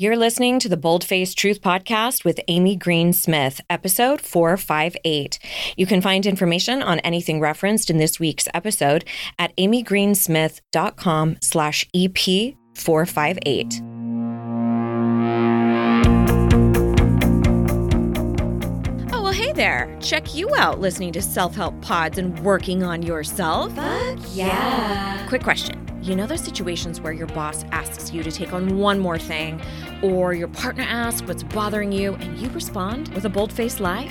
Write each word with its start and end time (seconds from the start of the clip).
You're 0.00 0.16
listening 0.16 0.58
to 0.60 0.68
the 0.70 0.78
Boldface 0.78 1.34
Truth 1.34 1.60
Podcast 1.60 2.24
with 2.24 2.40
Amy 2.48 2.74
Green 2.74 3.12
Smith, 3.12 3.60
episode 3.68 4.22
458. 4.22 5.38
You 5.76 5.84
can 5.84 6.00
find 6.00 6.24
information 6.24 6.82
on 6.82 7.00
anything 7.00 7.38
referenced 7.38 7.90
in 7.90 7.98
this 7.98 8.18
week's 8.18 8.48
episode 8.54 9.04
at 9.38 9.54
amygreensmith.com 9.58 11.36
slash 11.42 11.86
EP458. 11.94 13.82
Oh, 19.12 19.22
well, 19.22 19.32
hey 19.34 19.52
there. 19.52 19.94
Check 20.00 20.34
you 20.34 20.48
out 20.56 20.80
listening 20.80 21.12
to 21.12 21.20
self 21.20 21.54
help 21.54 21.78
pods 21.82 22.16
and 22.16 22.38
working 22.40 22.82
on 22.82 23.02
yourself. 23.02 23.74
Fuck 23.74 24.18
yeah. 24.32 25.28
Quick 25.28 25.42
question. 25.42 25.76
You 26.10 26.16
know 26.16 26.26
those 26.26 26.42
situations 26.42 27.00
where 27.00 27.12
your 27.12 27.28
boss 27.28 27.64
asks 27.70 28.12
you 28.12 28.24
to 28.24 28.32
take 28.32 28.52
on 28.52 28.76
one 28.78 28.98
more 28.98 29.16
thing, 29.16 29.62
or 30.02 30.34
your 30.34 30.48
partner 30.48 30.82
asks 30.82 31.24
what's 31.28 31.44
bothering 31.44 31.92
you, 31.92 32.14
and 32.14 32.36
you 32.36 32.48
respond 32.48 33.14
with 33.14 33.26
a 33.26 33.28
bold 33.28 33.52
faced 33.52 33.78
lie? 33.78 34.06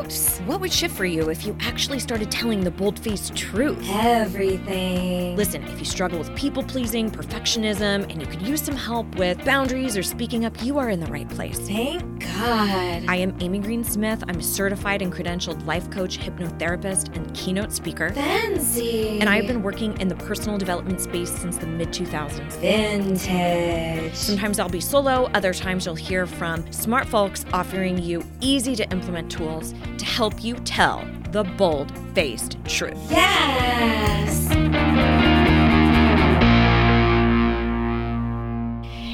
Oops. 0.00 0.38
What 0.46 0.62
would 0.62 0.72
shift 0.72 0.96
for 0.96 1.04
you 1.04 1.28
if 1.28 1.44
you 1.44 1.54
actually 1.60 1.98
started 1.98 2.30
telling 2.30 2.64
the 2.64 2.70
bold 2.70 2.98
faced 2.98 3.36
truth? 3.36 3.86
Everything. 3.90 5.36
Listen, 5.36 5.62
if 5.64 5.78
you 5.78 5.84
struggle 5.84 6.18
with 6.18 6.34
people 6.34 6.62
pleasing, 6.62 7.10
perfectionism, 7.10 8.10
and 8.10 8.18
you 8.18 8.26
could 8.26 8.40
use 8.40 8.62
some 8.62 8.76
help 8.76 9.14
with 9.16 9.44
boundaries 9.44 9.98
or 9.98 10.02
speaking 10.02 10.46
up, 10.46 10.64
you 10.64 10.78
are 10.78 10.88
in 10.88 10.98
the 10.98 11.12
right 11.12 11.28
place. 11.28 11.58
Thank 11.58 12.20
God. 12.20 13.04
I 13.06 13.16
am 13.16 13.36
Amy 13.40 13.58
Green 13.58 13.84
Smith. 13.84 14.24
I'm 14.28 14.38
a 14.38 14.42
certified 14.42 15.02
and 15.02 15.12
credentialed 15.12 15.66
life 15.66 15.90
coach, 15.90 16.18
hypnotherapist, 16.18 17.14
and 17.14 17.34
keynote 17.34 17.70
speaker. 17.70 18.12
Fancy. 18.12 19.18
And 19.20 19.28
I've 19.28 19.46
been 19.46 19.62
working 19.62 20.00
in 20.00 20.08
the 20.08 20.14
personal 20.14 20.56
development 20.56 21.01
space 21.02 21.30
since 21.30 21.58
the 21.58 21.66
mid 21.66 21.88
2000s. 21.88 22.58
vintage. 22.60 24.14
Sometimes 24.14 24.58
I'll 24.58 24.68
be 24.68 24.80
solo, 24.80 25.30
other 25.34 25.52
times 25.52 25.86
you'll 25.86 25.94
hear 25.94 26.26
from 26.26 26.70
smart 26.72 27.06
folks 27.06 27.44
offering 27.52 27.98
you 27.98 28.24
easy 28.40 28.76
to 28.76 28.90
implement 28.90 29.30
tools 29.30 29.74
to 29.98 30.04
help 30.04 30.42
you 30.42 30.54
tell 30.64 31.06
the 31.30 31.44
bold 31.44 31.92
faced 32.14 32.56
truth. 32.66 32.98
Yes. 33.10 34.48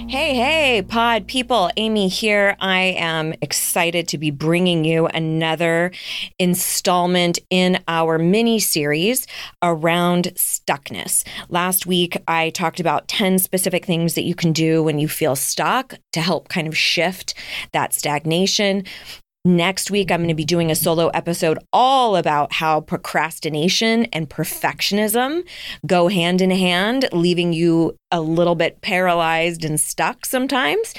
Hey, 0.09 0.37
hey, 0.37 0.81
pod 0.81 1.27
people, 1.27 1.70
Amy 1.77 2.09
here. 2.09 2.56
I 2.61 2.97
am 2.97 3.34
excited 3.42 4.09
to 4.09 4.17
be 4.17 4.31
bringing 4.31 4.83
you 4.87 5.06
another 5.06 5.92
installment 6.39 7.39
in 7.51 7.84
our 7.87 8.19
mini 8.19 8.59
series 8.59 9.27
around 9.62 10.33
stuckness. 10.34 11.27
Last 11.51 11.84
week, 11.84 12.17
I 12.27 12.48
talked 12.48 12.81
about 12.81 13.06
10 13.09 13.39
specific 13.39 13.84
things 13.84 14.14
that 14.14 14.25
you 14.25 14.34
can 14.34 14.55
do 14.55 14.83
when 14.83 14.98
you 14.98 15.09
feel 15.09 15.36
stuck 15.36 15.97
to 16.14 16.23
help 16.23 16.48
kind 16.48 16.67
of 16.67 16.75
shift 16.75 17.34
that 17.73 17.92
stagnation. 17.92 18.84
Next 19.44 19.91
week, 19.91 20.11
I'm 20.11 20.19
going 20.19 20.28
to 20.28 20.34
be 20.34 20.44
doing 20.44 20.70
a 20.70 20.75
solo 20.75 21.08
episode 21.08 21.58
all 21.72 22.17
about 22.17 22.53
how 22.53 22.81
procrastination 22.81 24.06
and 24.06 24.28
perfectionism 24.28 25.47
go 25.86 26.08
hand 26.08 26.41
in 26.41 26.50
hand, 26.50 27.08
leaving 27.12 27.53
you 27.53 27.97
a 28.11 28.20
little 28.20 28.56
bit 28.56 28.80
paralyzed 28.80 29.64
and 29.64 29.80
stuck 29.80 30.27
sometimes. 30.27 30.92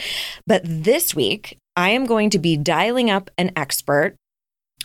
But 0.48 0.62
this 0.64 1.14
week, 1.14 1.58
I 1.76 1.90
am 1.90 2.06
going 2.06 2.30
to 2.32 2.40
be 2.40 2.56
dialing 2.56 3.10
up 3.10 3.30
an 3.38 3.52
expert. 3.56 4.16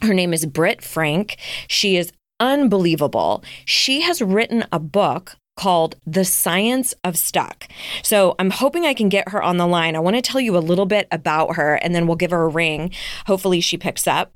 Her 0.03 0.15
name 0.15 0.35
is 0.35 0.47
Britt 0.47 0.83
Frank. 0.83 1.37
She 1.69 1.97
is 1.97 2.13
unbelievable. 2.41 3.45
She 3.65 4.03
has 4.03 4.21
written 4.21 4.65
a 4.73 4.81
book 4.81 5.37
called 5.57 5.97
The 6.07 6.25
Science 6.25 6.95
of 7.05 7.17
Stuck. 7.17 7.69
So 8.03 8.35
I'm 8.39 8.51
hoping 8.51 8.85
I 8.85 8.95
can 8.95 9.09
get 9.09 9.29
her 9.29 9.43
on 9.43 9.57
the 9.57 9.67
line. 9.67 9.97
I 9.97 10.01
want 10.01 10.17
to 10.17 10.23
tell 10.23 10.41
you 10.41 10.57
a 10.57 10.59
little 10.59 10.87
bit 10.87 11.07
about 11.11 11.57
her 11.57 11.77
and 11.77 11.95
then 11.95 12.07
we'll 12.07 12.17
give 12.17 12.33
her 12.33 12.43
a 12.43 12.49
ring. 12.49 12.91
Hopefully 13.27 13.61
she 13.61 13.77
picks 13.77 14.07
up. 14.07 14.33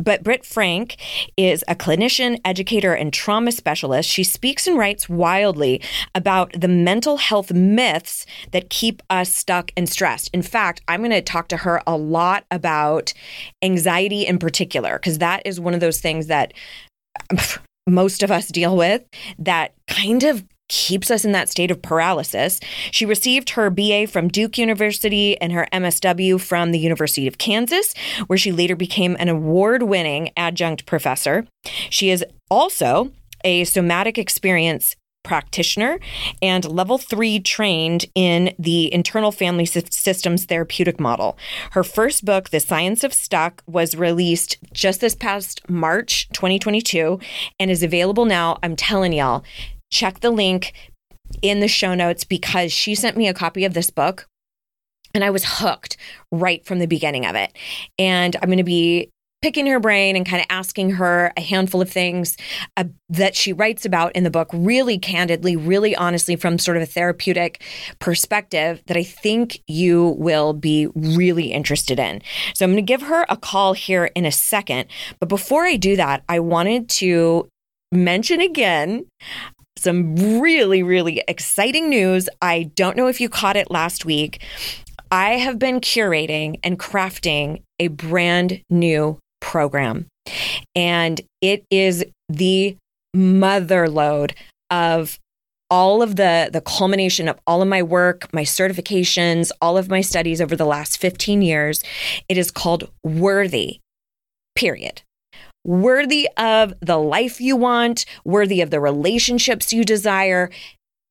But 0.00 0.22
Britt 0.22 0.46
Frank 0.46 0.96
is 1.36 1.64
a 1.66 1.74
clinician, 1.74 2.40
educator, 2.44 2.94
and 2.94 3.12
trauma 3.12 3.50
specialist. 3.50 4.08
She 4.08 4.22
speaks 4.22 4.68
and 4.68 4.78
writes 4.78 5.08
wildly 5.08 5.82
about 6.14 6.52
the 6.52 6.68
mental 6.68 7.16
health 7.16 7.52
myths 7.52 8.24
that 8.52 8.70
keep 8.70 9.02
us 9.10 9.34
stuck 9.34 9.72
and 9.76 9.88
stressed. 9.88 10.30
In 10.32 10.42
fact, 10.42 10.82
I'm 10.86 11.00
going 11.00 11.10
to 11.10 11.20
talk 11.20 11.48
to 11.48 11.56
her 11.56 11.82
a 11.84 11.96
lot 11.96 12.44
about 12.52 13.12
anxiety 13.60 14.24
in 14.24 14.38
particular, 14.38 15.00
because 15.00 15.18
that 15.18 15.42
is 15.44 15.58
one 15.58 15.74
of 15.74 15.80
those 15.80 16.00
things 16.00 16.28
that 16.28 16.54
most 17.88 18.22
of 18.22 18.30
us 18.30 18.48
deal 18.48 18.76
with 18.76 19.02
that 19.38 19.74
kind 19.86 20.22
of 20.22 20.44
keeps 20.68 21.10
us 21.10 21.24
in 21.24 21.32
that 21.32 21.48
state 21.48 21.70
of 21.70 21.80
paralysis. 21.80 22.60
She 22.90 23.06
received 23.06 23.50
her 23.50 23.70
BA 23.70 24.06
from 24.06 24.28
Duke 24.28 24.58
University 24.58 25.40
and 25.40 25.52
her 25.52 25.66
MSW 25.72 26.40
from 26.40 26.72
the 26.72 26.78
University 26.78 27.26
of 27.26 27.38
Kansas, 27.38 27.94
where 28.26 28.38
she 28.38 28.52
later 28.52 28.76
became 28.76 29.16
an 29.18 29.28
award 29.28 29.84
winning 29.84 30.30
adjunct 30.36 30.86
professor. 30.86 31.46
She 31.90 32.10
is 32.10 32.24
also 32.50 33.12
a 33.44 33.64
somatic 33.64 34.18
experience 34.18 34.94
practitioner 35.28 36.00
and 36.40 36.64
level 36.64 36.96
three 36.96 37.38
trained 37.38 38.06
in 38.14 38.54
the 38.58 38.92
internal 38.92 39.30
family 39.30 39.66
systems 39.66 40.46
therapeutic 40.46 40.98
model. 40.98 41.36
Her 41.72 41.84
first 41.84 42.24
book, 42.24 42.48
The 42.48 42.60
Science 42.60 43.04
of 43.04 43.12
Stuck, 43.12 43.62
was 43.66 43.94
released 43.94 44.56
just 44.72 45.02
this 45.02 45.14
past 45.14 45.68
March 45.68 46.30
2022 46.30 47.20
and 47.60 47.70
is 47.70 47.82
available 47.82 48.24
now. 48.24 48.58
I'm 48.62 48.74
telling 48.74 49.12
y'all, 49.12 49.44
check 49.92 50.20
the 50.20 50.30
link 50.30 50.72
in 51.42 51.60
the 51.60 51.68
show 51.68 51.94
notes 51.94 52.24
because 52.24 52.72
she 52.72 52.94
sent 52.94 53.18
me 53.18 53.28
a 53.28 53.34
copy 53.34 53.66
of 53.66 53.74
this 53.74 53.90
book 53.90 54.26
and 55.12 55.22
I 55.22 55.30
was 55.30 55.44
hooked 55.44 55.98
right 56.32 56.64
from 56.64 56.78
the 56.78 56.86
beginning 56.86 57.26
of 57.26 57.36
it. 57.36 57.52
And 57.98 58.34
I'm 58.36 58.48
going 58.48 58.58
to 58.58 58.64
be 58.64 59.10
picking 59.40 59.66
her 59.66 59.78
brain 59.78 60.16
and 60.16 60.26
kind 60.26 60.40
of 60.40 60.46
asking 60.50 60.90
her 60.90 61.32
a 61.36 61.40
handful 61.40 61.80
of 61.80 61.90
things 61.90 62.36
uh, 62.76 62.84
that 63.08 63.36
she 63.36 63.52
writes 63.52 63.84
about 63.84 64.14
in 64.16 64.24
the 64.24 64.30
book, 64.30 64.48
really 64.52 64.98
candidly, 64.98 65.56
really 65.56 65.94
honestly, 65.94 66.34
from 66.34 66.58
sort 66.58 66.76
of 66.76 66.82
a 66.82 66.86
therapeutic 66.86 67.62
perspective 68.00 68.82
that 68.86 68.96
I 68.96 69.04
think 69.04 69.60
you 69.68 70.16
will 70.18 70.52
be 70.52 70.88
really 70.94 71.52
interested 71.52 71.98
in. 71.98 72.20
So 72.54 72.64
I'm 72.64 72.72
going 72.72 72.84
to 72.84 72.92
give 72.92 73.02
her 73.02 73.24
a 73.28 73.36
call 73.36 73.74
here 73.74 74.06
in 74.14 74.26
a 74.26 74.32
second. 74.32 74.86
But 75.20 75.28
before 75.28 75.64
I 75.64 75.76
do 75.76 75.94
that, 75.96 76.24
I 76.28 76.40
wanted 76.40 76.88
to 76.90 77.48
mention 77.92 78.40
again 78.40 79.06
some 79.76 80.40
really, 80.40 80.82
really 80.82 81.22
exciting 81.28 81.88
news. 81.88 82.28
I 82.42 82.64
don't 82.74 82.96
know 82.96 83.06
if 83.06 83.20
you 83.20 83.28
caught 83.28 83.56
it 83.56 83.70
last 83.70 84.04
week. 84.04 84.42
I 85.10 85.34
have 85.34 85.58
been 85.58 85.80
curating 85.80 86.58
and 86.62 86.78
crafting 86.78 87.62
a 87.78 87.88
brand 87.88 88.60
new 88.68 89.18
program. 89.40 90.06
And 90.74 91.20
it 91.40 91.64
is 91.70 92.04
the 92.28 92.76
mother 93.14 93.88
lode 93.88 94.34
of 94.70 95.18
all 95.70 96.02
of 96.02 96.16
the 96.16 96.48
the 96.52 96.60
culmination 96.60 97.28
of 97.28 97.38
all 97.46 97.62
of 97.62 97.68
my 97.68 97.82
work, 97.82 98.32
my 98.32 98.42
certifications, 98.42 99.50
all 99.60 99.76
of 99.76 99.88
my 99.88 100.00
studies 100.00 100.40
over 100.40 100.56
the 100.56 100.64
last 100.64 100.98
15 100.98 101.42
years. 101.42 101.82
It 102.28 102.38
is 102.38 102.50
called 102.50 102.90
Worthy. 103.02 103.80
Period. 104.54 105.02
Worthy 105.64 106.28
of 106.36 106.72
the 106.80 106.96
life 106.96 107.40
you 107.40 107.56
want, 107.56 108.06
worthy 108.24 108.60
of 108.60 108.70
the 108.70 108.80
relationships 108.80 109.72
you 109.72 109.84
desire. 109.84 110.50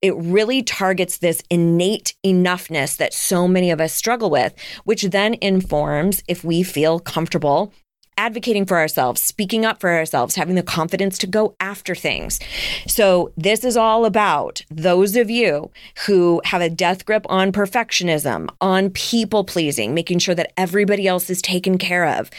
It 0.02 0.16
really 0.16 0.64
targets 0.64 1.18
this 1.18 1.44
innate 1.50 2.16
enoughness 2.26 2.98
that 2.98 3.14
so 3.14 3.48
many 3.48 3.72
of 3.72 3.82
us 3.82 3.94
struggle 3.94 4.30
with, 4.30 4.54
which 4.84 5.04
then 5.04 5.36
informs 5.42 6.24
if 6.28 6.44
we 6.44 6.64
feel 6.64 7.00
comfortable 7.00 7.74
advocating 8.18 8.66
for 8.66 8.78
ourselves, 8.78 9.22
speaking 9.22 9.66
up 9.66 9.80
for 9.80 9.90
ourselves, 9.90 10.36
having 10.36 10.56
the 10.56 10.64
confidence 10.64 11.18
to 11.20 11.28
go 11.28 11.56
after 11.60 11.96
things. 11.96 12.40
So, 12.88 13.32
this 13.38 13.64
is 13.64 13.78
all 13.78 14.06
about 14.06 14.62
those 14.70 15.16
of 15.16 15.30
you 15.30 15.72
who 16.06 16.42
have 16.46 16.62
a 16.62 16.70
death 16.70 17.06
grip 17.06 17.26
on 17.30 17.52
perfectionism, 17.52 18.50
on 18.60 18.90
people 18.90 19.44
pleasing, 19.44 19.94
making 19.94 20.20
sure 20.20 20.36
that 20.36 20.54
everybody 20.58 21.08
else 21.08 21.30
is 21.30 21.42
taken 21.42 21.78
care 21.78 22.06
of. 22.06 22.30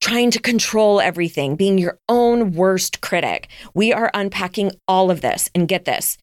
Trying 0.00 0.30
to 0.30 0.40
control 0.40 1.00
everything, 1.00 1.56
being 1.56 1.76
your 1.76 1.98
own 2.08 2.52
worst 2.52 3.02
critic. 3.02 3.48
We 3.74 3.92
are 3.92 4.10
unpacking 4.14 4.72
all 4.88 5.10
of 5.10 5.20
this. 5.20 5.50
And 5.54 5.68
get 5.68 5.84
this 5.84 6.16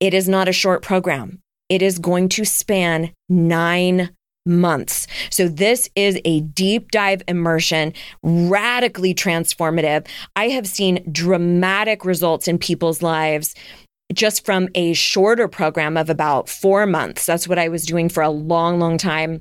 it 0.00 0.14
is 0.14 0.28
not 0.28 0.48
a 0.48 0.52
short 0.52 0.82
program, 0.82 1.38
it 1.68 1.82
is 1.82 1.98
going 1.98 2.28
to 2.30 2.44
span 2.44 3.12
nine 3.28 4.10
months. 4.44 5.06
So, 5.30 5.48
this 5.48 5.88
is 5.94 6.20
a 6.24 6.40
deep 6.40 6.90
dive 6.90 7.22
immersion, 7.28 7.92
radically 8.22 9.14
transformative. 9.14 10.06
I 10.36 10.48
have 10.48 10.66
seen 10.66 11.04
dramatic 11.10 12.04
results 12.04 12.48
in 12.48 12.58
people's 12.58 13.02
lives 13.02 13.54
just 14.12 14.44
from 14.44 14.68
a 14.74 14.92
shorter 14.92 15.48
program 15.48 15.96
of 15.96 16.10
about 16.10 16.48
four 16.48 16.86
months. 16.86 17.26
That's 17.26 17.48
what 17.48 17.58
I 17.58 17.68
was 17.68 17.86
doing 17.86 18.08
for 18.08 18.22
a 18.22 18.30
long, 18.30 18.78
long 18.78 18.98
time. 18.98 19.40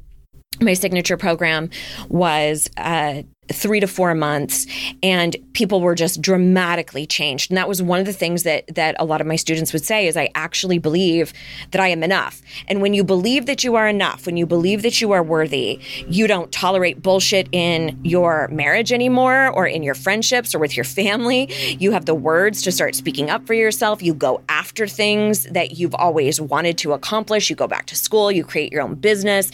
My 0.59 0.73
signature 0.73 1.17
program 1.17 1.69
was 2.09 2.69
uh, 2.77 3.23
three 3.53 3.79
to 3.79 3.87
four 3.87 4.13
months 4.15 4.65
and 5.03 5.35
people 5.53 5.81
were 5.81 5.95
just 5.95 6.21
dramatically 6.21 7.05
changed. 7.05 7.51
And 7.51 7.57
that 7.57 7.67
was 7.67 7.81
one 7.81 7.99
of 7.99 8.05
the 8.05 8.13
things 8.13 8.43
that 8.43 8.65
that 8.75 8.95
a 8.99 9.05
lot 9.05 9.21
of 9.21 9.27
my 9.27 9.35
students 9.35 9.73
would 9.73 9.85
say 9.85 10.07
is 10.07 10.15
i 10.17 10.29
actually 10.35 10.77
believe 10.77 11.33
that 11.71 11.81
i 11.81 11.87
am 11.87 12.03
enough. 12.03 12.41
And 12.67 12.81
when 12.81 12.93
you 12.93 13.03
believe 13.03 13.45
that 13.45 13.63
you 13.63 13.75
are 13.75 13.87
enough 13.87 14.25
when 14.25 14.37
you 14.37 14.45
believe 14.45 14.81
that 14.81 15.01
you 15.01 15.11
are 15.11 15.23
worthy 15.23 15.79
you 16.07 16.27
don't 16.27 16.51
tolerate 16.51 17.01
bullshit 17.01 17.47
in 17.51 17.99
your 18.03 18.47
marriage 18.49 18.91
anymore 18.91 19.49
or 19.49 19.65
in 19.65 19.83
your 19.83 19.95
friendships 19.95 20.53
or 20.53 20.59
with 20.59 20.75
your 20.75 20.83
family. 20.83 21.51
You 21.79 21.91
have 21.91 22.05
the 22.05 22.15
words 22.15 22.61
to 22.63 22.71
start 22.71 22.95
speaking 22.95 23.29
up 23.29 23.45
for 23.45 23.53
yourself. 23.53 24.01
You 24.01 24.13
go 24.13 24.41
after 24.49 24.87
things 24.87 25.43
that 25.45 25.77
you've 25.77 25.95
always 25.95 26.39
wanted 26.39 26.77
to 26.79 26.93
accomplish. 26.93 27.49
You 27.49 27.55
go 27.55 27.67
back 27.67 27.85
to 27.87 27.95
school. 27.95 28.31
You 28.31 28.43
create 28.43 28.71
your 28.71 28.81
own 28.81 28.95
business 28.95 29.51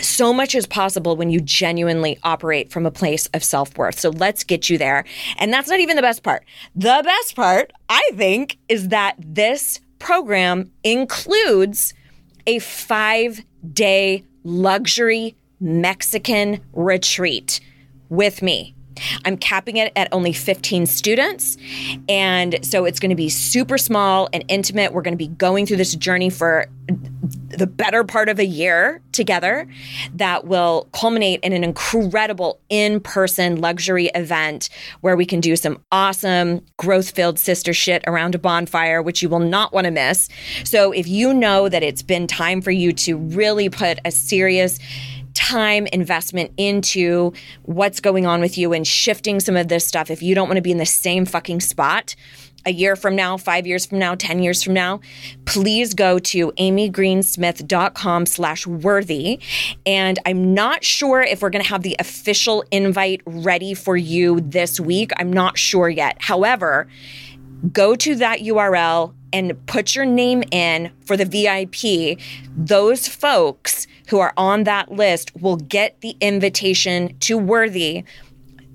so 0.00 0.32
much 0.32 0.54
is 0.54 0.66
possible 0.66 1.16
when 1.16 1.30
you 1.30 1.40
genuinely 1.40 2.18
operate 2.22 2.70
from 2.70 2.86
a 2.86 2.90
place 2.90 3.26
of 3.34 3.44
self 3.44 3.76
worth. 3.76 3.98
So 3.98 4.10
let's 4.10 4.44
get 4.44 4.68
you 4.68 4.78
there. 4.78 5.04
And 5.38 5.52
that's 5.52 5.68
not 5.68 5.80
even 5.80 5.96
the 5.96 6.02
best 6.02 6.22
part. 6.22 6.44
The 6.74 7.02
best 7.04 7.36
part, 7.36 7.72
I 7.88 8.10
think, 8.14 8.58
is 8.68 8.88
that 8.88 9.16
this 9.18 9.80
program 9.98 10.70
includes 10.82 11.94
a 12.46 12.58
five 12.58 13.40
day 13.72 14.24
luxury 14.42 15.36
Mexican 15.60 16.60
retreat 16.72 17.60
with 18.08 18.42
me. 18.42 18.74
I'm 19.24 19.36
capping 19.36 19.76
it 19.76 19.92
at 19.96 20.08
only 20.12 20.32
15 20.32 20.86
students. 20.86 21.56
And 22.08 22.64
so 22.64 22.84
it's 22.84 23.00
going 23.00 23.10
to 23.10 23.16
be 23.16 23.28
super 23.28 23.78
small 23.78 24.28
and 24.32 24.44
intimate. 24.48 24.92
We're 24.92 25.02
going 25.02 25.14
to 25.14 25.18
be 25.18 25.28
going 25.28 25.66
through 25.66 25.78
this 25.78 25.94
journey 25.94 26.30
for 26.30 26.66
the 27.48 27.66
better 27.66 28.04
part 28.04 28.28
of 28.28 28.38
a 28.38 28.44
year 28.44 29.00
together 29.12 29.68
that 30.14 30.46
will 30.46 30.88
culminate 30.92 31.40
in 31.40 31.52
an 31.52 31.64
incredible 31.64 32.60
in 32.68 33.00
person 33.00 33.60
luxury 33.60 34.06
event 34.14 34.68
where 35.00 35.16
we 35.16 35.24
can 35.24 35.40
do 35.40 35.56
some 35.56 35.82
awesome 35.92 36.64
growth 36.78 37.10
filled 37.12 37.38
sister 37.38 37.72
shit 37.72 38.02
around 38.06 38.34
a 38.34 38.38
bonfire, 38.38 39.00
which 39.00 39.22
you 39.22 39.28
will 39.28 39.38
not 39.38 39.72
want 39.72 39.84
to 39.84 39.90
miss. 39.90 40.28
So 40.64 40.92
if 40.92 41.06
you 41.06 41.32
know 41.32 41.68
that 41.68 41.82
it's 41.82 42.02
been 42.02 42.26
time 42.26 42.60
for 42.60 42.70
you 42.70 42.92
to 42.92 43.16
really 43.16 43.68
put 43.68 43.98
a 44.04 44.10
serious 44.10 44.78
time 45.44 45.86
investment 45.92 46.50
into 46.56 47.32
what's 47.64 48.00
going 48.00 48.24
on 48.24 48.40
with 48.40 48.56
you 48.56 48.72
and 48.72 48.86
shifting 48.86 49.40
some 49.40 49.56
of 49.56 49.68
this 49.68 49.86
stuff 49.86 50.10
if 50.10 50.22
you 50.22 50.34
don't 50.34 50.48
want 50.48 50.56
to 50.56 50.62
be 50.62 50.70
in 50.70 50.78
the 50.78 50.86
same 50.86 51.26
fucking 51.26 51.60
spot 51.60 52.14
a 52.66 52.72
year 52.72 52.96
from 52.96 53.14
now, 53.14 53.36
five 53.36 53.66
years 53.66 53.84
from 53.84 53.98
now, 53.98 54.14
10 54.14 54.42
years 54.42 54.62
from 54.62 54.72
now, 54.72 55.00
please 55.44 55.92
go 55.92 56.18
to 56.18 56.50
amygreensmith.com 56.52 58.24
slash 58.24 58.66
worthy. 58.66 59.38
And 59.84 60.18
I'm 60.24 60.54
not 60.54 60.82
sure 60.82 61.20
if 61.20 61.42
we're 61.42 61.50
going 61.50 61.62
to 61.62 61.68
have 61.68 61.82
the 61.82 61.94
official 61.98 62.64
invite 62.70 63.20
ready 63.26 63.74
for 63.74 63.98
you 63.98 64.40
this 64.40 64.80
week. 64.80 65.10
I'm 65.18 65.30
not 65.30 65.58
sure 65.58 65.90
yet. 65.90 66.16
However, 66.20 66.88
go 67.70 67.94
to 67.96 68.14
that 68.14 68.40
URL 68.40 69.12
and 69.34 69.66
put 69.66 69.94
your 69.96 70.06
name 70.06 70.44
in 70.52 70.92
for 71.04 71.16
the 71.16 71.24
VIP. 71.26 72.18
Those 72.56 73.08
folks 73.08 73.86
who 74.08 74.20
are 74.20 74.32
on 74.36 74.64
that 74.64 74.92
list 74.92 75.34
will 75.36 75.56
get 75.56 76.00
the 76.00 76.16
invitation 76.20 77.18
to 77.18 77.36
Worthy 77.36 78.04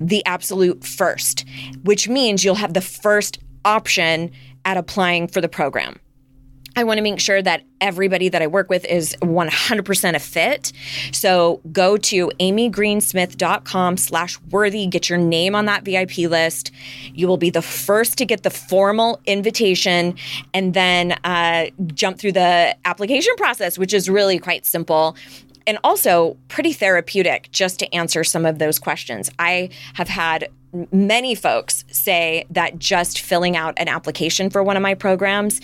the 0.02 0.24
absolute 0.26 0.84
first, 0.84 1.46
which 1.84 2.08
means 2.08 2.44
you'll 2.44 2.56
have 2.56 2.74
the 2.74 2.82
first 2.82 3.40
option 3.66 4.32
at 4.66 4.78
applying 4.78 5.28
for 5.28 5.42
the 5.42 5.50
program. 5.50 5.98
I 6.80 6.86
want 6.86 6.98
to 6.98 7.04
make 7.04 7.20
sure 7.20 7.42
that 7.42 7.64
everybody 7.82 8.30
that 8.30 8.42
I 8.42 8.48
work 8.48 8.70
with 8.70 8.86
is 8.86 9.14
100% 9.22 10.16
a 10.16 10.20
fit. 10.20 10.72
So 11.12 11.60
go 11.74 11.98
to 11.98 12.32
amygreensmith.com 12.40 13.98
slash 13.98 14.40
worthy, 14.50 14.88
get 14.88 15.10
your 15.10 15.20
name 15.20 15.56
on 15.56 15.66
that 15.66 15.84
VIP 15.84 16.20
list. 16.20 16.72
You 17.14 17.28
will 17.28 17.38
be 17.38 17.50
the 17.50 17.62
first 17.62 18.18
to 18.20 18.26
get 18.26 18.44
the 18.44 18.50
formal 18.50 19.20
invitation 19.26 20.16
and 20.54 20.74
then 20.74 21.20
uh, 21.26 21.68
jump 21.88 22.18
through 22.18 22.32
the 22.32 22.78
application 22.86 23.36
process, 23.36 23.78
which 23.78 23.94
is 23.94 24.10
really 24.10 24.40
quite 24.40 24.66
simple 24.66 25.18
and 25.68 25.78
also 25.84 26.38
pretty 26.48 26.74
therapeutic 26.74 27.50
just 27.52 27.78
to 27.80 27.94
answer 27.94 28.24
some 28.24 28.46
of 28.46 28.58
those 28.58 28.80
questions. 28.80 29.30
I 29.38 29.70
have 29.94 30.08
had 30.08 30.48
many 30.92 31.36
folks 31.36 31.84
say 31.92 32.46
that 32.50 32.80
just 32.80 33.22
filling 33.22 33.56
out 33.58 33.74
an 33.78 33.88
application 33.88 34.50
for 34.50 34.64
one 34.64 34.78
of 34.78 34.84
my 34.84 34.94
programs 34.94 35.62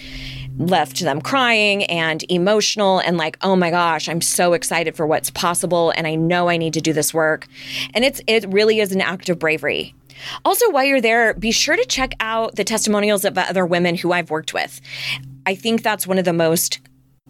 left 0.58 1.00
them 1.00 1.22
crying 1.22 1.84
and 1.86 2.24
emotional 2.30 3.00
and 3.00 3.18
like 3.18 3.38
oh 3.42 3.56
my 3.56 3.70
gosh 3.70 4.08
i'm 4.08 4.22
so 4.22 4.54
excited 4.54 4.96
for 4.96 5.06
what's 5.06 5.30
possible 5.30 5.92
and 5.92 6.08
i 6.08 6.16
know 6.16 6.48
i 6.48 6.58
need 6.58 6.74
to 6.74 6.82
do 6.82 6.94
this 6.94 7.14
work. 7.14 7.48
And 7.94 8.06
it's 8.06 8.22
it 8.28 8.46
really 8.52 8.80
is 8.80 8.92
an 8.92 9.02
act 9.02 9.30
of 9.30 9.40
bravery. 9.40 9.94
Also 10.44 10.70
while 10.72 10.86
you're 10.86 11.02
there 11.02 11.34
be 11.34 11.52
sure 11.52 11.76
to 11.76 11.86
check 11.86 12.14
out 12.20 12.56
the 12.56 12.64
testimonials 12.64 13.26
of 13.26 13.38
other 13.38 13.66
women 13.66 13.96
who 13.96 14.12
i've 14.12 14.30
worked 14.30 14.54
with. 14.54 14.80
I 15.46 15.56
think 15.56 15.84
that's 15.84 16.08
one 16.08 16.18
of 16.18 16.26
the 16.26 16.34
most 16.34 16.80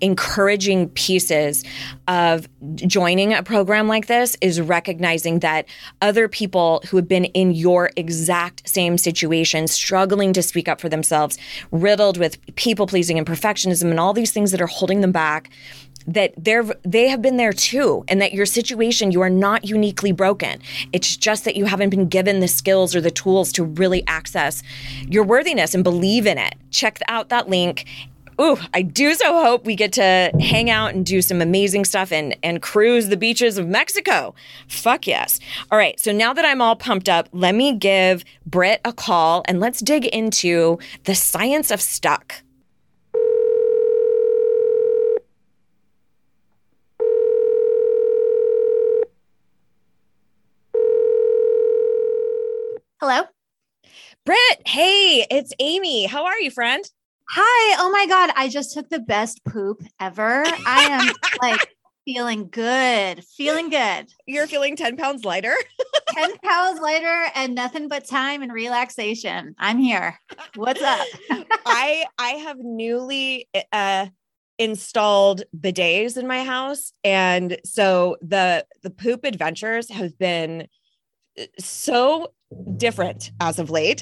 encouraging 0.02 0.90
pieces 0.90 1.64
of 2.10 2.50
joining 2.76 3.34
a 3.34 3.42
program 3.42 3.88
like 3.88 4.08
this 4.08 4.36
is 4.42 4.60
recognizing 4.60 5.40
that 5.40 5.66
other 6.02 6.28
people 6.28 6.84
who 6.90 6.98
have 6.98 7.08
been 7.08 7.24
in 7.24 7.52
your 7.52 7.90
exact 7.96 8.68
same 8.68 8.98
situation, 8.98 9.70
struggling 9.70 10.34
to 10.34 10.44
speak 10.44 10.68
up 10.68 10.82
for 10.82 10.90
themselves, 10.90 11.38
riddled 11.72 12.18
with 12.18 12.38
people 12.58 12.88
pleasing 12.88 13.18
and 13.18 13.26
perfectionism 13.26 13.90
and 13.90 13.98
all 13.98 14.12
these 14.12 14.32
things 14.32 14.52
that 14.52 14.60
are 14.60 14.68
holding 14.68 15.00
them 15.00 15.14
back 15.14 15.50
that 16.08 16.34
they're 16.38 16.64
they 16.84 17.08
have 17.08 17.22
been 17.22 17.38
there 17.38 17.54
too 17.54 18.04
and 18.08 18.22
that 18.22 18.32
your 18.32 18.46
situation 18.46 19.12
you 19.12 19.22
are 19.22 19.30
not 19.30 19.66
uniquely 19.66 20.12
broken. 20.12 20.62
It's 20.92 21.16
just 21.16 21.46
that 21.46 21.56
you 21.56 21.66
haven't 21.66 21.90
been 21.90 22.10
given 22.10 22.42
the 22.42 22.48
skills 22.48 22.96
or 22.96 23.02
the 23.02 23.10
tools 23.10 23.52
to 23.54 23.64
really 23.64 24.06
access 24.06 24.62
your 25.08 25.24
worthiness 25.24 25.74
and 25.74 25.84
believe 25.84 26.28
in 26.28 26.38
it. 26.38 26.56
Check 26.70 27.00
out 27.08 27.30
that 27.30 27.50
link 27.50 27.86
ooh, 28.40 28.58
I 28.74 28.82
do 28.82 29.14
so 29.14 29.42
hope 29.42 29.66
we 29.66 29.76
get 29.76 29.94
to 29.94 30.32
hang 30.40 30.70
out 30.70 30.94
and 30.94 31.06
do 31.06 31.22
some 31.22 31.42
amazing 31.42 31.86
stuff 31.86 32.12
and 32.12 32.36
and 32.44 32.62
cruise 32.62 33.10
the 33.10 33.18
beaches 33.18 33.58
of 33.58 33.68
Mexico. 33.68 34.36
Fuck 34.68 35.08
yes. 35.08 35.40
All 35.72 35.78
right, 35.78 36.00
so 36.00 36.12
now 36.12 36.34
that 36.34 36.46
I'm 36.46 36.62
all 36.62 36.76
pumped 36.76 37.10
up, 37.10 37.30
let 37.32 37.56
me 37.56 37.74
give 37.74 38.24
Britt 38.46 38.82
a 38.84 38.94
call 38.94 39.44
and 39.48 39.60
let's 39.60 39.80
dig 39.80 40.06
into 40.06 40.80
the 41.06 41.16
science 41.16 41.72
of 41.72 41.82
stuck. 41.82 42.42
Hello. 53.02 53.24
Britt, 54.26 54.68
hey, 54.68 55.28
it's 55.30 55.54
Amy. 55.60 56.06
How 56.08 56.26
are 56.26 56.40
you, 56.40 56.50
friend? 56.50 56.84
Hi. 57.30 57.78
Oh 57.80 57.90
my 57.90 58.06
God. 58.08 58.32
I 58.36 58.50
just 58.50 58.74
took 58.74 58.90
the 58.90 59.00
best 59.00 59.44
poop 59.46 59.82
ever. 60.00 60.44
I 60.66 60.84
am 60.92 61.14
like 61.42 61.68
feeling 62.06 62.50
good, 62.50 63.24
feeling 63.26 63.70
good. 63.70 64.08
You're 64.28 64.48
feeling 64.48 64.76
10 64.76 64.96
pounds 64.96 65.26
lighter? 65.26 65.56
10 66.16 66.38
pounds 66.44 66.80
lighter 66.80 67.26
and 67.34 67.56
nothing 67.56 67.88
but 67.88 68.06
time 68.06 68.44
and 68.44 68.54
relaxation. 68.54 69.56
I'm 69.58 69.80
here. 69.80 70.20
What's 70.56 70.82
up? 70.82 71.06
I 71.66 72.06
I 72.18 72.30
have 72.30 72.58
newly 72.60 73.50
uh 73.72 74.08
installed 74.58 75.44
bidets 75.58 76.16
in 76.16 76.28
my 76.28 76.46
house 76.46 76.94
and 77.04 77.58
so 77.66 78.16
the 78.22 78.66
the 78.84 78.90
poop 78.90 79.26
adventures 79.26 79.90
have 79.90 80.18
been 80.18 80.68
uh, 81.38 81.44
so 81.60 82.32
different 82.78 83.32
as 83.42 83.60
of 83.60 83.70
late. 83.70 84.02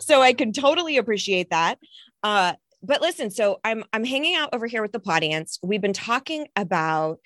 so 0.00 0.22
I 0.22 0.32
can 0.32 0.52
totally 0.52 0.96
appreciate 0.96 1.50
that. 1.50 1.78
Uh, 2.24 2.54
but 2.82 3.00
listen, 3.00 3.30
so 3.30 3.60
I'm 3.64 3.84
I'm 3.92 4.04
hanging 4.04 4.34
out 4.34 4.50
over 4.52 4.66
here 4.66 4.82
with 4.82 4.92
the 4.92 5.02
audience. 5.06 5.58
We've 5.62 5.80
been 5.80 5.92
talking 5.92 6.48
about 6.56 7.18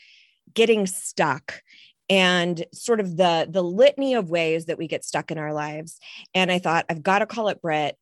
getting 0.52 0.86
stuck 0.86 1.62
and 2.10 2.64
sort 2.72 3.00
of 3.00 3.16
the 3.16 3.46
the 3.48 3.62
litany 3.62 4.14
of 4.14 4.30
ways 4.30 4.66
that 4.66 4.76
we 4.76 4.88
get 4.88 5.04
stuck 5.04 5.30
in 5.30 5.38
our 5.38 5.52
lives. 5.52 5.98
And 6.34 6.50
I 6.50 6.58
thought 6.58 6.84
I've 6.90 7.02
got 7.02 7.20
to 7.20 7.26
call 7.26 7.48
it 7.48 7.62
Britt. 7.62 7.96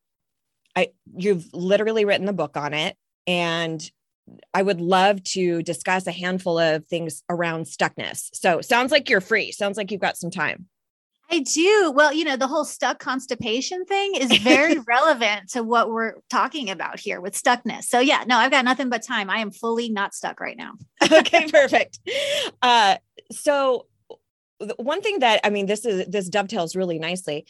I 0.75 0.89
you've 1.17 1.47
literally 1.53 2.05
written 2.05 2.27
the 2.27 2.33
book 2.33 2.57
on 2.57 2.75
it, 2.75 2.97
and 3.27 3.89
I 4.55 4.63
would 4.63 4.81
love 4.81 5.23
to 5.25 5.63
discuss 5.63 6.07
a 6.07 6.13
handful 6.13 6.59
of 6.59 6.87
things 6.87 7.23
around 7.29 7.67
stuckness. 7.67 8.31
So 8.33 8.61
sounds 8.61 8.91
like 8.91 9.09
you're 9.09 9.21
free. 9.21 9.53
Sounds 9.53 9.77
like 9.77 9.91
you've 9.91 10.01
got 10.01 10.17
some 10.17 10.31
time. 10.31 10.67
I 11.31 11.41
do. 11.41 11.93
Well, 11.95 12.13
you 12.13 12.25
know, 12.25 12.37
the 12.37 12.47
whole 12.47 12.65
stuck 12.65 12.99
constipation 12.99 13.85
thing 13.85 14.15
is 14.15 14.39
very 14.39 14.79
relevant 14.87 15.51
to 15.51 15.63
what 15.63 15.91
we're 15.91 16.15
talking 16.31 16.71
about 16.71 17.01
here 17.01 17.21
with 17.21 17.41
stuckness. 17.41 17.85
So, 17.85 17.99
yeah, 17.99 18.25
no, 18.27 18.37
I've 18.37 18.51
got 18.51 18.65
nothing 18.65 18.89
but 18.89 19.03
time. 19.03 19.29
I 19.29 19.39
am 19.39 19.51
fully 19.51 19.89
not 19.89 20.15
stuck 20.15 20.41
right 20.41 20.57
now. 20.57 20.73
okay, 21.13 21.49
perfect. 21.49 21.99
Uh, 22.63 22.97
so, 23.33 23.87
one 24.79 25.03
thing 25.03 25.19
that 25.19 25.41
I 25.45 25.51
mean, 25.51 25.67
this 25.67 25.85
is 25.85 26.07
this 26.07 26.29
dovetails 26.29 26.75
really 26.75 26.99
nicely 26.99 27.45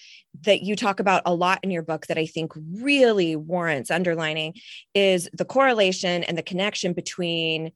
that 0.45 0.63
you 0.63 0.75
talk 0.75 0.99
about 0.99 1.23
a 1.25 1.33
lot 1.33 1.61
in 1.63 1.71
your 1.71 1.83
book 1.83 2.07
that 2.09 2.19
I 2.19 2.27
think 2.27 2.53
really 2.57 3.37
warrants 3.37 3.91
underlining 3.91 4.55
is 4.93 5.29
the 5.33 5.45
correlation 5.45 6.25
and 6.25 6.37
the 6.37 6.43
connection 6.43 6.95
between 6.95 7.71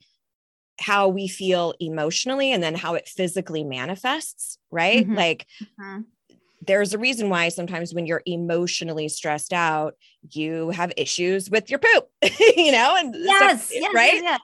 how 0.80 1.08
we 1.08 1.28
feel 1.28 1.74
emotionally 1.80 2.52
and 2.52 2.62
then 2.62 2.74
how 2.74 2.94
it 2.94 3.08
physically 3.08 3.64
manifests, 3.64 4.58
right? 4.70 5.06
Mhm. 5.06 5.16
Like 5.16 5.46
Mhm. 5.78 6.04
there's 6.66 6.92
a 6.92 6.98
reason 6.98 7.28
why 7.28 7.48
sometimes 7.48 7.94
when 7.94 8.06
you're 8.06 8.22
emotionally 8.26 9.08
stressed 9.08 9.52
out, 9.52 9.94
you 10.32 10.70
have 10.70 10.92
issues 10.96 11.50
with 11.50 11.70
your 11.70 11.78
poop, 11.78 12.08
you 12.56 12.72
know, 12.72 12.96
and 12.98 13.14
stuff, 13.14 13.28
Yes, 13.30 13.72
yes, 13.72 13.94
right? 13.94 14.22
yes, 14.22 14.40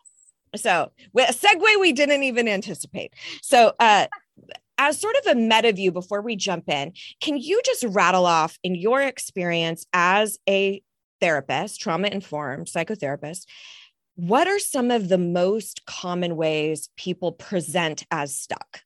yes. 0.55 0.62
So, 0.62 0.93
a 1.16 1.33
segue 1.33 1.81
we 1.81 1.93
didn't 1.93 2.23
even 2.23 2.49
anticipate. 2.49 3.14
So, 3.43 3.73
uh, 3.78 4.07
as 4.78 4.99
sort 5.00 5.16
of 5.16 5.33
a 5.33 5.35
meta 5.35 5.73
view 5.73 5.90
before 5.93 6.23
we 6.23 6.37
jump 6.37 6.69
in, 6.69 6.93
can 7.21 7.37
you 7.38 7.61
just 7.64 7.85
rattle 7.85 8.26
off 8.26 8.59
in 8.62 8.75
your 8.75 9.02
experience 9.02 9.87
as 9.93 10.38
a 10.49 10.83
therapist, 11.21 11.81
trauma 11.81 12.09
informed 12.09 12.66
psychotherapist, 12.66 13.47
what 14.17 14.49
are 14.49 14.59
some 14.59 14.91
of 14.91 15.09
the 15.09 15.19
most 15.19 15.85
common 15.85 16.37
ways 16.37 16.89
people 16.97 17.33
present 17.33 18.05
as 18.11 18.35
stuck? 18.37 18.81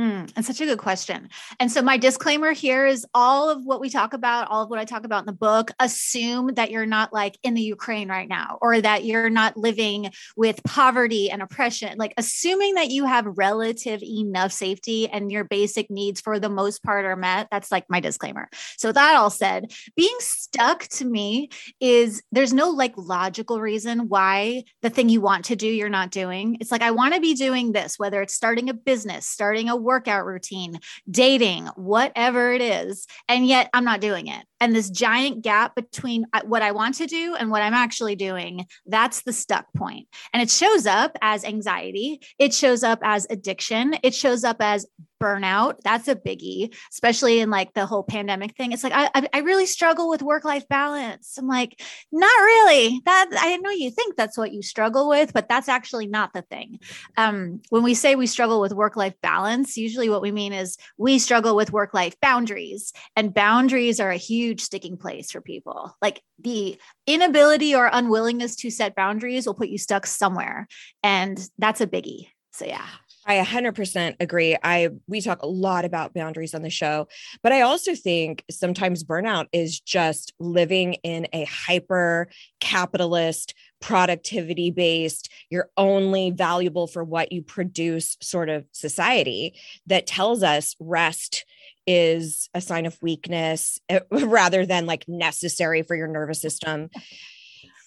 Mm, 0.00 0.32
and 0.34 0.44
such 0.44 0.62
a 0.62 0.64
good 0.64 0.78
question. 0.78 1.28
And 1.60 1.70
so, 1.70 1.82
my 1.82 1.98
disclaimer 1.98 2.52
here 2.52 2.86
is 2.86 3.04
all 3.12 3.50
of 3.50 3.62
what 3.66 3.78
we 3.78 3.90
talk 3.90 4.14
about, 4.14 4.48
all 4.48 4.62
of 4.62 4.70
what 4.70 4.78
I 4.78 4.86
talk 4.86 5.04
about 5.04 5.20
in 5.20 5.26
the 5.26 5.32
book, 5.32 5.70
assume 5.78 6.54
that 6.54 6.70
you're 6.70 6.86
not 6.86 7.12
like 7.12 7.36
in 7.42 7.52
the 7.52 7.60
Ukraine 7.60 8.08
right 8.08 8.28
now, 8.28 8.56
or 8.62 8.80
that 8.80 9.04
you're 9.04 9.28
not 9.28 9.58
living 9.58 10.10
with 10.34 10.64
poverty 10.64 11.30
and 11.30 11.42
oppression. 11.42 11.98
Like, 11.98 12.14
assuming 12.16 12.76
that 12.76 12.88
you 12.88 13.04
have 13.04 13.26
relative 13.36 14.02
enough 14.02 14.50
safety 14.52 15.10
and 15.10 15.30
your 15.30 15.44
basic 15.44 15.90
needs 15.90 16.22
for 16.22 16.40
the 16.40 16.48
most 16.48 16.82
part 16.82 17.04
are 17.04 17.14
met. 17.14 17.48
That's 17.50 17.70
like 17.70 17.84
my 17.90 18.00
disclaimer. 18.00 18.48
So, 18.78 18.92
that 18.92 19.16
all 19.16 19.28
said, 19.28 19.72
being 19.94 20.16
stuck 20.20 20.84
to 20.84 21.04
me 21.04 21.50
is 21.80 22.22
there's 22.32 22.54
no 22.54 22.70
like 22.70 22.94
logical 22.96 23.60
reason 23.60 24.08
why 24.08 24.64
the 24.80 24.88
thing 24.88 25.10
you 25.10 25.20
want 25.20 25.44
to 25.46 25.56
do, 25.56 25.66
you're 25.66 25.90
not 25.90 26.10
doing. 26.10 26.56
It's 26.62 26.72
like, 26.72 26.80
I 26.80 26.92
want 26.92 27.12
to 27.12 27.20
be 27.20 27.34
doing 27.34 27.72
this, 27.72 27.98
whether 27.98 28.22
it's 28.22 28.32
starting 28.32 28.70
a 28.70 28.74
business, 28.74 29.26
starting 29.26 29.68
a 29.68 29.81
workout 29.82 30.24
routine, 30.26 30.78
dating, 31.10 31.66
whatever 31.76 32.52
it 32.52 32.60
is. 32.60 33.06
And 33.28 33.46
yet 33.46 33.70
I'm 33.72 33.84
not 33.84 34.00
doing 34.00 34.26
it. 34.26 34.44
And 34.60 34.74
this 34.74 34.90
giant 34.90 35.42
gap 35.42 35.74
between 35.74 36.24
uh, 36.32 36.42
what 36.44 36.62
I 36.62 36.70
want 36.70 36.94
to 36.96 37.06
do 37.06 37.34
and 37.34 37.50
what 37.50 37.62
I'm 37.62 37.74
actually 37.74 38.14
doing, 38.14 38.66
that's 38.86 39.22
the 39.22 39.32
stuck 39.32 39.66
point. 39.76 40.06
And 40.32 40.40
it 40.40 40.50
shows 40.50 40.86
up 40.86 41.16
as 41.20 41.44
anxiety, 41.44 42.20
it 42.38 42.54
shows 42.54 42.84
up 42.84 43.00
as 43.02 43.26
addiction, 43.28 43.96
it 44.02 44.14
shows 44.14 44.44
up 44.44 44.58
as 44.60 44.86
burnout. 45.22 45.76
That's 45.84 46.08
a 46.08 46.16
biggie, 46.16 46.74
especially 46.90 47.40
in 47.40 47.50
like 47.50 47.74
the 47.74 47.86
whole 47.86 48.02
pandemic 48.02 48.56
thing. 48.56 48.72
It's 48.72 48.82
like, 48.82 48.92
I, 48.94 49.28
I- 49.32 49.38
really 49.42 49.66
struggle 49.66 50.08
with 50.08 50.22
work 50.22 50.44
life 50.44 50.66
balance. 50.68 51.36
I'm 51.38 51.46
like, 51.46 51.80
not 52.10 52.26
really. 52.28 53.00
That 53.04 53.30
I 53.38 53.56
know 53.56 53.70
you 53.70 53.90
think 53.90 54.16
that's 54.16 54.38
what 54.38 54.52
you 54.52 54.62
struggle 54.62 55.08
with, 55.08 55.32
but 55.32 55.48
that's 55.48 55.68
actually 55.68 56.06
not 56.06 56.32
the 56.32 56.42
thing. 56.42 56.80
Um, 57.16 57.60
when 57.70 57.82
we 57.82 57.94
say 57.94 58.14
we 58.14 58.26
struggle 58.26 58.60
with 58.60 58.72
work 58.72 58.96
life 58.96 59.14
balance, 59.22 59.76
usually 59.76 60.08
what 60.08 60.22
we 60.22 60.32
mean 60.32 60.52
is 60.52 60.76
we 60.96 61.18
struggle 61.18 61.54
with 61.56 61.72
work 61.72 61.92
life 61.92 62.14
boundaries, 62.20 62.92
and 63.16 63.34
boundaries 63.34 64.00
are 64.00 64.10
a 64.10 64.16
huge 64.16 64.60
sticking 64.60 64.96
place 64.96 65.30
for 65.30 65.40
people. 65.40 65.94
Like 66.00 66.22
the 66.38 66.78
inability 67.06 67.74
or 67.74 67.90
unwillingness 67.92 68.56
to 68.56 68.70
set 68.70 68.94
boundaries 68.94 69.46
will 69.46 69.54
put 69.54 69.68
you 69.68 69.78
stuck 69.78 70.06
somewhere, 70.06 70.66
and 71.02 71.38
that's 71.58 71.80
a 71.80 71.86
biggie. 71.86 72.28
So 72.52 72.64
yeah. 72.66 72.86
I 73.26 73.38
100% 73.38 74.16
agree. 74.20 74.56
I 74.62 74.90
we 75.06 75.20
talk 75.20 75.42
a 75.42 75.46
lot 75.46 75.84
about 75.84 76.14
boundaries 76.14 76.54
on 76.54 76.62
the 76.62 76.70
show, 76.70 77.06
but 77.42 77.52
I 77.52 77.60
also 77.60 77.94
think 77.94 78.44
sometimes 78.50 79.04
burnout 79.04 79.46
is 79.52 79.78
just 79.80 80.32
living 80.40 80.94
in 81.04 81.28
a 81.32 81.44
hyper 81.44 82.28
capitalist 82.60 83.54
productivity 83.80 84.70
based 84.70 85.28
you're 85.50 85.68
only 85.76 86.30
valuable 86.30 86.86
for 86.86 87.02
what 87.02 87.32
you 87.32 87.42
produce 87.42 88.16
sort 88.22 88.48
of 88.48 88.64
society 88.70 89.52
that 89.86 90.06
tells 90.06 90.44
us 90.44 90.76
rest 90.78 91.44
is 91.84 92.48
a 92.54 92.60
sign 92.60 92.86
of 92.86 92.96
weakness 93.02 93.80
eh, 93.88 93.98
rather 94.10 94.64
than 94.64 94.86
like 94.86 95.04
necessary 95.08 95.82
for 95.82 95.96
your 95.96 96.06
nervous 96.06 96.40
system 96.40 96.88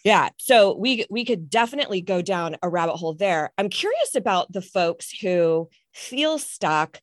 yeah. 0.06 0.30
So 0.38 0.78
we 0.78 1.06
we 1.12 1.26
could 1.26 1.50
definitely 1.50 2.02
go 2.02 2.22
down 2.22 2.58
a 2.64 2.70
rabbit 2.70 2.98
hole 2.98 3.16
there. 3.16 3.52
I'm 3.58 3.70
curious 3.70 4.16
about 4.16 4.52
the 4.54 4.62
folks 4.62 5.12
who 5.20 5.70
feel 5.94 6.40
stuck 6.40 7.02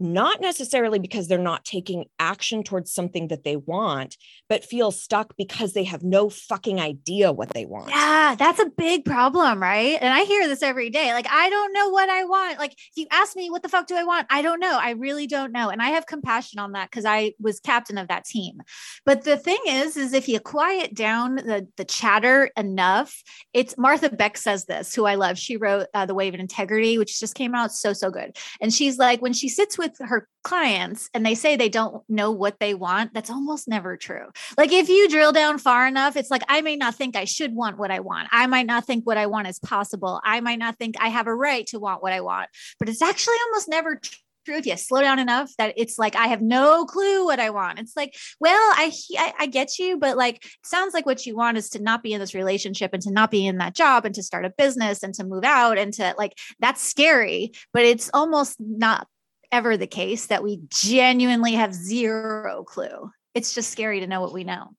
not 0.00 0.40
necessarily 0.40 0.98
because 0.98 1.28
they're 1.28 1.38
not 1.38 1.64
taking 1.64 2.04
action 2.18 2.62
towards 2.62 2.92
something 2.92 3.28
that 3.28 3.44
they 3.44 3.56
want, 3.56 4.16
but 4.48 4.64
feel 4.64 4.90
stuck 4.90 5.36
because 5.36 5.72
they 5.72 5.84
have 5.84 6.02
no 6.02 6.28
fucking 6.28 6.80
idea 6.80 7.32
what 7.32 7.50
they 7.50 7.66
want. 7.66 7.90
Yeah, 7.90 8.36
that's 8.38 8.60
a 8.60 8.70
big 8.76 9.04
problem, 9.04 9.60
right? 9.60 9.98
And 10.00 10.12
I 10.12 10.24
hear 10.24 10.46
this 10.46 10.62
every 10.62 10.90
day. 10.90 11.12
Like, 11.12 11.26
I 11.30 11.50
don't 11.50 11.72
know 11.72 11.88
what 11.88 12.08
I 12.08 12.24
want. 12.24 12.58
Like, 12.58 12.72
if 12.72 12.96
you 12.96 13.06
ask 13.10 13.34
me, 13.34 13.50
what 13.50 13.62
the 13.62 13.68
fuck 13.68 13.86
do 13.86 13.96
I 13.96 14.04
want? 14.04 14.26
I 14.30 14.42
don't 14.42 14.60
know. 14.60 14.78
I 14.80 14.90
really 14.90 15.26
don't 15.26 15.52
know. 15.52 15.68
And 15.68 15.82
I 15.82 15.88
have 15.90 16.06
compassion 16.06 16.58
on 16.58 16.72
that 16.72 16.90
because 16.90 17.04
I 17.04 17.34
was 17.40 17.60
captain 17.60 17.98
of 17.98 18.08
that 18.08 18.24
team. 18.24 18.60
But 19.04 19.24
the 19.24 19.36
thing 19.36 19.58
is, 19.66 19.96
is 19.96 20.12
if 20.12 20.28
you 20.28 20.38
quiet 20.40 20.94
down 20.94 21.36
the 21.36 21.66
the 21.76 21.84
chatter 21.84 22.50
enough, 22.56 23.22
it's 23.52 23.76
Martha 23.76 24.10
Beck 24.10 24.36
says 24.36 24.66
this, 24.66 24.94
who 24.94 25.06
I 25.06 25.16
love. 25.16 25.38
She 25.38 25.56
wrote 25.56 25.86
uh, 25.94 26.06
The 26.06 26.14
Way 26.14 26.28
of 26.28 26.34
Integrity, 26.34 26.98
which 26.98 27.18
just 27.18 27.34
came 27.34 27.54
out 27.54 27.72
so 27.72 27.92
so 27.92 28.10
good. 28.10 28.36
And 28.60 28.72
she's 28.72 28.98
like, 28.98 29.20
when 29.20 29.32
she 29.32 29.48
sits 29.48 29.76
with 29.76 29.87
her 29.98 30.28
clients 30.44 31.10
and 31.14 31.24
they 31.24 31.34
say 31.34 31.56
they 31.56 31.68
don't 31.68 32.02
know 32.08 32.30
what 32.30 32.58
they 32.60 32.74
want, 32.74 33.12
that's 33.14 33.30
almost 33.30 33.68
never 33.68 33.96
true. 33.96 34.26
Like 34.56 34.72
if 34.72 34.88
you 34.88 35.08
drill 35.08 35.32
down 35.32 35.58
far 35.58 35.86
enough, 35.86 36.16
it's 36.16 36.30
like 36.30 36.42
I 36.48 36.60
may 36.60 36.76
not 36.76 36.94
think 36.94 37.16
I 37.16 37.24
should 37.24 37.54
want 37.54 37.78
what 37.78 37.90
I 37.90 38.00
want. 38.00 38.28
I 38.32 38.46
might 38.46 38.66
not 38.66 38.84
think 38.84 39.06
what 39.06 39.18
I 39.18 39.26
want 39.26 39.48
is 39.48 39.58
possible. 39.58 40.20
I 40.24 40.40
might 40.40 40.58
not 40.58 40.78
think 40.78 40.96
I 41.00 41.08
have 41.08 41.26
a 41.26 41.34
right 41.34 41.66
to 41.68 41.78
want 41.78 42.02
what 42.02 42.12
I 42.12 42.20
want, 42.20 42.48
but 42.78 42.88
it's 42.88 43.02
actually 43.02 43.36
almost 43.46 43.68
never 43.68 44.00
true 44.48 44.56
if 44.56 44.66
you 44.66 44.76
slow 44.76 45.02
down 45.02 45.18
enough 45.18 45.50
that 45.58 45.74
it's 45.76 45.98
like 45.98 46.16
I 46.16 46.28
have 46.28 46.40
no 46.40 46.86
clue 46.86 47.24
what 47.24 47.38
I 47.38 47.50
want. 47.50 47.78
It's 47.78 47.96
like, 47.96 48.14
well, 48.40 48.54
I 48.54 48.92
I, 49.18 49.32
I 49.40 49.46
get 49.46 49.78
you, 49.78 49.98
but 49.98 50.16
like 50.16 50.42
sounds 50.64 50.94
like 50.94 51.04
what 51.06 51.26
you 51.26 51.36
want 51.36 51.58
is 51.58 51.68
to 51.70 51.82
not 51.82 52.02
be 52.02 52.14
in 52.14 52.20
this 52.20 52.34
relationship 52.34 52.90
and 52.94 53.02
to 53.02 53.12
not 53.12 53.30
be 53.30 53.46
in 53.46 53.58
that 53.58 53.74
job 53.74 54.06
and 54.06 54.14
to 54.14 54.22
start 54.22 54.46
a 54.46 54.54
business 54.56 55.02
and 55.02 55.12
to 55.14 55.24
move 55.24 55.44
out 55.44 55.76
and 55.78 55.92
to 55.94 56.14
like 56.16 56.32
that's 56.60 56.82
scary, 56.82 57.52
but 57.72 57.84
it's 57.84 58.10
almost 58.14 58.56
not 58.58 59.06
ever 59.50 59.76
the 59.76 59.86
case 59.86 60.26
that 60.26 60.42
we 60.42 60.60
genuinely 60.68 61.52
have 61.52 61.74
zero 61.74 62.64
clue. 62.64 63.10
It's 63.34 63.54
just 63.54 63.70
scary 63.70 64.00
to 64.00 64.06
know 64.06 64.20
what 64.20 64.32
we 64.32 64.44
know. 64.44 64.70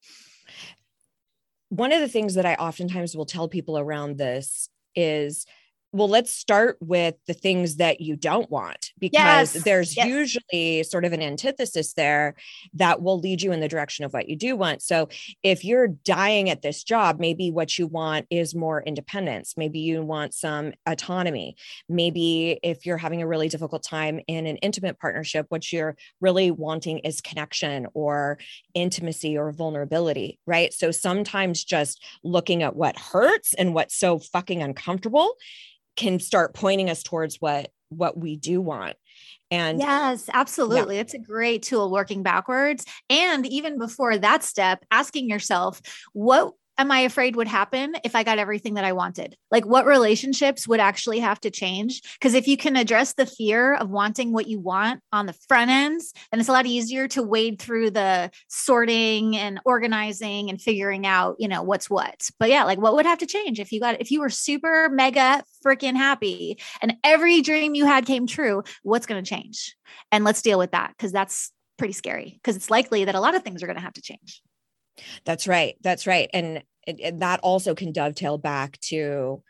One 1.70 1.92
of 1.92 2.00
the 2.00 2.08
things 2.08 2.34
that 2.34 2.46
I 2.46 2.54
oftentimes 2.54 3.16
will 3.16 3.26
tell 3.26 3.48
people 3.48 3.78
around 3.78 4.16
this 4.16 4.68
is 4.94 5.46
well, 5.92 6.08
let's 6.08 6.32
start 6.32 6.76
with 6.80 7.16
the 7.26 7.34
things 7.34 7.76
that 7.76 8.00
you 8.00 8.14
don't 8.14 8.48
want 8.50 8.92
because 8.98 9.54
Yes, 9.54 9.64
there's 9.64 9.96
yes. 9.96 10.06
usually 10.06 10.82
sort 10.84 11.04
of 11.04 11.12
an 11.12 11.20
antithesis 11.20 11.94
there 11.94 12.36
that 12.74 13.02
will 13.02 13.18
lead 13.18 13.42
you 13.42 13.50
in 13.50 13.60
the 13.60 13.68
direction 13.68 14.04
of 14.04 14.12
what 14.12 14.28
you 14.28 14.36
do 14.36 14.54
want. 14.54 14.82
So, 14.82 15.08
if 15.42 15.64
you're 15.64 15.88
dying 15.88 16.48
at 16.48 16.62
this 16.62 16.84
job, 16.84 17.18
maybe 17.18 17.50
what 17.50 17.76
you 17.76 17.88
want 17.88 18.26
is 18.30 18.54
more 18.54 18.82
independence. 18.82 19.54
Maybe 19.56 19.80
you 19.80 20.02
want 20.02 20.32
some 20.32 20.72
autonomy. 20.86 21.56
Maybe 21.88 22.60
if 22.62 22.86
you're 22.86 22.96
having 22.96 23.20
a 23.20 23.26
really 23.26 23.48
difficult 23.48 23.82
time 23.82 24.20
in 24.28 24.46
an 24.46 24.58
intimate 24.58 24.98
partnership, 25.00 25.46
what 25.48 25.72
you're 25.72 25.96
really 26.20 26.52
wanting 26.52 26.98
is 27.00 27.20
connection 27.20 27.88
or 27.94 28.38
intimacy 28.74 29.36
or 29.36 29.50
vulnerability, 29.50 30.38
right? 30.46 30.72
So, 30.72 30.92
sometimes 30.92 31.64
just 31.64 32.04
looking 32.22 32.62
at 32.62 32.76
what 32.76 32.96
hurts 32.96 33.54
and 33.54 33.74
what's 33.74 33.96
so 33.96 34.20
fucking 34.20 34.62
uncomfortable 34.62 35.34
can 36.00 36.18
start 36.18 36.54
pointing 36.54 36.90
us 36.90 37.02
towards 37.02 37.36
what 37.36 37.70
what 37.90 38.16
we 38.16 38.36
do 38.36 38.60
want 38.60 38.96
and 39.50 39.80
Yes, 39.80 40.30
absolutely. 40.32 40.98
It's 40.98 41.14
a 41.14 41.18
great 41.18 41.62
tool 41.62 41.90
working 41.90 42.22
backwards. 42.22 42.84
And 43.08 43.44
even 43.46 43.78
before 43.78 44.16
that 44.16 44.44
step, 44.44 44.84
asking 44.92 45.28
yourself, 45.28 45.80
what 46.12 46.54
am 46.80 46.90
I 46.90 47.00
afraid 47.00 47.36
would 47.36 47.48
happen 47.48 47.94
if 48.04 48.16
I 48.16 48.22
got 48.22 48.38
everything 48.38 48.74
that 48.74 48.84
I 48.84 48.92
wanted? 48.92 49.36
Like, 49.50 49.66
what 49.66 49.86
relationships 49.86 50.66
would 50.66 50.80
actually 50.80 51.20
have 51.20 51.40
to 51.40 51.50
change? 51.50 52.02
Because 52.14 52.34
if 52.34 52.48
you 52.48 52.56
can 52.56 52.76
address 52.76 53.14
the 53.14 53.26
fear 53.26 53.74
of 53.74 53.90
wanting 53.90 54.32
what 54.32 54.48
you 54.48 54.58
want 54.58 55.00
on 55.12 55.26
the 55.26 55.34
front 55.48 55.70
ends, 55.70 56.12
then 56.30 56.40
it's 56.40 56.48
a 56.48 56.52
lot 56.52 56.66
easier 56.66 57.06
to 57.08 57.22
wade 57.22 57.60
through 57.60 57.90
the 57.90 58.30
sorting 58.48 59.36
and 59.36 59.60
organizing 59.64 60.50
and 60.50 60.60
figuring 60.60 61.06
out, 61.06 61.36
you 61.38 61.48
know, 61.48 61.62
what's 61.62 61.90
what. 61.90 62.28
But 62.38 62.48
yeah, 62.50 62.64
like, 62.64 62.78
what 62.78 62.94
would 62.94 63.06
have 63.06 63.18
to 63.18 63.26
change 63.26 63.60
if 63.60 63.72
you 63.72 63.80
got, 63.80 64.00
if 64.00 64.10
you 64.10 64.20
were 64.20 64.30
super 64.30 64.88
mega 64.88 65.42
freaking 65.64 65.96
happy 65.96 66.58
and 66.80 66.96
every 67.04 67.42
dream 67.42 67.74
you 67.74 67.84
had 67.86 68.06
came 68.06 68.26
true? 68.26 68.62
What's 68.82 69.06
going 69.06 69.22
to 69.22 69.28
change? 69.28 69.76
And 70.10 70.24
let's 70.24 70.42
deal 70.42 70.58
with 70.58 70.72
that 70.72 70.94
because 70.96 71.12
that's 71.12 71.52
pretty 71.76 71.92
scary 71.92 72.38
because 72.42 72.56
it's 72.56 72.70
likely 72.70 73.06
that 73.06 73.14
a 73.14 73.20
lot 73.20 73.34
of 73.34 73.42
things 73.42 73.62
are 73.62 73.66
going 73.66 73.76
to 73.76 73.82
have 73.82 73.94
to 73.94 74.02
change. 74.02 74.42
That's 75.24 75.46
right. 75.46 75.76
That's 75.82 76.06
right. 76.06 76.28
And, 76.32 76.62
and- 76.86 77.20
that 77.20 77.40
also 77.40 77.74
can 77.74 77.92
dovetail 77.92 78.38
back 78.38 78.78
to 78.80 79.42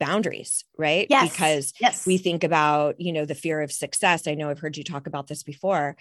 boundaries 0.00 0.64
right? 0.76 1.06
Yes. 1.08 1.30
because 1.30 1.72
Yes. 1.80 2.06
we 2.06 2.18
think 2.18 2.42
about 2.42 3.00
you 3.00 3.12
know 3.12 3.24
the 3.24 3.36
fear 3.36 3.60
of 3.60 3.70
success. 3.70 4.26
I 4.26 4.34
know 4.34 4.50
i've 4.50 4.58
heard 4.58 4.76
you 4.76 4.82
talk 4.82 5.06
about 5.06 5.28
this 5.28 5.42
before 5.44 5.96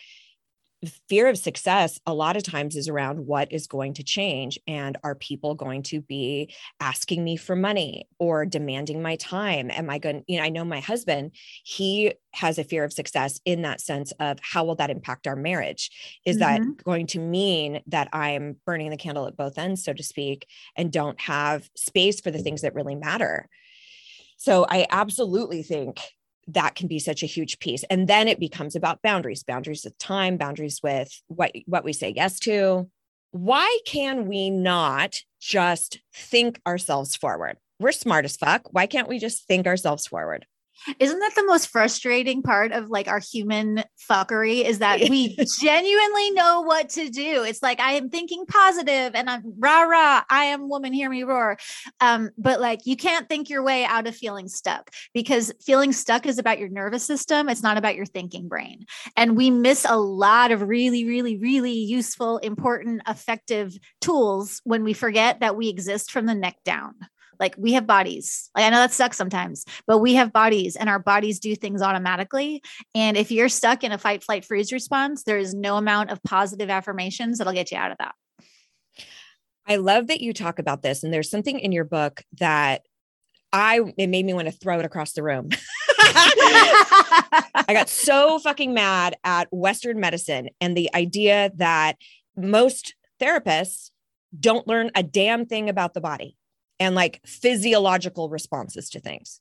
fear 1.08 1.28
of 1.28 1.38
success 1.38 2.00
a 2.06 2.14
lot 2.14 2.36
of 2.36 2.44
times 2.44 2.76
is 2.76 2.88
around 2.88 3.26
what 3.28 3.52
is 3.52 3.68
going 3.68 3.94
to 3.94 4.04
change 4.04 4.58
and 4.68 4.98
are 5.04 5.16
people 5.16 5.54
going 5.54 5.84
to 5.84 6.02
be 6.02 6.54
asking 6.80 7.24
me 7.24 7.38
for 7.38 7.56
money 7.56 8.08
or 8.18 8.46
demanding 8.46 9.02
my 9.02 9.16
time? 9.18 9.70
Am 9.72 9.90
i 9.90 10.00
going 10.00 10.24
you 10.28 10.38
know 10.38 10.44
i 10.44 10.50
know 10.50 10.66
my 10.66 10.80
husband 10.80 11.32
he 11.64 12.14
has 12.34 12.58
a 12.58 12.64
fear 12.64 12.84
of 12.84 12.94
success 12.94 13.40
in 13.46 13.62
that 13.62 13.82
sense 13.82 14.12
of 14.20 14.40
how 14.42 14.64
will 14.64 14.76
that 14.76 14.90
impact 14.90 15.28
our 15.28 15.36
marriage? 15.36 15.92
Is 16.26 16.38
mm-hmm. 16.38 16.64
that 16.64 16.84
going 16.84 17.08
to 17.08 17.20
mean 17.20 17.82
that 17.88 18.10
i'm 18.14 18.58
burning 18.66 18.90
the 18.90 18.98
candle 18.98 19.28
at 19.28 19.38
both 19.38 19.58
ends 19.58 19.84
so 19.84 19.94
to 19.94 20.04
speak 20.04 20.48
and 20.76 20.92
don't 20.92 21.20
have 21.22 21.70
space 21.76 22.20
for 22.22 22.32
the 22.32 22.40
things 22.40 22.62
that 22.62 22.76
really 22.76 22.96
matter? 22.96 23.48
So 24.38 24.66
i 24.70 24.88
absolutely 24.90 25.62
think 25.62 26.00
that 26.48 26.76
can 26.76 26.88
be 26.88 27.00
such 27.00 27.24
a 27.24 27.28
huge 27.28 27.60
piece. 27.60 27.84
And 27.90 28.08
then 28.08 28.28
it 28.28 28.40
becomes 28.40 28.76
about 28.76 29.02
boundaries 29.02 29.44
boundaries 29.44 29.84
with 29.84 29.98
time 29.98 30.38
boundaries 30.38 30.82
with 30.84 31.12
what 31.28 31.52
what 31.66 31.84
we 31.84 31.94
say 31.94 32.14
yes 32.16 32.40
to. 32.42 32.90
Why 33.32 33.80
can 33.86 34.28
we 34.28 34.50
not 34.50 35.22
just 35.40 36.00
think 36.14 36.60
ourselves 36.68 37.16
forward? 37.16 37.58
We're 37.80 37.94
smart 37.94 38.26
as 38.26 38.38
fuck. 38.38 38.74
Why 38.74 38.86
can't 38.86 39.08
we 39.08 39.20
just 39.20 39.48
think 39.48 39.68
ourselves 39.68 40.08
forward 40.08 40.46
isn't 41.00 41.20
that 41.20 41.36
the 41.36 41.46
most 41.46 41.68
frustrating 41.68 42.42
part 42.42 42.72
of 42.72 42.90
like 42.90 43.08
our 43.08 43.20
human 43.20 43.84
fuckery 44.10 44.64
is 44.64 44.80
that 44.80 45.00
we 45.10 45.36
genuinely 45.60 46.32
know 46.32 46.62
what 46.62 46.90
to 46.90 47.10
do. 47.10 47.44
It's 47.44 47.62
like 47.62 47.80
I 47.80 47.94
am 47.94 48.10
thinking 48.10 48.46
positive 48.46 49.14
and 49.14 49.30
I'm 49.30 49.44
rah 49.60 49.84
rah, 49.84 50.24
I 50.30 50.46
am 50.46 50.70
woman, 50.70 50.94
hear 50.94 51.10
me 51.10 51.24
roar. 51.24 51.58
Um, 52.00 52.32
but 52.38 52.60
like 52.60 52.82
you 52.86 52.96
can't 52.96 53.28
think 53.30 53.50
your 53.50 53.64
way 53.64 53.86
out 53.86 54.08
of 54.08 54.16
feeling 54.16 54.48
stuck 54.48 54.92
because 55.14 55.52
feeling 55.62 55.92
stuck 55.92 56.26
is 56.26 56.38
about 56.38 56.60
your 56.60 56.70
nervous 56.70 57.06
system. 57.06 57.50
It's 57.50 57.64
not 57.64 57.78
about 57.78 57.96
your 57.96 58.06
thinking 58.06 58.48
brain. 58.48 58.86
And 59.16 59.38
we 59.38 59.52
miss 59.52 59.86
a 59.88 59.98
lot 59.98 60.52
of 60.52 60.62
really, 60.62 61.06
really, 61.06 61.38
really 61.38 61.74
useful, 61.74 62.38
important, 62.40 63.02
effective 63.08 63.78
tools 64.00 64.62
when 64.64 64.84
we 64.84 64.94
forget 64.94 65.40
that 65.40 65.56
we 65.56 65.70
exist 65.70 66.12
from 66.12 66.26
the 66.26 66.36
neck 66.36 66.58
down. 66.64 66.96
Like 67.42 67.56
we 67.58 67.74
have 67.74 67.88
bodies. 67.88 68.50
Like 68.56 68.66
I 68.66 68.70
know 68.70 68.78
that 68.78 68.94
sucks 68.94 69.18
sometimes, 69.18 69.66
but 69.88 69.98
we 69.98 70.14
have 70.14 70.32
bodies 70.32 70.76
and 70.76 70.88
our 70.88 71.00
bodies 71.00 71.40
do 71.40 71.56
things 71.56 71.82
automatically. 71.82 72.62
And 72.94 73.18
if 73.18 73.32
you're 73.32 73.50
stuck 73.50 73.84
in 73.84 73.92
a 73.92 73.98
fight, 73.98 74.24
flight, 74.24 74.46
freeze 74.46 74.72
response, 74.72 75.24
there 75.24 75.40
is 75.40 75.56
no 75.56 75.76
amount 75.76 76.12
of 76.12 76.22
positive 76.22 76.70
affirmations 76.70 77.40
that'll 77.40 77.52
get 77.52 77.72
you 77.72 77.78
out 77.78 77.92
of 77.92 77.98
that. 77.98 78.14
I 79.68 79.78
love 79.78 80.08
that 80.08 80.22
you 80.22 80.34
talk 80.34 80.60
about 80.60 80.84
this. 80.84 81.04
And 81.04 81.12
there's 81.12 81.30
something 81.30 81.60
in 81.60 81.72
your 81.72 81.84
book 81.84 82.24
that 82.38 82.84
I, 83.52 83.82
it 83.98 84.08
made 84.08 84.26
me 84.26 84.34
want 84.34 84.48
to 84.48 84.52
throw 84.52 84.80
it 84.80 84.86
across 84.86 85.14
the 85.14 85.24
room. 85.24 85.50
I 86.00 87.66
got 87.70 87.90
so 87.90 88.38
fucking 88.40 88.74
mad 88.74 89.18
at 89.24 89.48
Western 89.52 90.00
medicine 90.00 90.50
and 90.60 90.78
the 90.78 90.94
idea 90.94 91.52
that 91.56 91.98
most 92.38 92.94
therapists 93.20 93.90
don't 94.40 94.68
learn 94.68 94.92
a 94.96 95.04
damn 95.04 95.46
thing 95.46 95.70
about 95.70 95.94
the 95.94 96.02
body 96.02 96.38
and 96.82 96.96
like 96.96 97.22
physiological 97.26 98.28
responses 98.28 98.90
to 98.90 99.00
things 99.00 99.40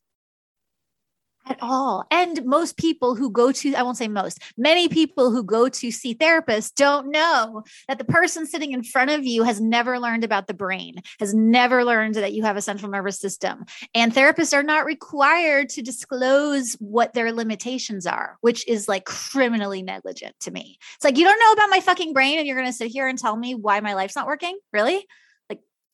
at 1.47 1.59
all. 1.63 2.05
And 2.11 2.45
most 2.45 2.77
people 2.77 3.15
who 3.15 3.31
go 3.31 3.51
to, 3.51 3.75
I 3.75 3.83
won't 3.83 3.97
say 3.97 4.09
most, 4.09 4.41
many 4.59 4.89
people 4.89 5.31
who 5.31 5.43
go 5.43 5.71
to 5.71 5.91
see 5.91 6.15
therapists 6.15 6.73
don't 6.75 7.11
know 7.11 7.65
that 7.89 7.97
the 7.97 8.05
person 8.05 8.47
sitting 8.47 8.73
in 8.73 8.83
front 8.83 9.11
of 9.11 9.25
you 9.25 9.43
has 9.43 9.59
never 9.59 9.99
learned 9.99 10.23
about 10.23 10.49
the 10.49 10.55
brain, 10.55 10.97
has 11.19 11.35
never 11.35 11.83
learned 11.83 12.15
that 12.17 12.35
you 12.35 12.43
have 12.43 12.59
a 12.59 12.63
central 12.63 12.91
nervous 12.91 13.19
system. 13.19 13.65
And 13.95 14.15
therapists 14.15 14.53
are 14.53 14.63
not 14.63 14.85
required 14.85 15.71
to 15.71 15.83
disclose 15.83 16.75
what 16.75 17.15
their 17.15 17.33
limitations 17.33 18.07
are, 18.07 18.37
which 18.43 18.69
is 18.69 18.87
like 18.87 19.07
criminally 19.07 19.83
negligent 19.83 20.37
to 20.41 20.51
me. 20.51 20.79
It's 20.97 21.05
like, 21.05 21.17
you 21.17 21.25
don't 21.25 21.41
know 21.41 21.53
about 21.53 21.71
my 21.71 21.81
fucking 21.81 22.13
brain 22.13 22.39
and 22.39 22.47
you're 22.47 22.57
going 22.57 22.69
to 22.69 22.73
sit 22.73 22.91
here 22.91 23.09
and 23.09 23.19
tell 23.19 23.37
me 23.37 23.55
why 23.55 23.81
my 23.81 23.95
life's 23.95 24.15
not 24.15 24.27
working? 24.27 24.59
Really? 24.75 25.07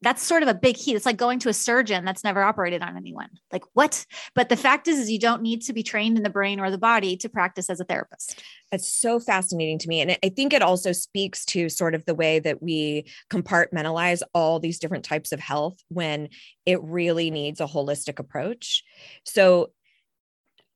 That's 0.02 0.22
sort 0.22 0.42
of 0.42 0.48
a 0.48 0.54
big 0.54 0.76
key. 0.76 0.94
It's 0.94 1.06
like 1.06 1.16
going 1.16 1.38
to 1.40 1.48
a 1.48 1.54
surgeon 1.54 2.04
that's 2.04 2.22
never 2.22 2.42
operated 2.42 2.82
on 2.82 2.96
anyone. 2.96 3.30
Like 3.50 3.64
what? 3.72 4.04
But 4.34 4.48
the 4.48 4.56
fact 4.56 4.88
is, 4.88 4.98
is 4.98 5.10
you 5.10 5.18
don't 5.18 5.42
need 5.42 5.62
to 5.62 5.72
be 5.72 5.82
trained 5.82 6.16
in 6.16 6.22
the 6.22 6.30
brain 6.30 6.60
or 6.60 6.70
the 6.70 6.78
body 6.78 7.16
to 7.18 7.28
practice 7.28 7.70
as 7.70 7.80
a 7.80 7.84
therapist. 7.84 8.42
That's 8.70 8.88
so 8.88 9.18
fascinating 9.18 9.78
to 9.80 9.88
me. 9.88 10.00
And 10.02 10.18
I 10.22 10.28
think 10.28 10.52
it 10.52 10.62
also 10.62 10.92
speaks 10.92 11.44
to 11.46 11.68
sort 11.68 11.94
of 11.94 12.04
the 12.04 12.14
way 12.14 12.38
that 12.40 12.62
we 12.62 13.06
compartmentalize 13.30 14.22
all 14.34 14.60
these 14.60 14.78
different 14.78 15.04
types 15.04 15.32
of 15.32 15.40
health 15.40 15.82
when 15.88 16.28
it 16.66 16.82
really 16.82 17.30
needs 17.30 17.60
a 17.60 17.66
holistic 17.66 18.18
approach. 18.18 18.84
So 19.24 19.70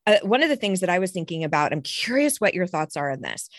uh, 0.07 0.19
one 0.23 0.43
of 0.43 0.49
the 0.49 0.57
things 0.57 0.81
that 0.81 0.89
I 0.89 0.99
was 0.99 1.13
thinking 1.13 1.45
about, 1.45 1.73
I'm 1.73 1.83
curious 1.83 2.39
what 2.39 2.55
your 2.55 2.67
thoughts 2.67 2.97
are 2.97 3.11
on 3.11 3.21
this 3.21 3.51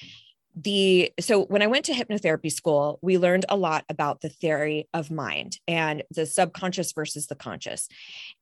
the 0.55 1.11
so 1.19 1.45
when 1.45 1.61
i 1.61 1.67
went 1.67 1.85
to 1.85 1.93
hypnotherapy 1.93 2.51
school 2.51 2.99
we 3.01 3.17
learned 3.17 3.45
a 3.49 3.55
lot 3.55 3.85
about 3.89 4.21
the 4.21 4.29
theory 4.29 4.87
of 4.93 5.09
mind 5.09 5.57
and 5.67 6.03
the 6.11 6.25
subconscious 6.25 6.91
versus 6.91 7.27
the 7.27 7.35
conscious. 7.35 7.87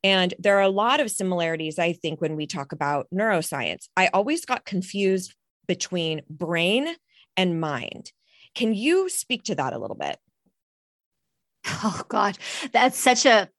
And 0.03 0.33
there 0.39 0.57
are 0.57 0.63
a 0.63 0.69
lot 0.69 0.99
of 0.99 1.11
similarities 1.11 1.77
i 1.79 1.93
think 1.93 2.21
when 2.21 2.35
we 2.35 2.47
talk 2.47 2.71
about 2.71 3.07
neuroscience. 3.13 3.87
I 3.95 4.07
always 4.13 4.45
got 4.45 4.65
confused 4.65 5.35
between 5.67 6.21
brain 6.29 6.95
and 7.37 7.61
mind. 7.61 8.11
Can 8.55 8.73
you 8.73 9.09
speak 9.09 9.43
to 9.43 9.55
that 9.55 9.73
a 9.73 9.79
little 9.79 9.95
bit? 9.95 10.17
Oh 11.67 12.01
god 12.07 12.37
that's 12.71 12.97
such 12.97 13.25
a 13.25 13.49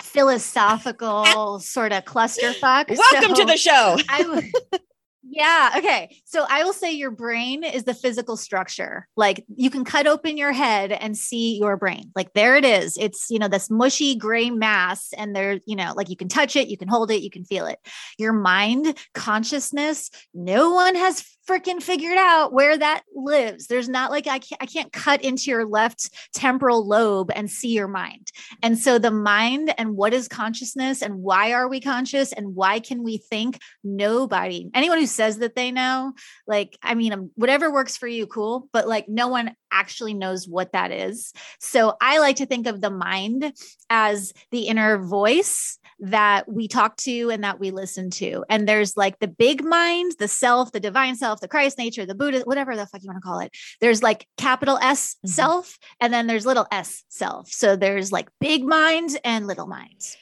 philosophical 0.00 1.58
sort 1.60 1.92
of 1.92 2.04
clusterfuck. 2.04 2.88
Welcome 2.88 3.34
so 3.34 3.42
to 3.42 3.44
the 3.44 3.56
show. 3.56 3.96
I, 4.08 4.52
yeah. 5.28 5.74
Okay. 5.78 6.16
So 6.24 6.46
I 6.48 6.64
will 6.64 6.72
say 6.72 6.92
your 6.92 7.10
brain 7.10 7.64
is 7.64 7.84
the 7.84 7.94
physical 7.94 8.36
structure. 8.36 9.08
Like 9.16 9.44
you 9.56 9.70
can 9.70 9.84
cut 9.84 10.06
open 10.06 10.36
your 10.36 10.52
head 10.52 10.92
and 10.92 11.16
see 11.16 11.58
your 11.58 11.76
brain. 11.76 12.12
Like 12.14 12.32
there 12.34 12.56
it 12.56 12.64
is. 12.64 12.96
It's, 12.96 13.26
you 13.30 13.38
know, 13.38 13.48
this 13.48 13.70
mushy 13.70 14.16
gray 14.16 14.50
mass. 14.50 15.12
And 15.16 15.34
there, 15.34 15.60
you 15.66 15.76
know, 15.76 15.92
like 15.96 16.08
you 16.08 16.16
can 16.16 16.28
touch 16.28 16.56
it, 16.56 16.68
you 16.68 16.76
can 16.76 16.88
hold 16.88 17.10
it, 17.10 17.22
you 17.22 17.30
can 17.30 17.44
feel 17.44 17.66
it. 17.66 17.78
Your 18.18 18.32
mind, 18.32 18.96
consciousness, 19.14 20.10
no 20.34 20.70
one 20.70 20.94
has 20.94 21.24
freaking 21.46 21.82
figured 21.82 22.18
out 22.18 22.52
where 22.52 22.76
that 22.76 23.02
lives. 23.14 23.66
There's 23.66 23.88
not 23.88 24.10
like 24.10 24.26
I 24.26 24.38
can't 24.38 24.62
I 24.62 24.66
can't 24.66 24.92
cut 24.92 25.22
into 25.22 25.50
your 25.50 25.64
left 25.64 26.10
temporal 26.34 26.86
lobe 26.86 27.30
and 27.34 27.50
see 27.50 27.68
your 27.68 27.88
mind. 27.88 28.30
And 28.62 28.78
so 28.78 28.98
the 28.98 29.10
mind 29.10 29.72
and 29.78 29.96
what 29.96 30.12
is 30.12 30.28
consciousness 30.28 31.02
and 31.02 31.22
why 31.22 31.52
are 31.52 31.68
we 31.68 31.80
conscious 31.80 32.32
and 32.32 32.54
why 32.54 32.80
can 32.80 33.02
we 33.02 33.18
think? 33.18 33.58
Nobody, 33.84 34.68
anyone 34.74 34.98
who 34.98 35.06
says 35.06 35.38
that 35.38 35.54
they 35.54 35.70
know, 35.70 36.12
like 36.46 36.76
I 36.82 36.94
mean, 36.94 37.12
um, 37.12 37.30
whatever 37.34 37.72
works 37.72 37.96
for 37.96 38.08
you, 38.08 38.26
cool. 38.26 38.68
But 38.72 38.88
like 38.88 39.08
no 39.08 39.28
one 39.28 39.54
actually 39.70 40.14
knows 40.14 40.48
what 40.48 40.72
that 40.72 40.90
is. 40.90 41.32
So 41.60 41.96
I 42.00 42.18
like 42.18 42.36
to 42.36 42.46
think 42.46 42.66
of 42.66 42.80
the 42.80 42.90
mind 42.90 43.52
as 43.90 44.32
the 44.50 44.68
inner 44.68 44.98
voice 44.98 45.78
that 45.98 46.50
we 46.50 46.68
talk 46.68 46.96
to 46.96 47.30
and 47.30 47.42
that 47.42 47.58
we 47.58 47.70
listen 47.70 48.10
to. 48.10 48.44
And 48.50 48.68
there's 48.68 48.96
like 48.96 49.18
the 49.18 49.28
big 49.28 49.64
mind, 49.64 50.12
the 50.18 50.28
self, 50.28 50.72
the 50.72 50.80
divine 50.80 51.16
self, 51.16 51.40
the 51.40 51.48
Christ 51.48 51.78
nature, 51.78 52.04
the 52.04 52.14
Buddha, 52.14 52.42
whatever 52.44 52.76
the 52.76 52.86
fuck 52.86 53.02
you 53.02 53.08
want 53.08 53.16
to 53.16 53.26
call 53.26 53.40
it. 53.40 53.56
There's 53.80 54.02
like 54.02 54.26
capital 54.36 54.78
S 54.82 55.14
mm-hmm. 55.14 55.28
self, 55.28 55.78
and 56.00 56.12
then 56.12 56.26
there's 56.26 56.44
little 56.44 56.66
s 56.70 57.02
self. 57.08 57.48
So 57.48 57.76
there's 57.76 58.12
like 58.12 58.28
big 58.40 58.64
minds 58.64 59.16
and 59.24 59.46
little 59.46 59.66
minds. 59.66 60.16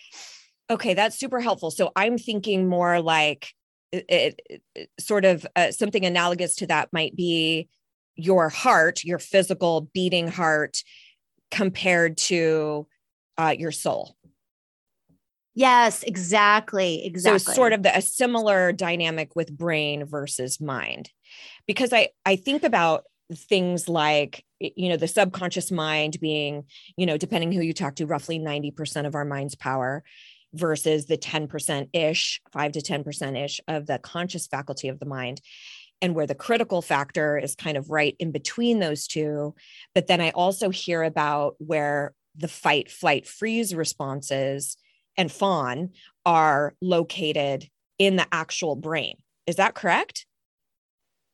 Okay, 0.71 0.95
that's 0.95 1.19
super 1.19 1.41
helpful. 1.41 1.71
So 1.71 1.91
I'm 1.97 2.19
thinking 2.19 2.69
more 2.69 3.01
like 3.01 3.53
it, 3.93 4.05
it, 4.09 4.63
it 4.75 4.91
sort 4.99 5.25
of 5.25 5.47
uh, 5.57 5.73
something 5.73 6.05
analogous 6.05 6.57
to 6.57 6.67
that 6.69 6.93
might 6.93 7.17
be 7.17 7.69
your 8.17 8.49
heart, 8.49 9.05
your 9.05 9.19
physical 9.19 9.91
beating 9.93 10.29
heart, 10.29 10.83
compared 11.51 12.17
to 12.17 12.87
uh, 13.37 13.55
your 13.57 13.73
soul. 13.73 14.17
Yes, 15.55 16.03
exactly. 16.03 17.07
Exactly. 17.07 17.39
So 17.39 17.53
sort 17.53 17.73
of 17.73 17.83
the, 17.83 17.97
a 17.97 18.03
similar 18.03 18.73
dynamic 18.73 19.37
with 19.37 19.57
brain 19.57 20.05
versus 20.05 20.61
mind. 20.61 21.11
Because 21.67 21.93
I 21.93 22.09
I 22.27 22.37
think 22.37 22.65
about 22.65 23.05
things 23.33 23.89
like 23.89 24.45
you 24.61 24.89
know 24.89 24.97
the 24.97 25.09
subconscious 25.09 25.71
mind 25.71 26.19
being, 26.21 26.65
you 26.97 27.07
know, 27.07 27.17
depending 27.17 27.53
who 27.53 27.63
you 27.63 27.73
talk 27.73 27.97
to 27.97 28.07
roughly 28.07 28.39
90% 28.39 29.07
of 29.07 29.15
our 29.15 29.25
mind's 29.25 29.55
power 29.55 30.03
versus 30.53 31.07
the 31.07 31.19
10% 31.19 31.89
ish, 31.93 32.41
5 32.53 32.73
to 32.73 32.81
10% 32.81 33.45
ish 33.45 33.61
of 33.67 33.87
the 33.87 33.99
conscious 33.99 34.47
faculty 34.47 34.89
of 34.89 35.01
the 35.01 35.07
mind 35.07 35.41
and 36.01 36.15
where 36.15 36.27
the 36.27 36.35
critical 36.35 36.83
factor 36.83 37.39
is 37.39 37.57
kind 37.57 37.77
of 37.77 37.91
right 37.91 38.15
in 38.19 38.31
between 38.31 38.79
those 38.79 39.07
two. 39.07 39.55
But 39.95 40.07
then 40.07 40.21
I 40.21 40.31
also 40.31 40.71
hear 40.71 41.03
about 41.03 41.57
where 41.59 42.15
the 42.37 42.49
fight, 42.49 42.91
flight, 42.91 43.27
freeze 43.27 43.75
responses 43.75 44.77
and 45.17 45.31
fawn 45.31 45.91
are 46.27 46.75
located 46.81 47.69
in 47.99 48.17
the 48.17 48.27
actual 48.33 48.77
brain. 48.77 49.17
Is 49.47 49.57
that 49.57 49.75
correct? 49.75 50.27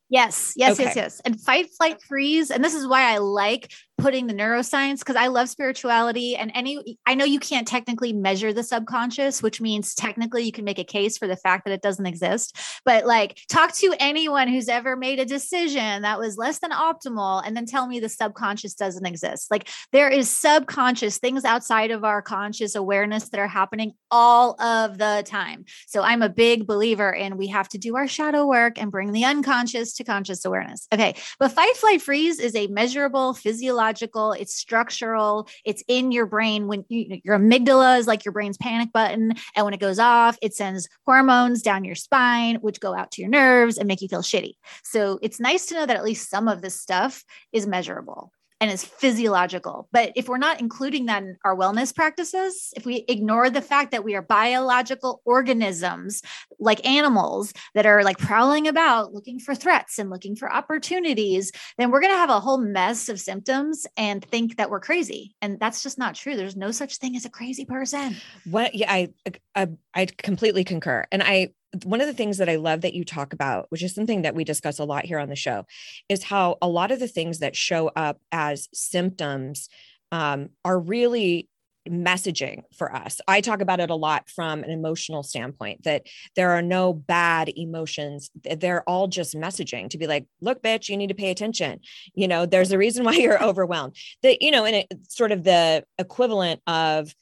Yes, 0.09 0.55
yes, 0.57 0.73
okay. 0.73 0.85
yes, 0.85 0.97
yes. 0.97 1.21
And 1.25 1.41
fight, 1.41 1.69
flight, 1.77 2.03
freeze. 2.03 2.51
And 2.51 2.65
this 2.65 2.75
is 2.75 2.87
why 2.87 3.13
I 3.13 3.19
like 3.19 3.73
putting 4.01 4.27
the 4.27 4.35
neuroscience 4.35 5.01
because 5.01 5.17
I 5.17 5.27
love 5.27 5.49
spirituality 5.49 6.37
and 6.37 6.51
any 6.55 6.99
I 7.07 7.15
know 7.15 7.25
you 7.25 7.41
can't 7.41 7.67
technically 7.67 8.13
measure 8.13 8.53
the 8.53 8.63
subconscious, 8.63 9.43
which 9.43 9.61
means 9.61 9.95
technically 9.95 10.45
you 10.45 10.53
can 10.53 10.65
make 10.65 10.79
a 10.79 10.85
case 10.85 11.19
for 11.19 11.27
the 11.27 11.37
fact 11.37 11.65
that 11.65 11.73
it 11.73 11.83
doesn't 11.83 12.07
exist. 12.07 12.57
But 12.85 13.07
like 13.07 13.39
talk 13.49 13.75
to 13.77 13.95
anyone 13.99 14.49
who's 14.49 14.69
ever 14.69 14.97
made 14.97 15.19
a 15.19 15.25
decision 15.25 16.03
that 16.03 16.19
was 16.19 16.37
less 16.37 16.59
than 16.59 16.71
optimal 16.71 17.43
and 17.45 17.57
then 17.57 17.67
tell 17.67 17.87
me 17.87 18.01
the 18.01 18.09
subconscious 18.09 18.75
doesn't 18.75 19.07
exist. 19.07 19.51
Like 19.51 19.69
there 19.93 20.09
is 20.09 20.31
subconscious 20.31 21.19
things 21.19 21.45
outside 21.45 21.91
of 21.91 22.05
our 22.05 22.23
conscious 22.23 22.75
awareness 22.75 23.29
that 23.31 23.41
are 23.41 23.49
happening 23.49 23.93
all 24.11 24.61
of 24.61 24.99
the 24.99 25.23
time. 25.27 25.65
So 25.87 26.03
I'm 26.03 26.23
a 26.23 26.29
big 26.29 26.67
believer 26.67 27.11
in 27.11 27.37
we 27.37 27.49
have 27.49 27.69
to 27.71 27.79
do 27.79 27.97
our 27.97 28.09
shadow 28.09 28.47
work 28.47 28.81
and 28.81 28.91
bring 28.91 29.13
the 29.13 29.25
unconscious 29.25 29.95
to 29.95 30.05
conscious 30.05 30.45
awareness. 30.45 30.87
Okay. 30.93 31.15
But 31.39 31.53
fight, 31.53 31.77
flight, 31.77 32.03
freeze 32.03 32.39
is 32.39 32.55
a 32.55 32.67
measurable 32.69 33.35
physiological, 33.35 33.90
it's 33.99 34.55
structural, 34.55 35.49
it's 35.65 35.83
in 35.89 36.13
your 36.13 36.27
brain. 36.27 36.67
When 36.67 36.85
you, 36.89 37.21
your 37.25 37.39
amygdala 37.39 37.99
is 37.99 38.07
like 38.07 38.25
your 38.25 38.33
brain's 38.33 38.57
panic 38.57 38.93
button. 38.93 39.33
And 39.57 39.65
when 39.65 39.75
it 39.75 39.81
goes 39.81 39.99
off, 39.99 40.39
it 40.43 40.55
sends 40.55 40.89
hormones 41.07 41.63
down 41.63 41.85
your 41.85 41.95
spine, 41.95 42.57
which 42.57 42.81
go 42.81 42.95
out 42.95 43.11
to 43.13 43.23
your 43.23 43.31
nerves 43.31 43.79
and 43.79 43.89
make 43.89 44.03
you 44.03 44.09
feel 44.09 44.23
shitty. 44.23 44.55
So 44.85 45.19
it's 45.23 45.41
nice 45.41 45.67
to 45.67 45.75
know 45.75 45.87
that 45.87 45.97
at 45.97 46.05
least 46.05 46.31
some 46.31 46.49
of 46.49 46.63
this 46.63 46.81
stuff 46.81 47.25
is 47.53 47.67
measurable 47.67 48.33
and 48.61 48.71
is 48.71 48.85
physiological. 48.85 49.89
But 49.93 50.13
if 50.17 50.29
we're 50.29 50.39
not 50.39 50.61
including 50.61 51.07
that 51.07 51.23
in 51.23 51.37
our 51.45 51.57
wellness 51.57 51.95
practices, 51.95 52.73
if 52.77 52.85
we 52.85 53.05
ignore 53.09 53.49
the 53.49 53.63
fact 53.63 53.91
that 53.93 54.05
we 54.05 54.15
are 54.15 54.23
biological 54.23 55.23
organisms 55.25 56.23
like 56.59 56.87
animals 56.87 57.53
that 57.75 57.87
are 57.87 58.03
like 58.05 58.19
prowling 58.19 58.69
about 58.69 59.15
looking 59.15 59.39
for 59.39 59.55
threats 59.55 59.99
and 59.99 60.11
looking 60.11 60.37
for 60.37 60.53
opportunities, 60.53 61.53
then 61.79 61.91
we're 61.91 62.01
going 62.01 62.13
to 62.13 62.19
have 62.19 62.31
a 62.31 62.41
whole 62.41 62.59
mess 62.59 63.09
of 63.09 63.19
symptoms 63.19 63.87
and 63.97 64.25
think 64.25 64.57
that 64.57 64.71
we're 64.71 64.81
crazy. 64.81 65.35
And 65.41 65.59
that's 65.59 65.83
just 65.83 65.99
not 65.99 66.15
true. 66.15 66.37
There's 66.37 66.57
no 66.57 66.71
such 66.71 66.99
thing 66.99 67.17
as 67.17 67.25
a 67.25 67.31
crazy 67.31 67.65
person. 67.65 68.17
What 68.45 68.75
yeah, 68.75 68.93
I 68.93 69.09
I, 69.55 69.69
I 69.95 70.07
completely 70.07 70.65
concur. 70.65 71.07
And 71.11 71.23
I 71.23 71.51
one 71.85 72.01
of 72.01 72.07
the 72.07 72.15
things 72.15 72.39
that 72.39 72.49
I 72.49 72.57
love 72.57 72.81
that 72.81 72.95
you 72.95 73.05
talk 73.05 73.33
about, 73.33 73.67
which 73.71 73.83
is 73.83 73.95
something 73.95 74.23
that 74.23 74.35
we 74.35 74.45
discuss 74.45 74.79
a 74.79 74.85
lot 74.85 75.05
here 75.05 75.19
on 75.19 75.29
the 75.29 75.37
show, 75.37 75.67
is 76.09 76.25
how 76.25 76.59
a 76.61 76.69
lot 76.69 76.91
of 76.91 76.99
the 76.99 77.09
things 77.09 77.39
that 77.39 77.55
show 77.55 77.89
up 77.95 78.21
as 78.33 78.69
symptoms 78.73 79.69
um, 80.13 80.51
are 80.65 80.79
really 80.79 81.49
messaging 81.89 82.63
for 82.77 82.95
us. 82.95 83.21
I 83.27 83.41
talk 83.41 83.61
about 83.61 83.81
it 83.81 83.91
a 83.91 83.95
lot 83.95 84.29
from 84.29 84.63
an 84.63 84.71
emotional 84.71 85.23
standpoint 85.23 85.85
that 85.85 86.07
there 86.37 86.51
are 86.51 86.63
no 86.63 86.93
bad 86.93 87.51
emotions. 87.57 88.31
They're 88.35 88.89
all 88.89 89.09
just 89.09 89.35
messaging 89.35 89.89
to 89.91 89.99
be 89.99 90.07
like, 90.07 90.27
look, 90.41 90.63
bitch, 90.63 90.89
you 90.89 90.97
need 90.97 91.09
to 91.09 91.15
pay 91.15 91.31
attention. 91.31 91.81
You 92.15 92.29
know, 92.29 92.47
there's 92.47 92.73
a 92.73 92.79
reason 92.79 93.05
why 93.05 93.15
you're 93.15 93.43
overwhelmed. 93.43 93.97
That, 94.23 94.43
you 94.43 94.51
know, 94.51 94.65
and 94.65 94.85
it's 94.91 95.17
sort 95.17 95.33
of 95.33 95.45
the 95.45 95.85
equivalent 95.99 96.61
of, 96.67 97.15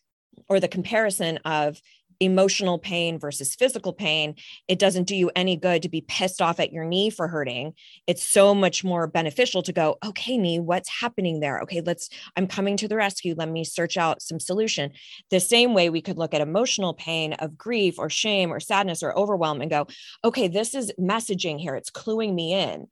or 0.48 0.60
the 0.60 0.68
comparison 0.68 1.38
of 1.44 1.80
emotional 2.20 2.78
pain 2.78 3.18
versus 3.18 3.54
physical 3.54 3.92
pain, 3.92 4.34
it 4.66 4.78
doesn't 4.78 5.04
do 5.04 5.14
you 5.14 5.30
any 5.36 5.56
good 5.56 5.82
to 5.82 5.88
be 5.88 6.00
pissed 6.00 6.42
off 6.42 6.58
at 6.58 6.72
your 6.72 6.84
knee 6.84 7.10
for 7.10 7.28
hurting. 7.28 7.74
It's 8.06 8.22
so 8.22 8.54
much 8.54 8.82
more 8.82 9.06
beneficial 9.06 9.62
to 9.62 9.72
go, 9.72 9.98
okay, 10.04 10.36
knee, 10.36 10.58
what's 10.58 10.88
happening 10.88 11.40
there? 11.40 11.60
Okay, 11.60 11.80
let's, 11.80 12.08
I'm 12.36 12.46
coming 12.46 12.76
to 12.78 12.88
the 12.88 12.96
rescue. 12.96 13.34
Let 13.36 13.48
me 13.48 13.64
search 13.64 13.96
out 13.96 14.22
some 14.22 14.40
solution. 14.40 14.92
The 15.30 15.40
same 15.40 15.74
way 15.74 15.90
we 15.90 16.02
could 16.02 16.18
look 16.18 16.34
at 16.34 16.40
emotional 16.40 16.94
pain 16.94 17.34
of 17.34 17.56
grief 17.56 17.98
or 17.98 18.10
shame 18.10 18.52
or 18.52 18.60
sadness 18.60 19.02
or 19.02 19.16
overwhelm 19.16 19.60
and 19.60 19.70
go, 19.70 19.86
okay, 20.24 20.48
this 20.48 20.74
is 20.74 20.92
messaging 20.98 21.60
here. 21.60 21.76
It's 21.76 21.90
cluing 21.90 22.34
me 22.34 22.52
in. 22.52 22.88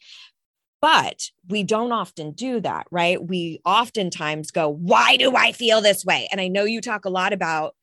But 0.81 1.31
we 1.49 1.65
don't 1.65 1.91
often 1.91 2.33
do 2.33 2.61
that, 2.61 2.87
right? 2.91 3.21
We 3.21 3.61
oftentimes 3.65 4.51
go, 4.51 4.69
why 4.69 5.17
do 5.17 5.35
I 5.35 5.53
feel 5.53 5.81
this 5.81 6.05
way? 6.05 6.29
And 6.31 6.41
I 6.41 6.49
know 6.49 6.65
you 6.65 6.81
talk 6.81 7.07
a 7.07 7.11
lot 7.11 7.33
about 7.33 7.75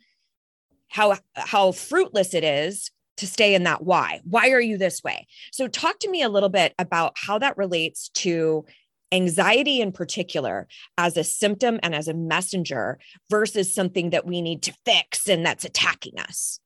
how 0.94 1.18
how 1.36 1.72
fruitless 1.72 2.36
it 2.36 2.44
is 2.44 2.92
to 3.18 3.26
stay 3.28 3.56
in 3.56 3.64
that 3.64 3.84
why 3.84 4.22
why 4.24 4.52
are 4.52 4.62
you 4.62 4.78
this 4.78 5.04
way 5.04 5.26
so 5.52 5.68
talk 5.68 5.98
to 6.00 6.10
me 6.10 6.22
a 6.22 6.30
little 6.30 6.50
bit 6.50 6.74
about 6.78 7.14
how 7.16 7.40
that 7.40 7.58
relates 7.58 8.10
to 8.10 8.64
anxiety 9.12 9.82
in 9.82 9.92
particular 9.92 10.68
as 10.98 11.18
a 11.18 11.24
symptom 11.24 11.80
and 11.84 11.94
as 11.94 12.08
a 12.08 12.14
messenger 12.14 13.00
versus 13.30 13.74
something 13.74 14.12
that 14.12 14.26
we 14.26 14.42
need 14.42 14.62
to 14.62 14.74
fix 14.86 15.28
and 15.28 15.46
that's 15.46 15.66
attacking 15.66 16.20
us 16.20 16.60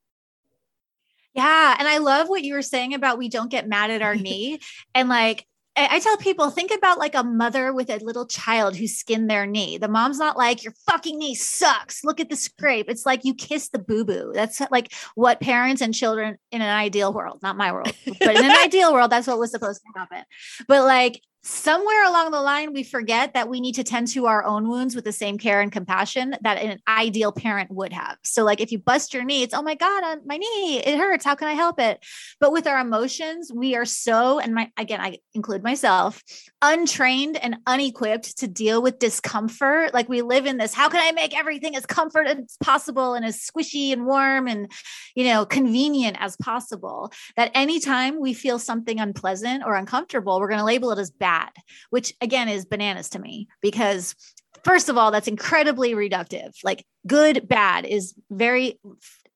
yeah. 1.33 1.75
And 1.77 1.87
I 1.87 1.99
love 1.99 2.29
what 2.29 2.43
you 2.43 2.55
were 2.55 2.63
saying 2.63 2.95
about 2.95 3.19
we 3.19 3.29
don't 3.29 3.51
get 3.51 3.67
mad 3.67 3.91
at 3.91 4.01
our 4.01 4.15
knee. 4.25 4.59
And 4.95 5.07
like, 5.07 5.45
I 5.77 5.99
tell 5.99 6.17
people, 6.17 6.49
think 6.49 6.71
about 6.71 6.97
like 6.97 7.13
a 7.13 7.23
mother 7.23 7.71
with 7.71 7.89
a 7.89 7.97
little 7.97 8.25
child 8.25 8.75
who 8.75 8.87
skinned 8.87 9.29
their 9.29 9.45
knee. 9.45 9.77
The 9.77 9.87
mom's 9.87 10.17
not 10.17 10.35
like, 10.35 10.63
your 10.63 10.73
fucking 10.87 11.17
knee 11.19 11.35
sucks. 11.35 12.03
Look 12.03 12.19
at 12.19 12.29
the 12.29 12.35
scrape. 12.35 12.89
It's 12.89 13.05
like 13.05 13.23
you 13.23 13.35
kiss 13.35 13.69
the 13.69 13.79
boo 13.79 14.03
boo. 14.03 14.31
That's 14.33 14.59
like 14.71 14.93
what 15.15 15.39
parents 15.39 15.81
and 15.81 15.93
children 15.93 16.37
in 16.51 16.61
an 16.61 16.75
ideal 16.75 17.13
world, 17.13 17.39
not 17.43 17.57
my 17.57 17.71
world, 17.71 17.91
but 18.05 18.35
in 18.35 18.45
an 18.45 18.57
ideal 18.63 18.91
world, 18.91 19.11
that's 19.11 19.27
what 19.27 19.39
was 19.39 19.51
supposed 19.51 19.81
to 19.81 19.99
happen. 19.99 20.23
But 20.67 20.83
like 20.83 21.21
somewhere 21.47 22.03
along 22.05 22.31
the 22.31 22.41
line 22.41 22.73
we 22.73 22.83
forget 22.83 23.33
that 23.33 23.47
we 23.47 23.61
need 23.61 23.75
to 23.75 23.83
tend 23.83 24.05
to 24.09 24.25
our 24.25 24.43
own 24.43 24.67
wounds 24.67 24.95
with 24.95 25.05
the 25.05 25.13
same 25.13 25.37
care 25.37 25.61
and 25.61 25.71
compassion 25.71 26.35
that 26.41 26.57
an 26.57 26.77
ideal 26.89 27.31
parent 27.31 27.71
would 27.71 27.93
have. 27.93 28.17
So 28.23 28.43
like 28.43 28.59
if 28.59 28.69
you 28.69 28.79
bust 28.79 29.13
your 29.13 29.23
knee 29.23 29.43
it's 29.43 29.53
oh 29.53 29.61
my 29.61 29.75
god 29.75 30.19
my 30.25 30.35
knee 30.35 30.79
it 30.79 30.97
hurts. 30.97 31.23
How 31.23 31.35
can 31.35 31.47
i 31.47 31.53
help 31.53 31.79
it? 31.79 32.05
But 32.41 32.51
with 32.51 32.67
our 32.67 32.77
emotions 32.79 33.49
we 33.53 33.77
are 33.77 33.85
so 33.85 34.39
and 34.39 34.53
my 34.53 34.69
again 34.77 34.99
i 34.99 35.19
include 35.33 35.63
myself 35.63 36.21
untrained 36.61 37.37
and 37.37 37.57
unequipped 37.65 38.39
to 38.39 38.47
deal 38.47 38.81
with 38.81 38.99
discomfort. 38.99 39.93
Like 39.93 40.09
we 40.09 40.21
live 40.23 40.45
in 40.47 40.57
this 40.57 40.73
how 40.73 40.89
can 40.89 40.99
i 41.01 41.13
make 41.13 41.37
everything 41.37 41.77
as 41.77 41.85
comfort 41.85 42.27
as 42.27 42.57
possible 42.61 43.13
and 43.13 43.23
as 43.23 43.39
squishy 43.39 43.93
and 43.93 44.05
warm 44.05 44.49
and 44.49 44.69
you 45.15 45.23
know 45.23 45.45
convenient 45.45 46.17
as 46.19 46.35
possible? 46.35 47.13
That 47.37 47.51
anytime 47.53 48.19
we 48.19 48.33
feel 48.33 48.59
something 48.59 48.99
unpleasant 48.99 49.63
or 49.65 49.75
uncomfortable 49.75 50.41
we're 50.41 50.49
going 50.49 50.59
to 50.59 50.65
label 50.65 50.91
it 50.91 50.99
as 50.99 51.09
bad 51.09 51.36
bad, 51.37 51.51
which 51.89 52.13
again 52.21 52.49
is 52.49 52.65
bananas 52.65 53.09
to 53.09 53.19
me 53.19 53.47
because 53.61 54.15
first 54.63 54.89
of 54.89 54.97
all, 54.97 55.11
that's 55.11 55.27
incredibly 55.27 55.93
reductive. 55.93 56.55
Like 56.63 56.85
good, 57.05 57.47
bad 57.47 57.85
is 57.85 58.13
very 58.29 58.79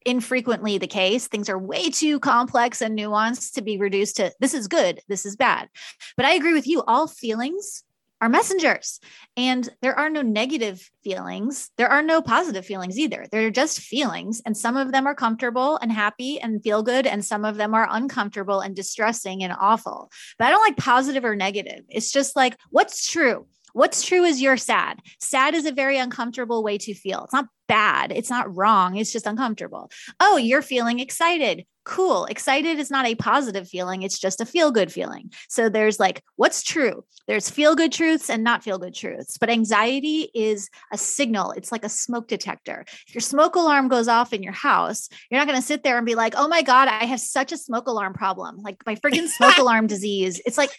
infrequently 0.05 0.77
the 0.77 0.87
case. 0.87 1.27
Things 1.27 1.49
are 1.49 1.59
way 1.59 1.89
too 1.89 2.19
complex 2.19 2.81
and 2.81 2.97
nuanced 2.97 3.53
to 3.53 3.61
be 3.61 3.77
reduced 3.77 4.17
to 4.17 4.31
this 4.39 4.53
is 4.53 4.67
good, 4.67 5.01
this 5.07 5.25
is 5.25 5.35
bad. 5.35 5.69
But 6.17 6.25
I 6.25 6.33
agree 6.33 6.53
with 6.53 6.67
you, 6.67 6.83
all 6.87 7.07
feelings 7.07 7.83
are 8.21 8.29
messengers. 8.29 8.99
And 9.35 9.67
there 9.81 9.97
are 9.97 10.09
no 10.09 10.21
negative 10.21 10.87
feelings. 11.03 11.69
There 11.77 11.89
are 11.89 12.03
no 12.03 12.21
positive 12.21 12.65
feelings 12.65 12.97
either. 12.97 13.25
They're 13.31 13.49
just 13.49 13.79
feelings. 13.79 14.41
And 14.45 14.55
some 14.55 14.77
of 14.77 14.91
them 14.91 15.07
are 15.07 15.15
comfortable 15.15 15.77
and 15.77 15.91
happy 15.91 16.39
and 16.39 16.61
feel 16.63 16.83
good. 16.83 17.07
And 17.07 17.25
some 17.25 17.43
of 17.43 17.57
them 17.57 17.73
are 17.73 17.87
uncomfortable 17.89 18.61
and 18.61 18.75
distressing 18.75 19.43
and 19.43 19.53
awful. 19.59 20.11
But 20.37 20.45
I 20.45 20.51
don't 20.51 20.61
like 20.61 20.77
positive 20.77 21.25
or 21.25 21.35
negative. 21.35 21.81
It's 21.89 22.11
just 22.11 22.35
like, 22.35 22.55
what's 22.69 23.09
true? 23.09 23.47
What's 23.73 24.03
true 24.03 24.23
is 24.23 24.41
you're 24.41 24.57
sad. 24.57 24.99
Sad 25.19 25.53
is 25.53 25.65
a 25.65 25.71
very 25.71 25.97
uncomfortable 25.97 26.63
way 26.63 26.77
to 26.79 26.93
feel. 26.93 27.23
It's 27.23 27.33
not 27.33 27.47
bad. 27.67 28.11
It's 28.11 28.29
not 28.29 28.53
wrong. 28.55 28.97
It's 28.97 29.13
just 29.13 29.25
uncomfortable. 29.25 29.89
Oh, 30.19 30.35
you're 30.35 30.61
feeling 30.61 30.99
excited. 30.99 31.65
Cool. 31.85 32.25
Excited 32.25 32.79
is 32.79 32.91
not 32.91 33.05
a 33.05 33.15
positive 33.15 33.67
feeling. 33.67 34.03
It's 34.03 34.19
just 34.19 34.41
a 34.41 34.45
feel 34.45 34.71
good 34.71 34.91
feeling. 34.91 35.31
So 35.47 35.69
there's 35.69 35.99
like, 35.99 36.21
what's 36.35 36.63
true? 36.63 37.05
There's 37.27 37.49
feel 37.49 37.75
good 37.75 37.91
truths 37.91 38.29
and 38.29 38.43
not 38.43 38.61
feel 38.61 38.77
good 38.77 38.93
truths. 38.93 39.37
But 39.37 39.49
anxiety 39.49 40.29
is 40.35 40.69
a 40.91 40.97
signal. 40.97 41.51
It's 41.51 41.71
like 41.71 41.85
a 41.85 41.89
smoke 41.89 42.27
detector. 42.27 42.83
If 43.07 43.15
your 43.15 43.21
smoke 43.21 43.55
alarm 43.55 43.87
goes 43.87 44.09
off 44.09 44.33
in 44.33 44.43
your 44.43 44.53
house, 44.53 45.07
you're 45.29 45.39
not 45.39 45.47
going 45.47 45.59
to 45.59 45.65
sit 45.65 45.81
there 45.81 45.97
and 45.97 46.05
be 46.05 46.15
like, 46.15 46.33
oh 46.35 46.49
my 46.49 46.61
God, 46.61 46.87
I 46.87 47.05
have 47.05 47.21
such 47.21 47.51
a 47.51 47.57
smoke 47.57 47.87
alarm 47.87 48.13
problem. 48.13 48.57
Like 48.57 48.77
my 48.85 48.95
freaking 48.95 49.27
smoke 49.27 49.57
alarm 49.59 49.87
disease. 49.87 50.41
It's 50.45 50.57
like, 50.57 50.71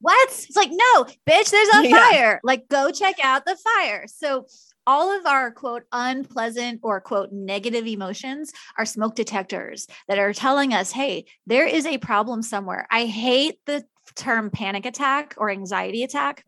what? 0.00 0.28
It's 0.30 0.56
like, 0.56 0.70
no, 0.70 1.04
bitch, 1.04 1.50
there's 1.50 1.68
a 1.74 1.88
yeah. 1.88 2.10
fire. 2.10 2.40
Like, 2.42 2.68
go 2.68 2.90
check 2.90 3.16
out 3.22 3.44
the 3.44 3.56
fire. 3.56 4.06
So, 4.06 4.46
all 4.86 5.16
of 5.16 5.26
our 5.26 5.50
quote 5.50 5.84
unpleasant 5.92 6.80
or 6.82 7.00
quote 7.00 7.30
negative 7.32 7.86
emotions 7.86 8.50
are 8.78 8.86
smoke 8.86 9.14
detectors 9.14 9.86
that 10.08 10.18
are 10.18 10.32
telling 10.32 10.72
us, 10.72 10.90
hey, 10.90 11.26
there 11.46 11.66
is 11.66 11.86
a 11.86 11.98
problem 11.98 12.42
somewhere. 12.42 12.86
I 12.90 13.04
hate 13.04 13.58
the 13.66 13.84
term 14.16 14.50
panic 14.50 14.86
attack 14.86 15.34
or 15.36 15.50
anxiety 15.50 16.02
attack 16.02 16.44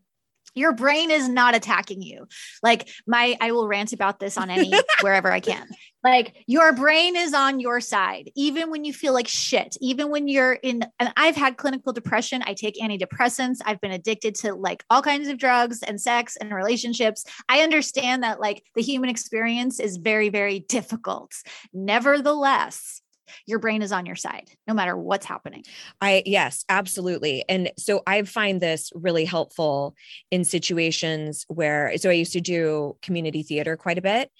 your 0.55 0.73
brain 0.73 1.11
is 1.11 1.27
not 1.29 1.55
attacking 1.55 2.01
you. 2.01 2.27
Like 2.61 2.89
my 3.07 3.35
i 3.41 3.51
will 3.51 3.67
rant 3.67 3.93
about 3.93 4.19
this 4.19 4.37
on 4.37 4.49
any 4.49 4.73
wherever 5.01 5.31
i 5.31 5.39
can. 5.39 5.67
Like 6.03 6.43
your 6.47 6.73
brain 6.73 7.15
is 7.15 7.33
on 7.33 7.59
your 7.59 7.79
side 7.79 8.31
even 8.35 8.69
when 8.69 8.83
you 8.83 8.93
feel 8.93 9.13
like 9.13 9.27
shit 9.27 9.77
even 9.79 10.09
when 10.09 10.27
you're 10.27 10.53
in 10.53 10.83
and 10.99 11.13
i've 11.17 11.35
had 11.35 11.57
clinical 11.57 11.93
depression. 11.93 12.43
I 12.45 12.53
take 12.53 12.79
antidepressants. 12.79 13.59
I've 13.65 13.81
been 13.81 13.91
addicted 13.91 14.35
to 14.35 14.53
like 14.53 14.83
all 14.89 15.01
kinds 15.01 15.27
of 15.27 15.37
drugs 15.37 15.83
and 15.83 15.99
sex 15.99 16.35
and 16.37 16.53
relationships. 16.53 17.25
I 17.47 17.61
understand 17.61 18.23
that 18.23 18.39
like 18.39 18.63
the 18.75 18.81
human 18.81 19.09
experience 19.09 19.79
is 19.79 19.97
very 19.97 20.29
very 20.29 20.59
difficult. 20.59 21.33
Nevertheless 21.73 23.02
your 23.45 23.59
brain 23.59 23.81
is 23.81 23.91
on 23.91 24.05
your 24.05 24.15
side 24.15 24.49
no 24.67 24.73
matter 24.73 24.97
what's 24.97 25.25
happening. 25.25 25.63
I 26.01 26.23
yes, 26.25 26.63
absolutely. 26.69 27.43
And 27.49 27.71
so 27.77 28.01
I 28.07 28.23
find 28.23 28.61
this 28.61 28.91
really 28.95 29.25
helpful 29.25 29.95
in 30.31 30.43
situations 30.43 31.45
where 31.47 31.97
so 31.97 32.09
I 32.09 32.13
used 32.13 32.33
to 32.33 32.41
do 32.41 32.97
community 33.01 33.43
theater 33.43 33.77
quite 33.77 33.97
a 33.97 34.01
bit 34.01 34.31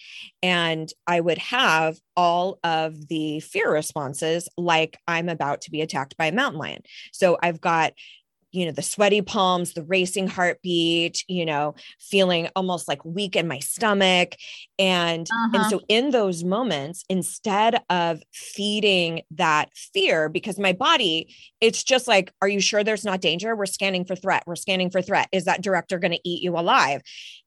and 0.41 0.91
I 1.07 1.19
would 1.19 1.37
have 1.37 1.99
all 2.15 2.59
of 2.63 3.07
the 3.07 3.39
fear 3.39 3.71
responses 3.71 4.47
like 4.57 4.97
I'm 5.07 5.29
about 5.29 5.61
to 5.61 5.71
be 5.71 5.81
attacked 5.81 6.17
by 6.17 6.27
a 6.27 6.31
mountain 6.31 6.59
lion. 6.59 6.81
So 7.11 7.37
I've 7.41 7.61
got 7.61 7.93
you 8.53 8.65
know, 8.65 8.71
the 8.71 8.83
sweaty 8.83 9.21
palms, 9.21 9.73
the 9.73 9.83
racing 9.83 10.27
heartbeat, 10.27 11.25
you 11.27 11.45
know, 11.45 11.73
feeling 11.99 12.47
almost 12.55 12.87
like 12.87 13.03
weak 13.03 13.35
in 13.35 13.47
my 13.47 13.59
stomach. 13.59 14.35
And, 14.77 15.27
uh-huh. 15.29 15.57
and 15.57 15.65
so 15.71 15.81
in 15.89 16.11
those 16.11 16.43
moments, 16.43 17.03
instead 17.09 17.81
of 17.89 18.21
feeding 18.31 19.23
that 19.31 19.69
fear, 19.73 20.29
because 20.29 20.59
my 20.59 20.71
body, 20.71 21.35
it's 21.59 21.83
just 21.83 22.07
like, 22.07 22.31
are 22.41 22.47
you 22.47 22.61
sure 22.61 22.83
there's 22.83 23.03
not 23.03 23.21
danger? 23.21 23.55
We're 23.55 23.65
scanning 23.65 24.05
for 24.05 24.15
threat. 24.15 24.43
We're 24.45 24.55
scanning 24.55 24.91
for 24.91 25.01
threat. 25.01 25.29
Is 25.31 25.45
that 25.45 25.63
director 25.63 25.97
going 25.97 26.11
to 26.11 26.29
eat 26.29 26.43
you 26.43 26.57
alive? 26.57 27.01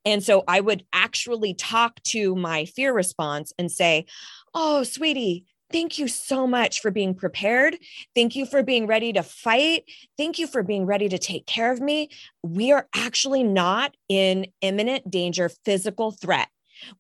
And 0.05 0.23
so 0.23 0.43
I 0.49 0.61
would 0.61 0.85
actually 0.93 1.55
talk 1.55 2.03
to 2.05 2.35
my 2.35 2.65
fear 2.65 2.93
response 2.93 3.53
and 3.59 3.71
say, 3.71 4.07
Oh, 4.55 4.83
sweetie, 4.83 5.45
Thank 5.73 5.99
you 5.99 6.07
so 6.07 6.47
much 6.47 6.81
for 6.81 6.91
being 6.91 7.15
prepared. 7.15 7.77
Thank 8.15 8.37
you 8.37 8.47
for 8.47 8.63
being 8.63 8.87
ready 8.87 9.13
to 9.13 9.23
fight. 9.23 9.85
Thank 10.17 10.39
you 10.39 10.47
for 10.47 10.63
being 10.63 10.87
ready 10.87 11.09
to 11.09 11.19
take 11.19 11.47
care 11.47 11.73
of 11.73 11.81
me. 11.81 12.11
We 12.43 12.73
are 12.73 12.89
actually 12.95 13.43
not 13.43 13.97
in 14.09 14.47
imminent 14.61 15.11
danger, 15.11 15.51
physical 15.65 16.13
threat. 16.13 16.49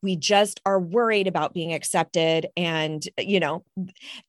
We 0.03 0.17
just 0.17 0.61
are 0.65 0.81
worried 0.81 1.27
about 1.27 1.55
being 1.55 1.73
accepted 1.73 2.47
and, 2.57 3.07
you 3.19 3.39
know, 3.39 3.65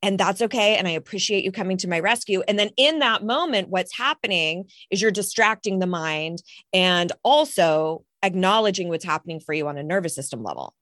and 0.02 0.20
that's 0.20 0.42
okay. 0.42 0.76
And 0.76 0.88
I 0.88 0.92
appreciate 0.92 1.46
you 1.46 1.52
coming 1.52 1.78
to 1.78 1.88
my 1.88 2.00
rescue. 2.00 2.44
And 2.48 2.60
then 2.60 2.72
in 2.78 3.00
that 3.00 3.24
moment, 3.24 3.70
what's 3.70 3.96
happening 3.98 4.66
is 4.92 5.02
you're 5.02 5.10
distracting 5.10 5.80
the 5.80 5.88
mind 5.88 6.44
and 6.74 7.12
also 7.24 8.04
acknowledging 8.24 8.90
what's 8.90 9.06
happening 9.06 9.40
for 9.40 9.54
you 9.54 9.68
on 9.68 9.78
a 9.78 9.84
nervous 9.84 10.16
system 10.16 10.44
level. 10.44 10.74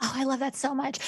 Oh, 0.00 0.12
I 0.14 0.24
love 0.24 0.40
that 0.40 0.56
so 0.56 0.74
much. 0.74 0.98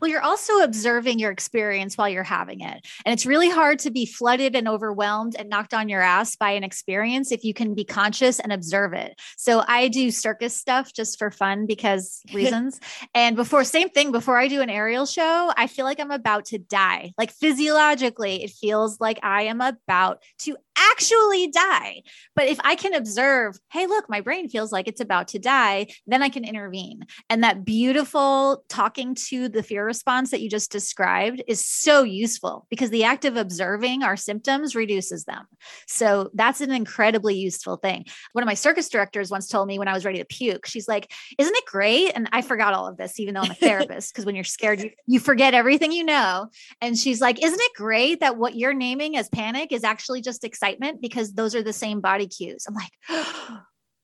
Well, 0.00 0.10
you're 0.10 0.22
also 0.22 0.60
observing 0.60 1.18
your 1.18 1.30
experience 1.30 1.96
while 1.96 2.08
you're 2.08 2.22
having 2.22 2.60
it. 2.60 2.86
And 3.04 3.12
it's 3.12 3.26
really 3.26 3.50
hard 3.50 3.80
to 3.80 3.90
be 3.90 4.06
flooded 4.06 4.54
and 4.54 4.68
overwhelmed 4.68 5.34
and 5.36 5.48
knocked 5.48 5.74
on 5.74 5.88
your 5.88 6.00
ass 6.00 6.36
by 6.36 6.52
an 6.52 6.62
experience 6.62 7.32
if 7.32 7.44
you 7.44 7.52
can 7.52 7.74
be 7.74 7.84
conscious 7.84 8.38
and 8.38 8.52
observe 8.52 8.92
it. 8.92 9.20
So 9.36 9.64
I 9.66 9.88
do 9.88 10.10
circus 10.10 10.56
stuff 10.56 10.92
just 10.92 11.18
for 11.18 11.30
fun 11.30 11.66
because 11.66 12.20
reasons. 12.34 12.78
and 13.14 13.34
before, 13.34 13.64
same 13.64 13.88
thing, 13.88 14.12
before 14.12 14.38
I 14.38 14.48
do 14.48 14.60
an 14.60 14.70
aerial 14.70 15.06
show, 15.06 15.52
I 15.56 15.66
feel 15.66 15.84
like 15.84 16.00
I'm 16.00 16.10
about 16.10 16.46
to 16.46 16.58
die. 16.58 17.12
Like 17.18 17.32
physiologically, 17.32 18.44
it 18.44 18.50
feels 18.50 19.00
like 19.00 19.18
I 19.22 19.42
am 19.42 19.60
about 19.60 20.22
to 20.40 20.56
actually 20.76 21.48
die. 21.48 22.02
But 22.36 22.46
if 22.46 22.58
I 22.62 22.76
can 22.76 22.94
observe, 22.94 23.58
hey, 23.72 23.86
look, 23.86 24.08
my 24.08 24.20
brain 24.20 24.48
feels 24.48 24.70
like 24.70 24.86
it's 24.86 25.00
about 25.00 25.28
to 25.28 25.38
die, 25.38 25.88
then 26.06 26.22
I 26.22 26.28
can 26.28 26.44
intervene. 26.44 27.04
And 27.28 27.42
that 27.42 27.64
beautiful 27.64 28.64
talking 28.68 29.16
to 29.28 29.48
the 29.48 29.62
fear 29.62 29.87
response 29.88 30.30
that 30.30 30.40
you 30.40 30.48
just 30.48 30.70
described 30.70 31.42
is 31.48 31.64
so 31.64 32.04
useful 32.04 32.66
because 32.70 32.90
the 32.90 33.02
act 33.02 33.24
of 33.24 33.36
observing 33.36 34.04
our 34.04 34.16
symptoms 34.16 34.76
reduces 34.76 35.24
them. 35.24 35.46
So 35.88 36.30
that's 36.34 36.60
an 36.60 36.70
incredibly 36.70 37.34
useful 37.34 37.76
thing. 37.76 38.04
One 38.32 38.44
of 38.44 38.46
my 38.46 38.54
circus 38.54 38.88
directors 38.88 39.30
once 39.30 39.48
told 39.48 39.66
me 39.66 39.80
when 39.80 39.88
I 39.88 39.94
was 39.94 40.04
ready 40.04 40.18
to 40.18 40.24
puke, 40.24 40.66
she's 40.66 40.86
like, 40.86 41.12
Isn't 41.38 41.56
it 41.56 41.64
great? 41.66 42.12
And 42.14 42.28
I 42.32 42.42
forgot 42.42 42.74
all 42.74 42.86
of 42.86 42.96
this, 42.96 43.18
even 43.18 43.34
though 43.34 43.40
I'm 43.40 43.50
a 43.50 43.54
therapist, 43.66 44.12
because 44.12 44.24
when 44.24 44.36
you're 44.36 44.44
scared, 44.44 44.80
you, 44.80 44.90
you 45.06 45.18
forget 45.18 45.54
everything 45.54 45.90
you 45.90 46.04
know. 46.04 46.50
And 46.80 46.96
she's 46.96 47.20
like, 47.20 47.42
Isn't 47.42 47.60
it 47.60 47.72
great 47.74 48.20
that 48.20 48.36
what 48.36 48.54
you're 48.54 48.74
naming 48.74 49.16
as 49.16 49.28
panic 49.28 49.72
is 49.72 49.82
actually 49.82 50.20
just 50.20 50.44
excitement? 50.44 50.68
excitement 50.68 51.00
because 51.00 51.32
those 51.32 51.54
are 51.54 51.62
the 51.62 51.72
same 51.72 52.00
body 52.00 52.26
cues. 52.26 52.66
I'm 52.66 52.74
like, 52.74 52.90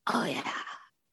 oh 0.07 0.25
yeah, 0.25 0.51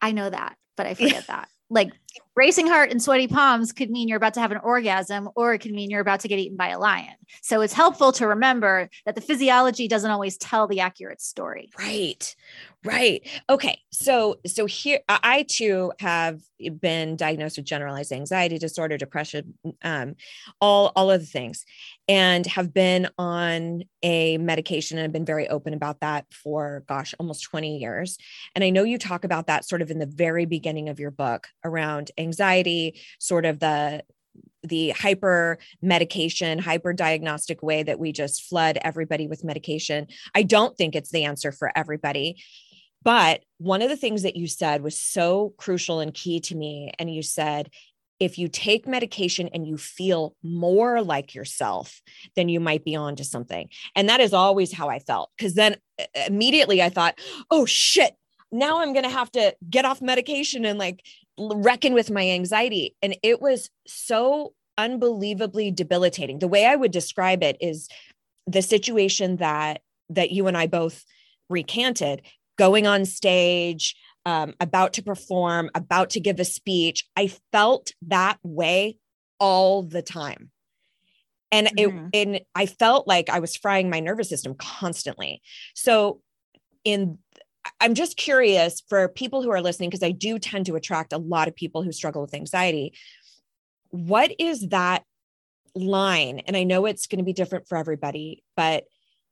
I 0.00 0.12
know 0.12 0.28
that, 0.28 0.56
but 0.76 0.86
I 0.86 0.94
forget 0.94 1.26
that. 1.28 1.48
Like 1.70 1.90
racing 2.34 2.66
heart 2.66 2.90
and 2.90 3.02
sweaty 3.02 3.28
palms 3.28 3.72
could 3.72 3.90
mean 3.90 4.08
you're 4.08 4.16
about 4.16 4.34
to 4.34 4.40
have 4.40 4.52
an 4.52 4.58
orgasm 4.58 5.28
or 5.34 5.54
it 5.54 5.58
could 5.58 5.72
mean 5.72 5.90
you're 5.90 6.00
about 6.00 6.20
to 6.20 6.28
get 6.28 6.38
eaten 6.38 6.56
by 6.56 6.68
a 6.68 6.78
lion. 6.78 7.14
So 7.42 7.60
it's 7.60 7.72
helpful 7.72 8.12
to 8.12 8.26
remember 8.26 8.88
that 9.04 9.14
the 9.14 9.20
physiology 9.20 9.88
doesn't 9.88 10.10
always 10.10 10.36
tell 10.36 10.66
the 10.66 10.80
accurate 10.80 11.20
story. 11.20 11.70
Right. 11.78 12.34
Right. 12.84 13.24
Okay. 13.48 13.80
So 13.92 14.40
so 14.44 14.66
here 14.66 15.00
I 15.08 15.44
too 15.48 15.92
have 16.00 16.40
been 16.80 17.16
diagnosed 17.16 17.56
with 17.56 17.66
generalized 17.66 18.12
anxiety 18.12 18.58
disorder, 18.58 18.96
depression, 18.96 19.54
um, 19.82 20.16
all 20.60 20.90
all 20.96 21.10
of 21.10 21.20
the 21.20 21.26
things, 21.26 21.64
and 22.08 22.44
have 22.46 22.74
been 22.74 23.08
on 23.18 23.84
a 24.02 24.36
medication 24.38 24.98
and 24.98 25.04
have 25.04 25.12
been 25.12 25.24
very 25.24 25.48
open 25.48 25.74
about 25.74 26.00
that 26.00 26.26
for 26.32 26.82
gosh, 26.88 27.14
almost 27.20 27.44
20 27.44 27.78
years. 27.78 28.18
And 28.56 28.64
I 28.64 28.70
know 28.70 28.82
you 28.82 28.98
talk 28.98 29.22
about 29.22 29.46
that 29.46 29.64
sort 29.64 29.80
of 29.80 29.90
in 29.90 30.00
the 30.00 30.06
very 30.06 30.44
beginning 30.44 30.88
of 30.88 30.98
your 30.98 31.12
book 31.12 31.48
around 31.64 32.01
anxiety, 32.18 33.00
sort 33.18 33.44
of 33.44 33.58
the 33.58 34.02
the 34.64 34.90
hyper 34.90 35.58
medication, 35.80 36.58
hyper 36.58 36.92
diagnostic 36.92 37.62
way 37.62 37.82
that 37.82 37.98
we 37.98 38.12
just 38.12 38.44
flood 38.44 38.78
everybody 38.82 39.26
with 39.26 39.42
medication. 39.42 40.06
I 40.34 40.44
don't 40.44 40.76
think 40.76 40.94
it's 40.94 41.10
the 41.10 41.24
answer 41.24 41.50
for 41.50 41.72
everybody. 41.76 42.42
But 43.02 43.42
one 43.58 43.82
of 43.82 43.88
the 43.88 43.96
things 43.96 44.22
that 44.22 44.36
you 44.36 44.46
said 44.46 44.82
was 44.82 44.98
so 44.98 45.54
crucial 45.56 45.98
and 45.98 46.14
key 46.14 46.38
to 46.40 46.54
me. 46.54 46.92
And 46.98 47.12
you 47.12 47.22
said, 47.22 47.70
if 48.20 48.38
you 48.38 48.46
take 48.46 48.86
medication 48.86 49.48
and 49.52 49.66
you 49.66 49.76
feel 49.76 50.36
more 50.44 51.02
like 51.02 51.34
yourself, 51.34 52.00
then 52.36 52.48
you 52.48 52.60
might 52.60 52.84
be 52.84 52.94
on 52.94 53.16
to 53.16 53.24
something. 53.24 53.68
And 53.96 54.08
that 54.08 54.20
is 54.20 54.32
always 54.32 54.72
how 54.72 54.88
I 54.88 55.00
felt. 55.00 55.30
Because 55.36 55.54
then 55.54 55.76
uh, 55.98 56.04
immediately 56.28 56.80
I 56.80 56.88
thought, 56.88 57.18
oh 57.50 57.66
shit, 57.66 58.14
now 58.52 58.80
I'm 58.80 58.92
going 58.92 59.04
to 59.04 59.10
have 59.10 59.32
to 59.32 59.56
get 59.68 59.84
off 59.84 60.00
medication 60.00 60.64
and 60.64 60.78
like 60.78 61.04
reckon 61.38 61.94
with 61.94 62.10
my 62.10 62.28
anxiety. 62.28 62.94
And 63.02 63.16
it 63.22 63.40
was 63.40 63.70
so 63.86 64.52
unbelievably 64.78 65.70
debilitating. 65.72 66.38
The 66.38 66.48
way 66.48 66.66
I 66.66 66.76
would 66.76 66.92
describe 66.92 67.42
it 67.42 67.56
is 67.60 67.88
the 68.46 68.62
situation 68.62 69.36
that 69.36 69.82
that 70.10 70.30
you 70.30 70.46
and 70.46 70.56
I 70.56 70.66
both 70.66 71.04
recanted 71.48 72.22
going 72.58 72.86
on 72.86 73.04
stage, 73.04 73.96
um, 74.26 74.54
about 74.60 74.92
to 74.94 75.02
perform, 75.02 75.70
about 75.74 76.10
to 76.10 76.20
give 76.20 76.38
a 76.38 76.44
speech. 76.44 77.06
I 77.16 77.32
felt 77.52 77.92
that 78.02 78.38
way 78.42 78.98
all 79.38 79.82
the 79.82 80.02
time. 80.02 80.50
And 81.50 81.68
mm-hmm. 81.68 82.08
it 82.12 82.26
and 82.26 82.40
I 82.54 82.66
felt 82.66 83.06
like 83.06 83.28
I 83.28 83.40
was 83.40 83.56
frying 83.56 83.90
my 83.90 84.00
nervous 84.00 84.28
system 84.28 84.54
constantly. 84.54 85.42
So 85.74 86.20
in 86.84 87.18
I'm 87.80 87.94
just 87.94 88.16
curious 88.16 88.82
for 88.88 89.08
people 89.08 89.42
who 89.42 89.50
are 89.50 89.60
listening, 89.60 89.90
because 89.90 90.02
I 90.02 90.10
do 90.10 90.38
tend 90.38 90.66
to 90.66 90.76
attract 90.76 91.12
a 91.12 91.18
lot 91.18 91.48
of 91.48 91.54
people 91.54 91.82
who 91.82 91.92
struggle 91.92 92.22
with 92.22 92.34
anxiety. 92.34 92.94
What 93.90 94.32
is 94.38 94.68
that 94.68 95.04
line? 95.74 96.40
And 96.40 96.56
I 96.56 96.64
know 96.64 96.86
it's 96.86 97.06
going 97.06 97.18
to 97.18 97.24
be 97.24 97.32
different 97.32 97.68
for 97.68 97.78
everybody, 97.78 98.42
but 98.56 98.84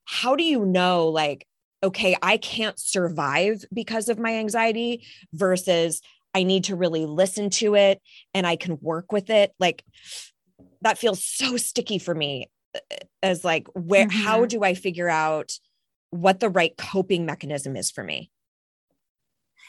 how 0.04 0.36
do 0.36 0.42
you 0.42 0.64
know, 0.64 1.08
like, 1.08 1.46
okay, 1.82 2.16
I 2.22 2.36
can't 2.36 2.78
survive 2.78 3.64
because 3.72 4.08
of 4.08 4.18
my 4.18 4.36
anxiety 4.36 5.06
versus 5.32 6.02
I 6.34 6.42
need 6.42 6.64
to 6.64 6.76
really 6.76 7.06
listen 7.06 7.50
to 7.50 7.74
it 7.74 8.00
and 8.34 8.46
I 8.46 8.56
can 8.56 8.78
work 8.80 9.12
with 9.12 9.30
it. 9.30 9.52
Like 9.58 9.84
that 10.82 10.98
feels 10.98 11.24
so 11.24 11.56
sticky 11.56 11.98
for 11.98 12.14
me 12.14 12.50
uh, 12.74 12.96
as 13.22 13.44
like 13.44 13.66
where 13.74 14.06
mm-hmm. 14.06 14.24
how 14.24 14.46
do 14.46 14.62
I 14.62 14.74
figure 14.74 15.08
out 15.08 15.52
what 16.10 16.40
the 16.40 16.48
right 16.48 16.76
coping 16.76 17.26
mechanism 17.26 17.76
is 17.76 17.90
for 17.90 18.04
me? 18.04 18.30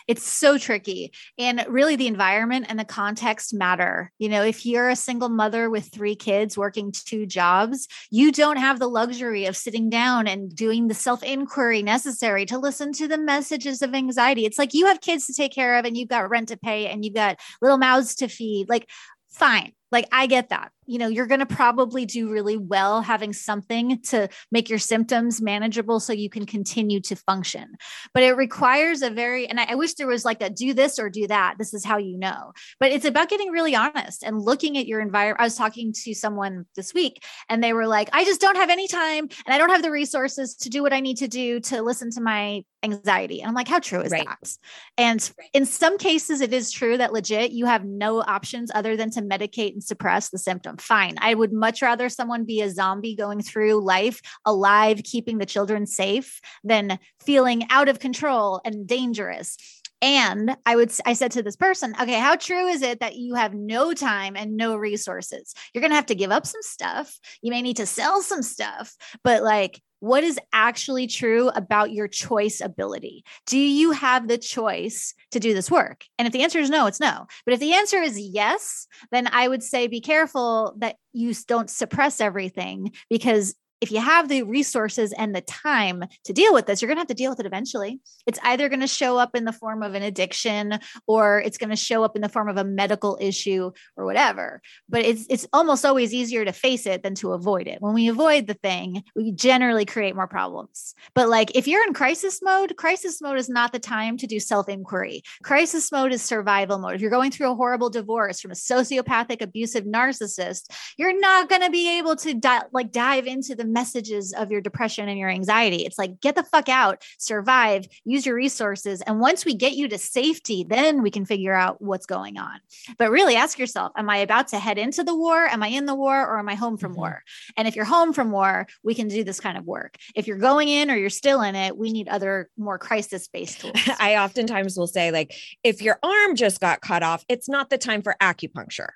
It's 0.08 0.24
so 0.24 0.58
tricky. 0.58 1.12
And 1.38 1.64
really, 1.68 1.96
the 1.96 2.08
environment 2.08 2.66
and 2.70 2.80
the 2.80 2.86
context 2.86 3.54
matter. 3.54 4.12
You 4.18 4.30
know, 4.30 4.44
if 4.44 4.66
you're 4.66 4.90
a 4.90 4.96
single 4.96 5.30
mother 5.30 5.70
with 5.70 5.92
three 5.92 6.16
kids 6.16 6.58
working 6.58 6.92
two 6.92 7.26
jobs, 7.26 7.88
you 8.10 8.32
don't 8.32 8.58
have 8.58 8.80
the 8.80 8.90
luxury 8.90 9.46
of 9.46 9.56
sitting 9.56 9.90
down 9.90 10.28
and 10.28 10.54
doing 10.56 10.88
the 10.88 10.94
self 10.94 11.24
inquiry 11.24 11.84
necessary 11.84 12.46
to 12.48 12.58
listen 12.58 12.94
to 12.94 13.08
the 13.08 13.18
messages 13.18 13.82
of 13.82 13.94
anxiety. 13.94 14.46
It's 14.46 14.58
like 14.58 14.74
you 14.74 14.88
have 14.88 15.02
kids 15.02 15.28
to 15.28 15.34
take 15.34 15.54
care 15.54 15.78
of 15.78 15.86
and 15.86 15.96
you've 15.96 16.10
got 16.10 16.30
rent 16.30 16.50
to 16.50 16.58
pay 16.58 16.88
and 16.88 17.06
you've 17.06 17.14
got 17.14 17.40
little 17.62 17.78
mouths 17.78 18.16
to 18.16 18.28
feed. 18.28 18.70
Like, 18.70 18.90
fine. 19.30 19.74
Like, 19.92 20.08
I 20.12 20.28
get 20.28 20.50
that. 20.50 20.72
You 20.88 20.98
know 20.98 21.08
you're 21.08 21.28
going 21.28 21.40
to 21.40 21.46
probably 21.46 22.06
do 22.06 22.30
really 22.30 22.58
well 22.58 23.02
having 23.02 23.32
something 23.32 24.02
to 24.08 24.28
make 24.52 24.70
your 24.70 24.80
symptoms 24.80 25.42
manageable 25.42 26.02
so 26.02 26.12
you 26.12 26.30
can 26.30 26.46
continue 26.46 27.00
to 27.02 27.16
function. 27.16 27.76
But 28.14 28.24
it 28.24 28.36
requires 28.36 29.02
a 29.02 29.10
very 29.10 29.48
and 29.48 29.60
I, 29.60 29.68
I, 29.70 29.76
wish 29.76 29.94
there 29.94 30.08
was 30.08 30.26
like 30.26 30.42
a 30.42 30.50
do 30.50 30.74
this 30.74 31.00
or 31.00 31.10
do 31.10 31.28
that. 31.28 31.56
This 31.58 31.74
is 31.74 31.86
how 31.86 31.98
you 31.98 32.18
know. 32.18 32.52
But 32.80 32.92
it's 32.92 33.06
about 33.06 33.30
getting 33.30 33.52
really 33.52 33.74
honest 33.74 34.24
and 34.24 34.42
looking 34.42 34.78
at 34.78 34.88
your 34.88 35.00
environment 35.00 35.40
i 35.40 35.44
was 35.44 35.56
talking 35.56 35.94
to 35.94 36.14
someone 36.14 36.66
this 36.76 36.94
week 36.94 37.24
and 37.50 37.64
they 37.64 37.74
were 37.74 37.88
like 37.88 38.10
i 38.14 38.24
just 38.24 38.42
don't 38.42 38.56
have 38.56 38.70
any 38.70 38.88
time 38.88 39.28
and 39.46 39.54
i 39.54 39.58
don't 39.58 39.70
have 39.70 39.82
the 39.82 39.92
resources 39.92 40.56
to 40.56 40.70
do 40.70 40.82
what 40.82 40.94
i 40.94 41.00
need 41.00 41.18
to 41.18 41.28
do 41.28 41.60
to 41.60 41.82
listen 41.82 42.12
to 42.12 42.22
my 42.22 42.64
anxiety. 42.84 43.42
And 43.42 43.50
i'm 43.50 43.56
like 43.56 43.68
how 43.68 43.80
true 43.80 44.02
is 44.02 44.12
right. 44.12 44.28
that? 44.28 44.58
And 44.98 45.32
in 45.54 45.66
some 45.66 45.98
cases 45.98 46.42
it 46.42 46.54
is 46.54 46.72
true 46.72 46.98
that 46.98 47.14
legit 47.14 47.52
you 47.52 47.66
have 47.66 47.86
no 47.86 48.22
options 48.22 48.72
other 48.74 48.96
than 48.96 49.12
to 49.12 49.22
medicate 49.22 49.74
and 49.82 49.88
suppress 49.88 50.30
the 50.30 50.38
symptom. 50.38 50.78
Fine. 50.78 51.16
I 51.20 51.34
would 51.34 51.52
much 51.52 51.82
rather 51.82 52.08
someone 52.08 52.46
be 52.46 52.62
a 52.62 52.70
zombie 52.70 53.16
going 53.16 53.42
through 53.42 53.84
life 53.84 54.22
alive, 54.46 55.02
keeping 55.04 55.40
the 55.40 55.46
children 55.46 55.88
safe, 55.88 56.40
than 56.64 57.00
feeling 57.20 57.64
out 57.72 57.90
of 57.90 58.00
control 58.00 58.62
and 58.64 58.86
dangerous. 58.86 59.58
And 60.04 60.56
I 60.66 60.76
would, 60.76 60.92
I 61.06 61.14
said 61.14 61.32
to 61.32 61.44
this 61.44 61.56
person, 61.56 61.96
okay, 62.00 62.20
how 62.20 62.36
true 62.36 62.68
is 62.68 62.82
it 62.82 63.00
that 63.00 63.16
you 63.16 63.36
have 63.36 63.54
no 63.54 63.94
time 63.94 64.36
and 64.36 64.58
no 64.58 64.76
resources? 64.76 65.54
You're 65.74 65.82
going 65.82 65.92
to 65.92 65.96
have 65.96 66.08
to 66.08 66.16
give 66.16 66.32
up 66.32 66.46
some 66.46 66.62
stuff. 66.62 67.18
You 67.42 67.52
may 67.52 67.62
need 67.62 67.78
to 67.78 67.86
sell 67.86 68.22
some 68.22 68.42
stuff, 68.42 68.96
but 69.24 69.44
like, 69.44 69.82
what 70.02 70.24
is 70.24 70.40
actually 70.52 71.08
true 71.08 71.50
about 71.50 71.92
your 71.92 72.08
choice 72.08 72.60
ability? 72.60 73.24
Do 73.46 73.58
you 73.58 73.92
have 73.92 74.28
the 74.28 74.38
choice 74.38 75.14
to 75.30 75.40
do 75.40 75.54
this 75.54 75.72
work? 75.72 76.06
And 76.18 76.28
if 76.28 76.34
the 76.34 76.44
answer 76.44 76.60
is 76.60 76.72
no, 76.72 76.88
it's 76.88 77.00
no. 77.00 77.28
But 77.46 77.54
if 77.54 77.60
the 77.60 77.74
answer 77.74 78.02
is 78.02 78.20
yes, 78.20 78.88
then 79.12 79.30
I 79.32 79.48
would 79.48 79.62
say 79.62 79.88
be 79.88 80.02
careful 80.02 80.74
that 80.80 80.98
you 81.14 81.34
don't 81.48 81.70
suppress 81.70 82.20
everything 82.20 82.94
because 83.10 83.56
if 83.82 83.92
you 83.92 84.00
have 84.00 84.30
the 84.30 84.44
resources 84.44 85.12
and 85.14 85.36
the 85.36 85.42
time 85.42 86.04
to 86.26 86.34
deal 86.34 86.54
with 86.54 86.68
this, 86.68 86.82
you're 86.82 86.88
going 86.88 86.98
to 86.98 87.02
have 87.02 87.08
to 87.08 87.14
deal 87.16 87.32
with 87.32 87.40
it 87.40 87.48
eventually. 87.48 88.00
It's 88.28 88.40
either 88.44 88.70
going 88.70 88.82
to 88.82 88.88
show 88.88 89.18
up 89.18 89.36
in 89.36 89.46
the 89.46 89.52
form 89.52 89.82
of 89.82 89.96
an 89.96 90.04
addiction 90.04 90.80
or 91.08 91.42
it's 91.42 91.58
going 91.58 91.72
to 91.72 91.76
show 91.76 92.04
up 92.04 92.16
in 92.16 92.22
the 92.22 92.30
form 92.30 92.48
of 92.48 92.58
a 92.58 92.64
medical 92.64 93.18
issue 93.20 93.72
or 93.98 94.06
whatever. 94.06 94.62
But 94.88 95.04
it's 95.04 95.26
it's 95.30 95.48
almost 95.52 95.84
always 95.84 96.14
easier 96.14 96.46
to 96.46 96.54
face 96.54 96.86
it 96.86 97.02
than 97.02 97.16
to 97.16 97.34
avoid 97.34 97.68
it. 97.68 97.82
When 97.82 97.96
we 97.96 98.08
avoid 98.08 98.46
the 98.46 98.54
thing, 98.54 99.04
we 99.16 99.32
generally 99.32 99.86
create 99.86 100.16
more 100.16 100.28
problems. 100.28 100.94
But 101.16 101.30
like 101.30 101.56
if 101.56 101.68
you're 101.68 101.86
in 101.86 101.94
crisis 101.94 102.40
mode, 102.44 102.78
crisis 102.78 103.20
mode 103.22 103.38
is 103.38 103.50
not 103.50 103.72
the 103.72 103.80
time 103.80 104.16
to 104.18 104.28
do 104.28 104.40
self-inquiry. 104.40 105.24
Crisis 105.44 105.92
mode 105.92 106.14
is 106.14 106.22
survival 106.22 106.78
mode. 106.78 106.94
If 106.94 107.02
you're 107.02 107.10
going 107.10 107.32
through 107.32 107.52
a 107.52 107.56
horrible 107.56 107.90
divorce 107.90 108.40
from 108.40 108.52
a 108.52 108.56
sociopathic 108.56 109.42
abusive 109.42 109.86
narcissist, 109.86 110.72
you're 110.98 111.20
not 111.20 111.50
going 111.50 111.64
to 111.64 111.72
be 111.72 111.98
able 111.98 112.16
to 112.18 112.36
di- 112.36 112.62
like 112.72 112.92
dive 112.92 113.26
into 113.26 113.56
the 113.56 113.71
messages 113.72 114.34
of 114.34 114.52
your 114.52 114.62
depression 114.62 115.10
and 115.10 115.18
your 115.18 115.30
anxiety. 115.30 115.86
It's 115.86 115.98
like, 115.98 116.20
get 116.22 116.36
the 116.36 116.44
fuck 116.44 116.70
out, 116.70 117.04
survive, 117.18 117.88
use 118.06 118.26
your 118.26 118.36
resources. 118.36 119.02
And 119.02 119.20
once 119.20 119.46
we 119.46 119.54
get 119.54 119.74
you 119.74 119.88
to 119.88 119.98
safety, 119.98 120.66
then 120.68 121.02
we 121.02 121.12
can 121.12 121.26
figure 121.26 121.54
out 121.54 121.82
what's 121.82 122.06
going 122.06 122.38
on. 122.38 122.60
But 122.98 123.12
really 123.12 123.36
ask 123.36 123.58
yourself, 123.58 123.92
am 123.98 124.10
I 124.10 124.18
about 124.18 124.50
to 124.50 124.60
head 124.60 124.78
into 124.78 125.04
the 125.04 125.16
war? 125.16 125.46
Am 125.46 125.64
I 125.64 125.68
in 125.68 125.86
the 125.86 125.96
war 125.96 126.20
or 126.20 126.40
am 126.40 126.50
I 126.50 126.56
home 126.56 126.78
from 126.78 126.92
mm-hmm. 126.92 127.02
war? 127.02 127.24
And 127.58 127.68
if 127.68 127.76
you're 127.76 127.86
home 127.86 128.14
from 128.14 128.32
war, 128.32 128.68
we 128.84 128.96
can 128.96 129.08
do 129.08 129.24
this 129.24 129.40
kind 129.40 129.58
of 129.58 129.66
work. 129.66 129.98
If 130.16 130.28
you're 130.28 130.38
going 130.38 130.70
in 130.70 130.92
or 130.92 130.96
you're 130.96 131.10
still 131.10 131.42
in 131.42 131.56
it, 131.56 131.78
we 131.78 131.92
need 131.92 132.08
other 132.08 132.50
more 132.58 132.78
crisis 132.78 133.28
based 133.28 133.62
tools. 133.62 133.74
I 134.00 134.18
oftentimes 134.18 134.78
will 134.78 134.88
say, 134.88 135.12
like, 135.12 135.36
if 135.64 135.82
your 135.82 136.00
arm 136.04 136.36
just 136.36 136.60
got 136.60 136.82
cut 136.82 137.04
off, 137.04 137.26
it's 137.30 137.50
not 137.50 137.70
the 137.70 137.78
time 137.78 138.02
for 138.02 138.16
acupuncture. 138.22 138.90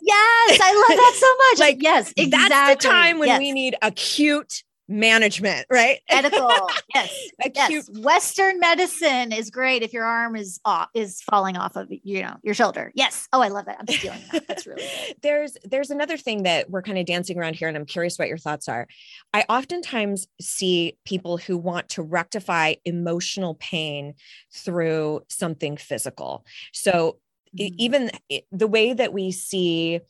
Yes, 0.00 0.60
I 0.60 0.86
love 0.88 0.98
that 0.98 1.14
so 1.16 1.36
much. 1.36 1.58
like, 1.60 1.82
yes, 1.82 2.12
exactly. 2.16 2.48
That's 2.48 2.82
the 2.82 2.88
time 2.88 3.18
when 3.18 3.28
yes. 3.28 3.38
we 3.38 3.52
need 3.52 3.76
acute 3.82 4.62
management, 4.88 5.66
right? 5.70 6.00
Medical. 6.12 6.50
Yes. 6.94 7.16
Acute. 7.40 7.54
Yes. 7.56 7.90
Western 7.90 8.58
medicine 8.60 9.32
is 9.32 9.50
great 9.50 9.82
if 9.82 9.92
your 9.92 10.04
arm 10.04 10.36
is 10.36 10.60
off 10.64 10.88
is 10.94 11.22
falling 11.22 11.56
off 11.56 11.76
of 11.76 11.88
you 11.90 12.22
know 12.22 12.36
your 12.42 12.54
shoulder. 12.54 12.92
Yes. 12.94 13.26
Oh, 13.32 13.40
I 13.40 13.48
love 13.48 13.66
that. 13.66 13.78
I'm 13.80 13.86
stealing 13.86 14.20
that. 14.32 14.46
That's 14.46 14.66
really 14.66 14.82
good. 14.82 15.16
there's 15.22 15.56
there's 15.64 15.90
another 15.90 16.16
thing 16.16 16.42
that 16.42 16.70
we're 16.70 16.82
kind 16.82 16.98
of 16.98 17.06
dancing 17.06 17.38
around 17.38 17.56
here, 17.56 17.68
and 17.68 17.76
I'm 17.76 17.86
curious 17.86 18.18
what 18.18 18.28
your 18.28 18.38
thoughts 18.38 18.68
are. 18.68 18.86
I 19.32 19.44
oftentimes 19.48 20.26
see 20.40 20.96
people 21.04 21.38
who 21.38 21.56
want 21.56 21.88
to 21.90 22.02
rectify 22.02 22.74
emotional 22.84 23.54
pain 23.54 24.14
through 24.52 25.22
something 25.28 25.76
physical. 25.76 26.44
So 26.72 27.18
mm-hmm. 27.56 27.74
even 27.78 28.10
the 28.52 28.66
way 28.66 28.92
that 28.92 29.12
we 29.12 29.30
see 29.30 30.00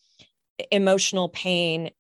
emotional 0.71 1.29
pain 1.29 1.91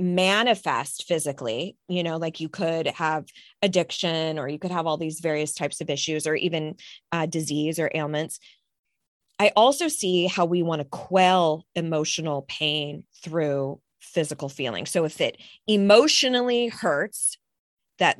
manifest 0.00 1.04
physically 1.08 1.76
you 1.88 2.04
know 2.04 2.18
like 2.18 2.38
you 2.38 2.48
could 2.48 2.86
have 2.86 3.24
addiction 3.62 4.38
or 4.38 4.48
you 4.48 4.58
could 4.58 4.70
have 4.70 4.86
all 4.86 4.96
these 4.96 5.18
various 5.18 5.54
types 5.54 5.80
of 5.80 5.90
issues 5.90 6.24
or 6.24 6.36
even 6.36 6.76
uh, 7.10 7.26
disease 7.26 7.80
or 7.80 7.90
ailments 7.94 8.38
i 9.40 9.50
also 9.56 9.88
see 9.88 10.28
how 10.28 10.44
we 10.44 10.62
want 10.62 10.80
to 10.80 10.84
quell 10.84 11.66
emotional 11.74 12.42
pain 12.48 13.02
through 13.24 13.80
physical 14.00 14.48
feeling 14.48 14.86
so 14.86 15.04
if 15.04 15.20
it 15.20 15.36
emotionally 15.66 16.68
hurts 16.68 17.36
that 17.98 18.18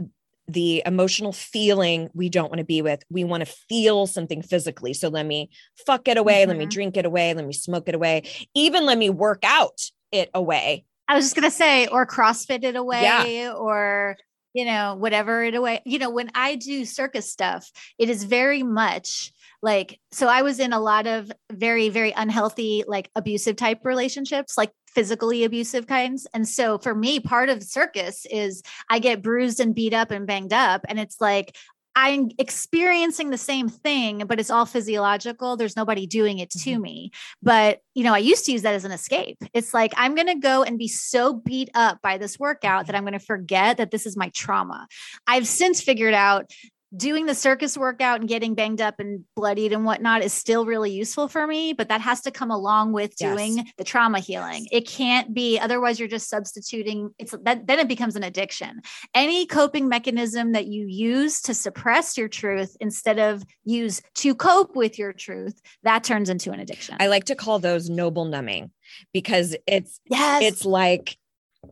the 0.48 0.82
emotional 0.86 1.32
feeling 1.32 2.08
we 2.14 2.28
don't 2.28 2.50
want 2.50 2.58
to 2.58 2.64
be 2.64 2.82
with. 2.82 3.02
We 3.10 3.22
want 3.22 3.44
to 3.44 3.52
feel 3.68 4.06
something 4.06 4.42
physically. 4.42 4.94
So 4.94 5.08
let 5.08 5.26
me 5.26 5.50
fuck 5.86 6.08
it 6.08 6.16
away. 6.16 6.40
Mm-hmm. 6.40 6.48
Let 6.48 6.56
me 6.56 6.64
mm-hmm. 6.64 6.70
drink 6.70 6.96
it 6.96 7.04
away. 7.04 7.34
Let 7.34 7.46
me 7.46 7.52
smoke 7.52 7.88
it 7.88 7.94
away. 7.94 8.22
Even 8.54 8.86
let 8.86 8.98
me 8.98 9.10
work 9.10 9.44
out 9.44 9.80
it 10.10 10.30
away. 10.32 10.84
I 11.06 11.14
was 11.14 11.26
just 11.26 11.36
going 11.36 11.48
to 11.48 11.54
say, 11.54 11.86
or 11.86 12.06
CrossFit 12.06 12.64
it 12.64 12.76
away, 12.76 13.02
yeah. 13.02 13.52
or, 13.52 14.16
you 14.52 14.64
know, 14.64 14.94
whatever 14.96 15.42
it 15.42 15.54
away. 15.54 15.80
You 15.86 15.98
know, 15.98 16.10
when 16.10 16.30
I 16.34 16.56
do 16.56 16.84
circus 16.84 17.30
stuff, 17.30 17.70
it 17.98 18.10
is 18.10 18.24
very 18.24 18.62
much 18.62 19.32
like 19.60 19.98
so 20.12 20.28
i 20.28 20.42
was 20.42 20.60
in 20.60 20.72
a 20.72 20.78
lot 20.78 21.06
of 21.06 21.32
very 21.50 21.88
very 21.88 22.12
unhealthy 22.12 22.84
like 22.86 23.10
abusive 23.16 23.56
type 23.56 23.84
relationships 23.84 24.56
like 24.56 24.70
physically 24.98 25.44
abusive 25.44 25.86
kinds. 25.86 26.26
And 26.34 26.48
so 26.48 26.76
for 26.76 26.92
me, 26.92 27.20
part 27.20 27.50
of 27.50 27.62
circus 27.62 28.26
is 28.32 28.64
I 28.90 28.98
get 28.98 29.22
bruised 29.22 29.60
and 29.60 29.72
beat 29.72 29.94
up 29.94 30.10
and 30.10 30.26
banged 30.26 30.52
up. 30.52 30.84
And 30.88 30.98
it's 30.98 31.20
like, 31.20 31.56
I'm 31.94 32.32
experiencing 32.36 33.30
the 33.30 33.38
same 33.38 33.68
thing, 33.68 34.24
but 34.26 34.40
it's 34.40 34.50
all 34.50 34.66
physiological. 34.66 35.56
There's 35.56 35.76
nobody 35.76 36.08
doing 36.08 36.40
it 36.40 36.50
to 36.50 36.58
mm-hmm. 36.58 36.82
me. 36.82 37.10
But, 37.40 37.78
you 37.94 38.02
know, 38.02 38.12
I 38.12 38.18
used 38.18 38.44
to 38.46 38.52
use 38.52 38.62
that 38.62 38.74
as 38.74 38.84
an 38.84 38.90
escape. 38.90 39.38
It's 39.54 39.72
like, 39.72 39.94
I'm 39.96 40.16
going 40.16 40.26
to 40.26 40.34
go 40.34 40.64
and 40.64 40.80
be 40.80 40.88
so 40.88 41.32
beat 41.32 41.70
up 41.74 42.02
by 42.02 42.18
this 42.18 42.36
workout 42.36 42.86
that 42.86 42.96
I'm 42.96 43.04
going 43.04 43.12
to 43.12 43.20
forget 43.20 43.76
that 43.76 43.92
this 43.92 44.04
is 44.04 44.16
my 44.16 44.30
trauma. 44.34 44.88
I've 45.28 45.46
since 45.46 45.80
figured 45.80 46.14
out 46.14 46.50
doing 46.96 47.26
the 47.26 47.34
circus 47.34 47.76
workout 47.76 48.20
and 48.20 48.28
getting 48.28 48.54
banged 48.54 48.80
up 48.80 48.98
and 48.98 49.24
bloodied 49.36 49.72
and 49.72 49.84
whatnot 49.84 50.22
is 50.22 50.32
still 50.32 50.64
really 50.64 50.90
useful 50.90 51.28
for 51.28 51.46
me, 51.46 51.72
but 51.72 51.88
that 51.88 52.00
has 52.00 52.22
to 52.22 52.30
come 52.30 52.50
along 52.50 52.92
with 52.92 53.14
doing 53.16 53.58
yes. 53.58 53.66
the 53.76 53.84
trauma 53.84 54.20
healing. 54.20 54.66
It 54.72 54.86
can't 54.86 55.34
be 55.34 55.58
otherwise 55.58 55.98
you're 55.98 56.08
just 56.08 56.28
substituting 56.28 57.10
it's 57.18 57.34
that 57.42 57.66
then 57.66 57.78
it 57.78 57.88
becomes 57.88 58.16
an 58.16 58.22
addiction. 58.22 58.80
Any 59.14 59.46
coping 59.46 59.88
mechanism 59.88 60.52
that 60.52 60.66
you 60.66 60.86
use 60.86 61.42
to 61.42 61.54
suppress 61.54 62.16
your 62.16 62.28
truth 62.28 62.76
instead 62.80 63.18
of 63.18 63.42
use 63.64 64.00
to 64.16 64.34
cope 64.34 64.74
with 64.74 64.98
your 64.98 65.12
truth, 65.12 65.60
that 65.82 66.04
turns 66.04 66.30
into 66.30 66.52
an 66.52 66.60
addiction. 66.60 66.96
I 67.00 67.08
like 67.08 67.24
to 67.24 67.34
call 67.34 67.58
those 67.58 67.90
noble 67.90 68.24
numbing 68.24 68.70
because 69.12 69.54
it's 69.66 70.00
yes. 70.10 70.42
it's 70.42 70.64
like 70.64 71.18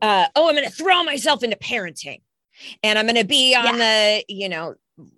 uh, 0.02 0.26
oh, 0.34 0.48
I'm 0.48 0.54
going 0.54 0.68
to 0.68 0.74
throw 0.74 1.04
myself 1.04 1.42
into 1.42 1.56
parenting 1.56 2.20
and 2.82 2.98
I'm 2.98 3.06
going 3.06 3.16
to 3.16 3.24
be 3.24 3.54
on 3.54 3.78
yeah. 3.78 4.18
the, 4.18 4.24
you 4.28 4.48
know, 4.48 4.74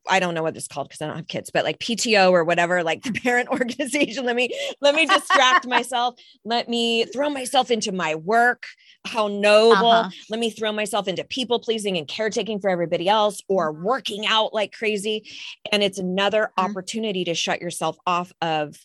I 0.09 0.19
don't 0.19 0.35
know 0.35 0.43
what 0.43 0.57
it's 0.57 0.67
called 0.67 0.89
because 0.89 1.01
I 1.01 1.07
don't 1.07 1.17
have 1.17 1.29
kids, 1.29 1.51
but 1.51 1.65
like 1.65 1.79
PTO 1.79 2.33
or 2.33 2.45
whatever, 2.45 2.83
like 2.83 3.03
the 3.03 3.13
parent 3.25 3.49
organization. 3.51 4.25
Let 4.25 4.37
me 4.37 4.51
let 4.81 4.95
me 4.95 5.07
distract 5.07 5.67
myself. 5.69 6.17
Let 6.45 6.69
me 6.69 7.05
throw 7.05 7.31
myself 7.31 7.71
into 7.71 7.93
my 7.93 8.15
work. 8.15 8.67
How 9.07 9.29
noble. 9.29 9.91
Uh-huh. 9.91 10.11
Let 10.31 10.41
me 10.41 10.51
throw 10.51 10.73
myself 10.73 11.07
into 11.07 11.25
people 11.25 11.61
pleasing 11.61 11.97
and 11.97 12.09
caretaking 12.09 12.61
for 12.61 12.71
everybody 12.71 13.09
else 13.09 13.41
or 13.49 13.73
mm-hmm. 13.73 13.85
working 13.85 14.27
out 14.27 14.53
like 14.53 14.73
crazy. 14.73 15.31
And 15.71 15.83
it's 15.83 15.99
another 15.99 16.51
mm-hmm. 16.59 16.71
opportunity 16.71 17.25
to 17.25 17.35
shut 17.35 17.61
yourself 17.61 17.97
off 18.07 18.33
of 18.43 18.77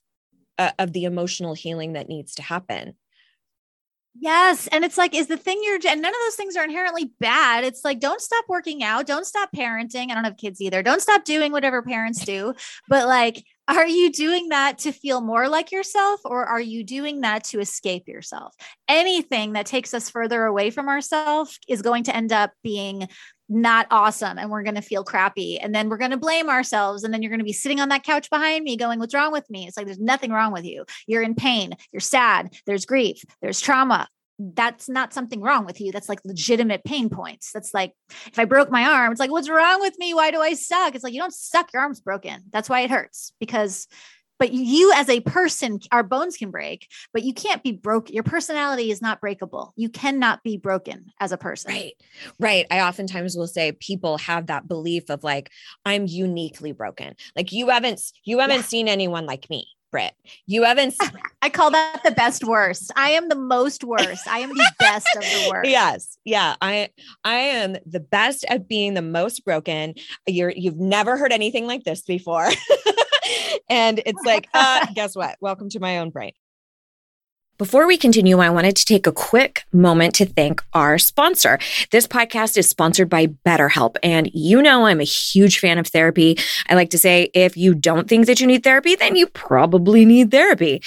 uh, 0.60 0.72
of 0.78 0.94
the 0.94 1.06
emotional 1.06 1.56
healing 1.56 1.94
that 1.94 2.08
needs 2.08 2.36
to 2.36 2.44
happen. 2.44 2.96
Yes. 4.16 4.68
And 4.68 4.86
it's 4.86 4.98
like, 4.98 5.16
is 5.16 5.28
the 5.28 5.38
thing 5.38 5.60
you're, 5.64 5.80
and 5.90 6.02
none 6.02 6.14
of 6.14 6.20
those 6.26 6.36
things 6.36 6.56
are 6.56 6.64
inherently 6.64 7.12
bad. 7.20 7.64
It's 7.64 7.84
like, 7.84 8.00
don't 8.00 8.22
stop 8.22 8.46
working 8.48 8.84
out. 8.84 9.08
Don't 9.08 9.26
stop 9.26 9.50
parenting. 9.56 10.12
I 10.12 10.14
don't 10.14 10.24
have 10.24 10.38
kids 10.38 10.62
either. 10.62 10.84
Don't 10.84 11.02
stop 11.02 11.26
doing 11.26 11.52
whatever 11.52 11.82
parents 11.82 12.24
do. 12.24 12.54
But 12.88 13.08
like, 13.08 13.44
are 13.68 13.88
you 13.88 14.12
doing 14.12 14.50
that 14.50 14.78
to 14.80 14.92
feel 14.92 15.22
more 15.22 15.48
like 15.48 15.72
yourself 15.72 16.20
or 16.26 16.46
are 16.46 16.62
you 16.62 16.84
doing 16.84 17.22
that 17.22 17.46
to 17.46 17.60
escape 17.60 18.08
yourself? 18.08 18.54
Anything 18.88 19.54
that 19.54 19.66
takes 19.66 19.94
us 19.94 20.10
further 20.10 20.44
away 20.46 20.70
from 20.70 20.90
ourselves 20.90 21.60
is 21.68 21.82
going 21.82 22.04
to 22.04 22.16
end 22.16 22.32
up 22.32 22.52
being 22.62 23.08
not 23.54 23.88
awesome 23.92 24.38
and 24.38 24.50
we're 24.50 24.64
going 24.64 24.76
to 24.76 24.82
feel 24.82 25.04
crappy 25.04 25.60
and 25.60 25.74
then 25.74 25.90
we're 25.90 25.98
going 25.98 26.12
to 26.12 26.18
blame 26.18 26.50
ourselves 26.50 27.04
and 27.04 27.14
then 27.14 27.22
you're 27.22 27.30
going 27.30 27.40
to 27.40 27.46
be 27.46 27.54
sitting 27.54 27.80
on 27.80 27.90
that 27.90 28.04
couch 28.04 28.30
behind 28.30 28.64
me 28.64 28.76
going 28.76 29.00
what's 29.00 29.14
wrong 29.14 29.32
with 29.32 29.50
me? 29.50 29.68
It's 29.68 29.78
like 29.78 29.86
there's 29.86 30.00
nothing 30.00 30.32
wrong 30.32 30.52
with 30.52 30.66
you. 30.66 30.86
You're 31.08 31.22
in 31.22 31.36
pain 31.36 31.74
you're 31.92 32.00
sad 32.00 32.54
there's 32.66 32.86
grief 32.86 33.24
there's 33.42 33.62
trauma. 33.62 34.08
That's 34.40 34.90
not 34.90 35.14
something 35.14 35.42
wrong 35.42 35.66
with 35.66 35.80
you. 35.80 35.92
That's 35.92 36.10
like 36.10 36.20
legitimate 36.26 36.84
pain 36.84 37.10
points. 37.10 37.52
That's 37.54 37.74
like 37.74 37.94
if 38.26 38.40
i 38.40 38.46
broke 38.46 38.72
my 38.72 38.84
arm 38.86 39.12
it's 39.12 39.20
like 39.20 39.32
what's 39.32 39.50
wrong 39.50 39.80
with 39.80 39.98
me? 40.00 40.14
Why 40.14 40.32
do 40.32 40.42
i 40.42 40.54
suck? 40.54 40.96
It's 40.96 41.04
like 41.04 41.14
you 41.14 41.22
don't 41.22 41.34
suck 41.34 41.72
your 41.74 41.84
arm's 41.84 42.02
broken. 42.02 42.44
That's 42.52 42.70
why 42.70 42.82
it 42.82 42.92
hurts 42.92 43.34
because 43.40 43.88
but 44.40 44.54
you 44.54 44.92
as 44.96 45.10
a 45.10 45.20
person 45.22 45.80
our 45.92 46.04
bones 46.04 46.38
can 46.38 46.52
break 46.52 46.88
but 47.14 47.24
you 47.24 47.34
can't 47.34 47.64
be 47.64 47.72
broken 47.72 48.14
your 48.14 48.24
personality 48.24 48.92
is 48.92 49.02
not 49.02 49.22
breakable 49.22 49.74
you 49.76 49.90
cannot 49.90 50.44
be 50.44 50.58
broken 50.58 51.12
as 51.20 51.32
a 51.32 51.38
person 51.38 51.72
right 51.72 51.94
right 52.40 52.66
i 52.72 52.82
oftentimes 52.82 53.36
will 53.36 53.48
say 53.48 53.72
people 53.72 54.18
have 54.18 54.48
that 54.48 54.68
belief 54.68 55.10
of 55.10 55.24
like 55.24 55.50
i'm 55.86 56.06
uniquely 56.08 56.72
broken 56.72 57.16
like 57.36 57.52
you 57.52 57.70
haven't 57.70 58.02
you 58.24 58.40
haven't 58.40 58.58
yeah. 58.58 58.64
seen 58.64 58.88
anyone 58.88 59.26
like 59.26 59.50
me 59.50 59.68
Britt. 59.94 60.16
You 60.48 60.64
haven't. 60.64 60.96
I 61.44 61.50
call 61.50 61.70
that 61.70 62.02
the 62.04 62.10
best 62.10 62.44
worst. 62.44 62.92
I 62.96 63.12
am 63.12 63.30
the 63.30 63.36
most 63.36 63.84
worst. 63.84 64.28
I 64.28 64.40
am 64.40 64.50
the 64.50 64.72
best 64.80 65.08
of 65.16 65.22
the 65.22 65.50
worst. 65.54 65.70
Yes. 65.70 66.18
Yeah. 66.26 66.56
I 66.62 66.90
I 67.24 67.36
am 67.36 67.78
the 67.86 68.00
best 68.00 68.44
at 68.50 68.68
being 68.68 68.96
the 68.96 69.04
most 69.04 69.46
broken. 69.46 69.94
You're 70.26 70.50
you've 70.50 70.80
never 70.80 71.16
heard 71.16 71.32
anything 71.32 71.68
like 71.68 71.84
this 71.84 72.02
before. 72.02 72.50
and 73.70 74.02
it's 74.06 74.24
like, 74.26 74.48
uh, 74.54 74.86
guess 74.96 75.16
what? 75.16 75.38
Welcome 75.42 75.70
to 75.70 75.80
my 75.80 76.00
own 76.00 76.10
brain. 76.10 76.34
Before 77.60 77.86
we 77.86 77.98
continue, 77.98 78.40
I 78.40 78.50
wanted 78.50 78.76
to 78.78 78.86
take 78.86 79.06
a 79.06 79.12
quick 79.12 79.64
moment 79.72 80.16
to 80.16 80.26
thank 80.26 80.64
our 80.74 80.98
sponsor. 80.98 81.60
This 81.92 82.08
podcast 82.08 82.58
is 82.58 82.68
sponsored 82.68 83.10
by 83.10 83.28
BetterHelp. 83.28 83.96
And 84.02 84.28
you 84.34 84.60
know, 84.60 84.88
I'm 84.88 85.00
a 85.00 85.06
huge 85.06 85.60
fan 85.60 85.78
of 85.78 85.86
therapy. 85.86 86.38
I 86.68 86.74
like 86.74 86.90
to 86.90 86.98
say, 86.98 87.30
if 87.36 87.56
you 87.56 87.76
don't 87.76 88.10
think 88.10 88.26
that 88.26 88.40
you 88.42 88.48
need 88.48 88.64
therapy, 88.64 88.96
then 88.96 89.16
you 89.16 89.28
probably 89.28 90.04
need 90.04 90.32
therapy. 90.32 90.82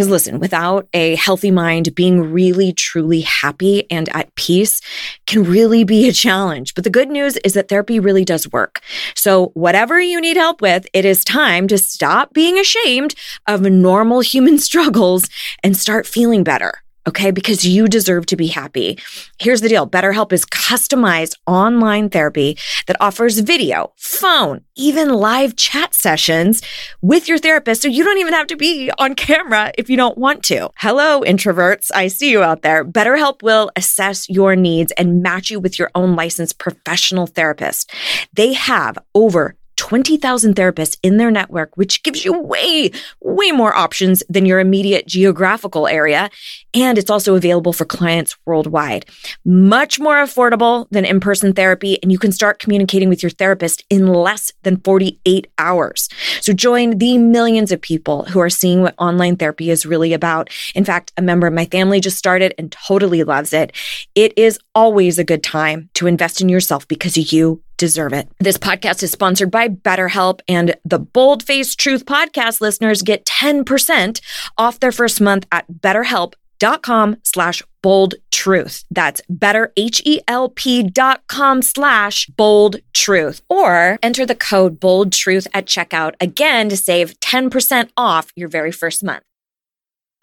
Because 0.00 0.08
listen, 0.08 0.38
without 0.38 0.88
a 0.94 1.14
healthy 1.16 1.50
mind, 1.50 1.94
being 1.94 2.32
really, 2.32 2.72
truly 2.72 3.20
happy 3.20 3.86
and 3.90 4.08
at 4.16 4.34
peace 4.34 4.80
can 5.26 5.44
really 5.44 5.84
be 5.84 6.08
a 6.08 6.12
challenge. 6.12 6.74
But 6.74 6.84
the 6.84 6.90
good 6.90 7.10
news 7.10 7.36
is 7.44 7.52
that 7.52 7.68
therapy 7.68 8.00
really 8.00 8.24
does 8.24 8.50
work. 8.50 8.80
So, 9.14 9.48
whatever 9.48 10.00
you 10.00 10.18
need 10.18 10.38
help 10.38 10.62
with, 10.62 10.86
it 10.94 11.04
is 11.04 11.22
time 11.22 11.68
to 11.68 11.76
stop 11.76 12.32
being 12.32 12.58
ashamed 12.58 13.14
of 13.46 13.60
normal 13.60 14.20
human 14.20 14.58
struggles 14.68 15.28
and 15.62 15.76
start 15.76 16.06
feeling 16.06 16.44
better. 16.44 16.82
Okay, 17.06 17.30
because 17.30 17.64
you 17.64 17.88
deserve 17.88 18.26
to 18.26 18.36
be 18.36 18.48
happy. 18.48 18.98
Here's 19.38 19.62
the 19.62 19.68
deal 19.70 19.86
BetterHelp 19.86 20.32
is 20.32 20.44
customized 20.44 21.36
online 21.46 22.10
therapy 22.10 22.58
that 22.86 22.96
offers 23.00 23.38
video, 23.38 23.92
phone, 23.96 24.62
even 24.76 25.08
live 25.08 25.56
chat 25.56 25.94
sessions 25.94 26.60
with 27.00 27.26
your 27.26 27.38
therapist. 27.38 27.82
So 27.82 27.88
you 27.88 28.04
don't 28.04 28.18
even 28.18 28.34
have 28.34 28.48
to 28.48 28.56
be 28.56 28.90
on 28.98 29.14
camera 29.14 29.72
if 29.78 29.88
you 29.88 29.96
don't 29.96 30.18
want 30.18 30.42
to. 30.44 30.70
Hello, 30.76 31.22
introverts. 31.22 31.90
I 31.94 32.08
see 32.08 32.30
you 32.30 32.42
out 32.42 32.60
there. 32.60 32.84
BetterHelp 32.84 33.42
will 33.42 33.70
assess 33.76 34.28
your 34.28 34.54
needs 34.54 34.92
and 34.92 35.22
match 35.22 35.50
you 35.50 35.58
with 35.58 35.78
your 35.78 35.90
own 35.94 36.16
licensed 36.16 36.58
professional 36.58 37.26
therapist. 37.26 37.90
They 38.34 38.52
have 38.52 38.98
over 39.14 39.56
20,000 39.80 40.54
therapists 40.54 40.98
in 41.02 41.16
their 41.16 41.30
network, 41.30 41.74
which 41.74 42.02
gives 42.02 42.22
you 42.22 42.38
way, 42.38 42.90
way 43.22 43.50
more 43.50 43.74
options 43.74 44.22
than 44.28 44.44
your 44.44 44.60
immediate 44.60 45.06
geographical 45.06 45.88
area. 45.88 46.28
And 46.74 46.98
it's 46.98 47.08
also 47.08 47.34
available 47.34 47.72
for 47.72 47.86
clients 47.86 48.36
worldwide. 48.44 49.06
Much 49.42 49.98
more 49.98 50.16
affordable 50.16 50.86
than 50.90 51.06
in 51.06 51.18
person 51.18 51.54
therapy. 51.54 51.98
And 52.02 52.12
you 52.12 52.18
can 52.18 52.30
start 52.30 52.58
communicating 52.58 53.08
with 53.08 53.22
your 53.22 53.30
therapist 53.30 53.82
in 53.88 54.06
less 54.06 54.52
than 54.64 54.76
48 54.80 55.46
hours. 55.56 56.10
So 56.42 56.52
join 56.52 56.98
the 56.98 57.16
millions 57.16 57.72
of 57.72 57.80
people 57.80 58.24
who 58.26 58.38
are 58.38 58.50
seeing 58.50 58.82
what 58.82 58.94
online 58.98 59.36
therapy 59.36 59.70
is 59.70 59.86
really 59.86 60.12
about. 60.12 60.50
In 60.74 60.84
fact, 60.84 61.10
a 61.16 61.22
member 61.22 61.46
of 61.46 61.54
my 61.54 61.64
family 61.64 62.00
just 62.00 62.18
started 62.18 62.52
and 62.58 62.70
totally 62.70 63.24
loves 63.24 63.54
it. 63.54 63.74
It 64.14 64.36
is 64.36 64.58
always 64.74 65.18
a 65.18 65.24
good 65.24 65.42
time 65.42 65.88
to 65.94 66.06
invest 66.06 66.42
in 66.42 66.50
yourself 66.50 66.86
because 66.86 67.16
you 67.32 67.62
deserve 67.80 68.12
it. 68.12 68.28
This 68.38 68.58
podcast 68.58 69.02
is 69.02 69.10
sponsored 69.10 69.50
by 69.50 69.68
BetterHelp, 69.68 70.40
and 70.46 70.76
the 70.84 70.98
Bold 70.98 71.42
Face 71.42 71.74
Truth 71.74 72.04
podcast 72.04 72.60
listeners 72.60 73.00
get 73.00 73.24
10% 73.24 74.20
off 74.58 74.80
their 74.80 74.92
first 74.92 75.18
month 75.20 75.46
at 75.50 75.64
betterhelp.com 75.72 77.16
slash 77.24 77.62
bold 77.80 78.16
truth. 78.30 78.84
That's 78.90 79.22
betterhelp.com 79.32 81.62
slash 81.62 82.26
bold 82.26 82.76
truth. 82.92 83.40
Or 83.48 83.98
enter 84.02 84.26
the 84.26 84.34
code 84.34 84.78
bold 84.78 85.14
truth 85.14 85.46
at 85.54 85.64
checkout 85.64 86.16
again 86.20 86.68
to 86.68 86.76
save 86.76 87.18
10% 87.20 87.88
off 87.96 88.30
your 88.36 88.48
very 88.48 88.72
first 88.72 89.02
month. 89.02 89.22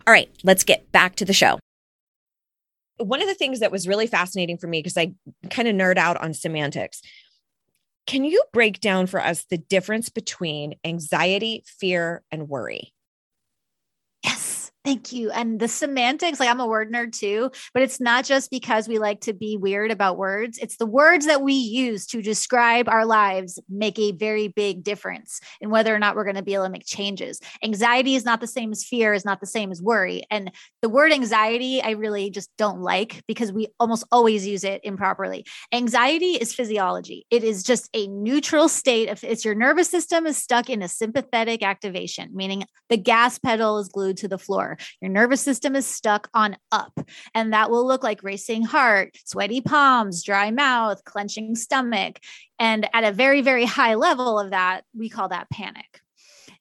All 0.06 0.14
right, 0.14 0.30
let's 0.44 0.64
get 0.64 0.92
back 0.92 1.16
to 1.16 1.26
the 1.26 1.34
show 1.34 1.58
one 3.00 3.22
of 3.22 3.28
the 3.28 3.36
things 3.36 3.60
that 3.60 3.72
was 3.72 3.88
really 3.88 4.08
fascinating 4.08 4.58
for 4.58 4.68
me 4.68 4.80
because 4.80 4.98
I 4.98 5.14
kind 5.52 5.68
of 5.68 5.76
nerd 5.76 5.98
out 5.98 6.18
on 6.18 6.34
semantics 6.34 7.02
can 8.08 8.24
you 8.26 8.44
break 8.54 8.80
down 8.80 9.08
for 9.08 9.22
us 9.22 9.46
the 9.46 9.58
difference 9.58 10.10
between 10.10 10.76
anxiety, 10.86 11.64
fear, 11.66 12.24
and 12.32 12.50
worry? 12.50 12.94
Thank 14.88 15.12
you. 15.12 15.30
And 15.32 15.60
the 15.60 15.68
semantics, 15.68 16.40
like 16.40 16.48
I'm 16.48 16.62
a 16.62 16.66
word 16.66 16.94
nerd 16.94 17.12
too, 17.12 17.52
but 17.74 17.84
it's 17.84 18.00
not 18.00 18.24
just 18.24 18.50
because 18.50 18.88
we 18.88 19.00
like 19.00 19.20
to 19.22 19.34
be 19.34 19.58
weird 19.58 19.92
about 19.92 20.18
words. 20.18 20.58
It's 20.60 20.78
the 20.78 20.86
words 20.86 21.26
that 21.26 21.42
we 21.42 21.56
use 21.56 22.06
to 22.06 22.22
describe 22.22 22.88
our 22.88 23.06
lives 23.06 23.60
make 23.68 24.00
a 24.00 24.14
very 24.14 24.48
big 24.48 24.86
difference 24.86 25.42
in 25.60 25.72
whether 25.72 25.94
or 25.94 26.00
not 26.00 26.16
we're 26.16 26.24
going 26.24 26.38
to 26.38 26.42
be 26.42 26.54
able 26.54 26.64
to 26.64 26.70
make 26.70 26.86
changes. 26.86 27.42
Anxiety 27.62 28.16
is 28.16 28.24
not 28.24 28.40
the 28.40 28.48
same 28.48 28.72
as 28.72 28.86
fear, 28.86 29.14
is 29.14 29.26
not 29.26 29.42
the 29.42 29.46
same 29.46 29.74
as 29.74 29.82
worry. 29.82 30.24
And 30.32 30.54
the 30.82 30.88
word 30.88 31.12
anxiety, 31.12 31.82
I 31.82 31.90
really 31.90 32.30
just 32.30 32.50
don't 32.58 32.80
like 32.80 33.24
because 33.28 33.52
we 33.52 33.68
almost 33.82 34.06
always 34.10 34.48
use 34.48 34.64
it 34.64 34.80
improperly. 34.86 35.46
Anxiety 35.74 36.36
is 36.36 36.56
physiology, 36.56 37.26
it 37.30 37.44
is 37.44 37.62
just 37.62 37.90
a 37.94 38.08
neutral 38.08 38.70
state 38.70 39.10
of 39.10 39.22
it's 39.22 39.44
your 39.44 39.54
nervous 39.54 39.90
system 39.90 40.26
is 40.26 40.38
stuck 40.38 40.70
in 40.70 40.82
a 40.82 40.88
sympathetic 40.88 41.62
activation, 41.62 42.30
meaning 42.34 42.64
the 42.88 42.96
gas 42.96 43.38
pedal 43.38 43.80
is 43.80 43.90
glued 43.90 44.16
to 44.16 44.30
the 44.30 44.38
floor. 44.38 44.77
Your 45.02 45.12
nervous 45.12 45.42
system 45.42 45.76
is 45.76 45.86
stuck 45.86 46.30
on 46.34 46.58
up, 46.72 47.00
and 47.34 47.54
that 47.54 47.70
will 47.70 47.86
look 47.86 48.04
like 48.04 48.24
racing 48.24 48.64
heart, 48.64 49.18
sweaty 49.26 49.62
palms, 49.62 50.24
dry 50.24 50.52
mouth, 50.52 51.04
clenching 51.06 51.56
stomach. 51.56 52.20
And 52.60 52.88
at 52.94 53.04
a 53.04 53.12
very, 53.12 53.42
very 53.42 53.66
high 53.66 53.96
level 53.96 54.40
of 54.40 54.52
that, 54.52 54.82
we 54.96 55.10
call 55.10 55.30
that 55.30 55.50
panic. 55.50 56.02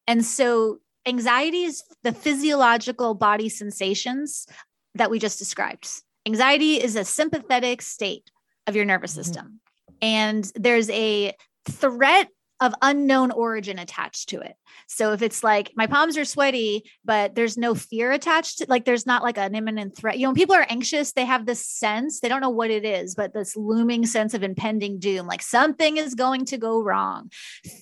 And 0.07 0.25
so, 0.25 0.79
anxiety 1.07 1.62
is 1.62 1.83
the 2.03 2.12
physiological 2.12 3.14
body 3.14 3.49
sensations 3.49 4.47
that 4.95 5.11
we 5.11 5.19
just 5.19 5.39
described. 5.39 5.89
Anxiety 6.27 6.83
is 6.83 6.97
a 6.97 7.05
sympathetic 7.05 7.83
state 7.83 8.31
of 8.67 8.75
your 8.75 8.85
nervous 8.85 9.12
mm-hmm. 9.12 9.23
system. 9.23 9.45
Mm-hmm. 9.47 9.95
And 10.03 10.53
there's 10.55 10.91
a 10.91 11.35
threat 11.69 12.29
of 12.61 12.74
unknown 12.80 13.30
origin 13.30 13.78
attached 13.78 14.30
to 14.30 14.40
it. 14.40 14.54
So 14.88 15.12
if 15.12 15.20
it's 15.20 15.44
like 15.44 15.72
my 15.76 15.86
palms 15.86 16.16
are 16.16 16.24
sweaty, 16.24 16.90
but 17.04 17.34
there's 17.34 17.59
no 17.59 17.74
fear 17.74 18.12
attached 18.12 18.59
to 18.59 18.66
like 18.68 18.84
there's 18.84 19.07
not 19.07 19.22
like 19.22 19.36
an 19.36 19.54
imminent 19.54 19.96
threat. 19.96 20.18
You 20.18 20.22
know, 20.22 20.30
when 20.30 20.36
people 20.36 20.54
are 20.54 20.66
anxious, 20.68 21.12
they 21.12 21.24
have 21.24 21.44
this 21.44 21.66
sense, 21.66 22.20
they 22.20 22.28
don't 22.28 22.40
know 22.40 22.50
what 22.50 22.70
it 22.70 22.84
is, 22.84 23.14
but 23.14 23.34
this 23.34 23.57
looming 23.57 24.07
sense 24.07 24.32
of 24.32 24.42
impending 24.42 24.98
doom, 24.98 25.26
like 25.26 25.42
something 25.42 25.98
is 25.98 26.14
going 26.14 26.46
to 26.46 26.57
go 26.57 26.82
wrong. 26.82 27.30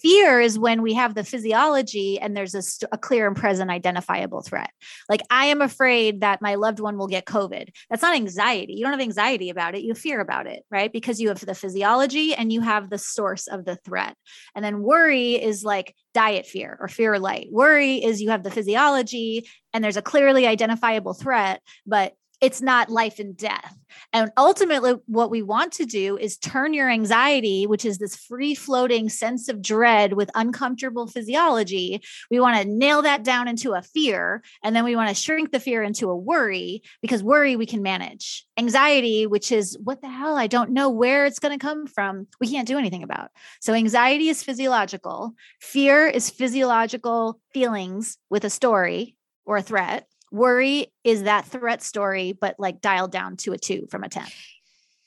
Fear 0.02 0.40
is 0.40 0.58
when 0.58 0.82
we 0.82 0.94
have 0.94 1.14
the 1.14 1.24
physiology 1.24 2.18
and 2.18 2.36
there's 2.36 2.54
a, 2.54 2.62
a 2.92 2.98
clear 2.98 3.26
and 3.26 3.36
present 3.36 3.70
identifiable 3.70 4.42
threat. 4.42 4.70
Like 5.08 5.22
I 5.30 5.46
am 5.46 5.60
afraid 5.60 6.20
that 6.22 6.42
my 6.42 6.56
loved 6.56 6.80
one 6.80 6.98
will 6.98 7.06
get 7.06 7.26
COVID. 7.26 7.68
That's 7.90 8.02
not 8.02 8.16
anxiety. 8.16 8.74
You 8.74 8.84
don't 8.84 8.92
have 8.92 9.00
anxiety 9.00 9.50
about 9.50 9.74
it, 9.74 9.82
you 9.82 9.94
fear 9.94 10.20
about 10.20 10.46
it, 10.46 10.64
right? 10.70 10.92
Because 10.92 11.20
you 11.20 11.28
have 11.28 11.44
the 11.44 11.54
physiology 11.54 12.34
and 12.34 12.52
you 12.52 12.60
have 12.60 12.90
the 12.90 12.98
source 12.98 13.46
of 13.46 13.64
the 13.64 13.76
threat. 13.76 14.16
And 14.54 14.63
then 14.64 14.80
worry 14.80 15.34
is 15.34 15.64
like 15.64 15.94
diet 16.14 16.46
fear 16.46 16.76
or 16.80 16.88
fear 16.88 17.18
light. 17.18 17.48
Worry 17.50 17.96
is 17.96 18.22
you 18.22 18.30
have 18.30 18.42
the 18.42 18.50
physiology 18.50 19.48
and 19.72 19.82
there's 19.82 19.96
a 19.96 20.02
clearly 20.02 20.46
identifiable 20.46 21.14
threat, 21.14 21.60
but 21.86 22.14
it's 22.41 22.61
not 22.61 22.91
life 22.91 23.18
and 23.18 23.37
death. 23.37 23.76
And 24.12 24.30
ultimately, 24.37 24.95
what 25.07 25.30
we 25.30 25.43
want 25.43 25.72
to 25.74 25.87
do 25.87 26.16
is 26.16 26.37
turn 26.37 26.74
your 26.74 26.91
anxiety, 26.91 27.66
which 27.66 27.85
is 27.85 27.99
this 27.99 28.16
free 28.16 28.55
floating 28.55 29.09
sense 29.09 29.49
of 29.49 29.62
dread 29.62 30.14
with 30.14 30.30
uncomfortable 30.35 31.07
physiology, 31.07 32.03
we 32.30 32.41
want 32.41 32.57
to 32.57 32.68
nail 32.68 33.03
that 33.03 33.24
down 33.24 33.49
into 33.49 33.72
a 33.72 33.82
fear. 33.82 34.43
And 34.62 34.74
then 34.74 34.85
we 34.85 34.97
want 34.97 35.09
to 35.09 35.14
shrink 35.14 35.53
the 35.53 35.61
fear 35.61 35.82
into 35.82 36.11
a 36.11 36.16
worry 36.16 36.82
because 37.03 37.22
worry 37.22 37.57
we 37.57 37.66
can 37.66 37.82
manage. 37.82 38.45
Anxiety, 38.59 39.26
which 39.26 39.53
is 39.53 39.78
what 39.82 40.01
the 40.01 40.09
hell? 40.09 40.37
I 40.37 40.47
don't 40.47 40.70
know 40.70 40.91
where 40.91 41.26
it's 41.26 41.39
going 41.39 41.59
to 41.59 41.64
come 41.64 41.87
from, 41.87 42.26
we 42.41 42.51
can't 42.51 42.68
do 42.68 42.78
anything 42.78 43.03
about. 43.03 43.30
So, 43.61 43.72
anxiety 43.72 44.28
is 44.28 44.43
physiological, 44.43 45.35
fear 45.61 46.07
is 46.07 46.30
physiological 46.30 47.41
feelings 47.53 48.18
with 48.30 48.45
a 48.45 48.51
story 48.51 49.16
or 49.45 49.57
a 49.57 49.62
threat 49.62 50.07
Worry 50.35 50.89
is 51.05 51.22
that 51.22 51.47
threat 51.47 51.80
story, 51.80 52.32
but 52.32 52.57
like 52.59 52.80
dialed 52.80 53.12
down 53.12 53.37
to 53.37 53.53
a 53.53 53.57
two 53.57 53.87
from 53.89 54.03
a 54.03 54.09
10. 54.09 54.26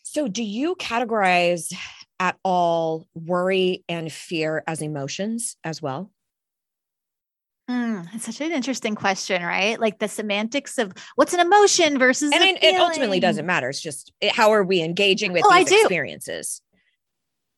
So, 0.03 0.29
do 0.29 0.41
you 0.41 0.75
categorize 0.75 1.73
at 2.17 2.37
all 2.43 3.05
worry 3.13 3.83
and 3.89 4.09
fear 4.09 4.63
as 4.65 4.81
emotions 4.81 5.57
as 5.65 5.81
well? 5.81 6.11
Mm, 7.69 8.07
it's 8.13 8.23
such 8.23 8.39
an 8.39 8.53
interesting 8.53 8.95
question, 8.95 9.43
right? 9.43 9.77
Like 9.77 9.99
the 9.99 10.07
semantics 10.07 10.77
of 10.77 10.93
what's 11.15 11.33
an 11.33 11.41
emotion 11.41 11.99
versus, 11.99 12.31
and 12.33 12.41
it, 12.41 12.63
it, 12.63 12.79
ultimately 12.79 13.19
doesn't 13.19 13.45
matter. 13.45 13.67
It's 13.67 13.81
just 13.81 14.13
how 14.31 14.53
are 14.53 14.63
we 14.63 14.81
engaging 14.81 15.33
with 15.33 15.43
oh, 15.45 15.53
these 15.53 15.73
experiences? 15.73 16.61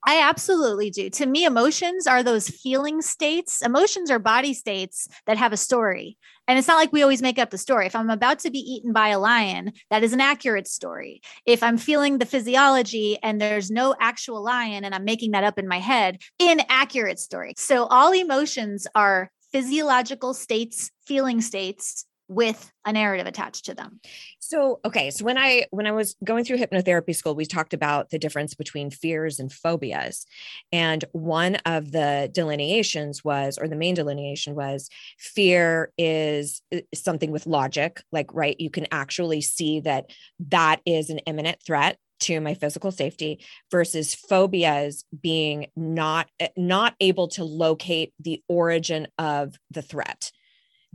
I 0.10 0.22
absolutely 0.28 0.89
do. 0.89 1.07
To 1.12 1.28
me, 1.28 1.45
emotions 1.45 2.07
are 2.07 2.24
those 2.24 2.49
feeling 2.49 3.03
states. 3.03 3.62
Emotions 3.62 4.10
are 4.10 4.18
body 4.18 4.55
states 4.55 5.07
that 5.28 5.38
have 5.38 5.53
a 5.53 5.57
story. 5.57 6.18
And 6.47 6.57
it's 6.57 6.68
not 6.68 6.78
like 6.78 6.91
we 6.91 7.03
always 7.03 7.22
make 7.22 7.38
up 7.38 7.51
the 7.51 7.60
story. 7.60 7.86
If 7.86 7.95
I'm 7.95 8.10
about 8.10 8.39
to 8.39 8.49
be 8.49 8.57
eaten 8.57 8.91
by 8.91 9.10
a 9.10 9.20
lion, 9.20 9.72
that 9.91 10.01
is 10.01 10.12
an 10.12 10.20
accurate 10.20 10.68
story. 10.68 11.22
If 11.45 11.62
I'm 11.62 11.78
feeling 11.78 12.18
the 12.18 12.26
physiology 12.26 13.20
and 13.22 13.39
there's 13.39 13.70
no 13.70 13.93
actual 14.01 14.43
lion 14.43 14.84
and 14.84 14.95
I'm 14.95 15.05
making 15.05 15.30
that 15.34 15.43
up 15.43 15.60
in 15.60 15.68
my 15.68 15.78
head, 15.78 16.18
inaccurate 16.39 17.20
story. 17.20 17.53
So 17.55 17.86
all 17.86 18.12
emotions 18.12 18.88
are 18.95 19.30
physiological 19.51 20.34
states, 20.34 20.89
feeling 21.05 21.39
states 21.39 22.07
with 22.30 22.72
a 22.86 22.94
narrative 22.94 23.26
attached 23.26 23.66
to 23.66 23.74
them. 23.74 24.00
So, 24.40 24.80
okay, 24.86 25.10
so 25.10 25.26
when 25.26 25.38
I 25.38 25.66
when 25.72 25.88
I 25.88 25.92
was 25.92 26.16
going 26.24 26.46
through 26.46 26.60
hypnotherapy 26.60 27.16
school, 27.16 27.36
we 27.36 27.46
talked 27.46 27.74
about 27.74 28.12
the 28.12 28.20
difference 28.20 28.54
between 28.54 28.92
fears 28.92 29.40
and 29.40 29.52
phobias. 29.52 30.26
And 30.72 31.04
one 31.12 31.56
of 31.66 31.92
the 31.92 32.30
delineations 32.32 33.24
was 33.24 33.58
or 33.58 33.68
the 33.68 33.76
main 33.76 33.96
delineation 33.96 34.56
was 34.56 34.90
fear 35.18 35.92
is 35.98 36.62
something 36.94 37.32
with 37.32 37.48
logic, 37.48 38.02
like 38.12 38.34
right, 38.34 38.56
you 38.60 38.70
can 38.70 38.88
actually 38.92 39.42
see 39.42 39.80
that 39.82 40.12
that 40.48 40.82
is 40.86 41.10
an 41.10 41.20
imminent 41.20 41.58
threat 41.66 41.98
to 42.20 42.40
my 42.42 42.54
physical 42.54 42.92
safety 42.92 43.44
versus 43.72 44.14
phobias 44.14 45.06
being 45.20 45.68
not 45.76 46.30
uh, 46.40 46.48
not 46.56 46.94
able 47.00 47.28
to 47.30 47.44
locate 47.44 48.14
the 48.20 48.44
origin 48.48 49.08
of 49.18 49.56
the 49.72 49.82
threat 49.82 50.32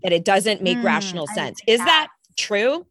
that 0.03 0.13
it 0.13 0.25
doesn't 0.25 0.63
make 0.63 0.79
mm, 0.79 0.85
rational 0.85 1.27
sense. 1.29 1.61
Is 1.67 1.79
that. 1.79 1.87
that 1.87 2.09
true? 2.37 2.87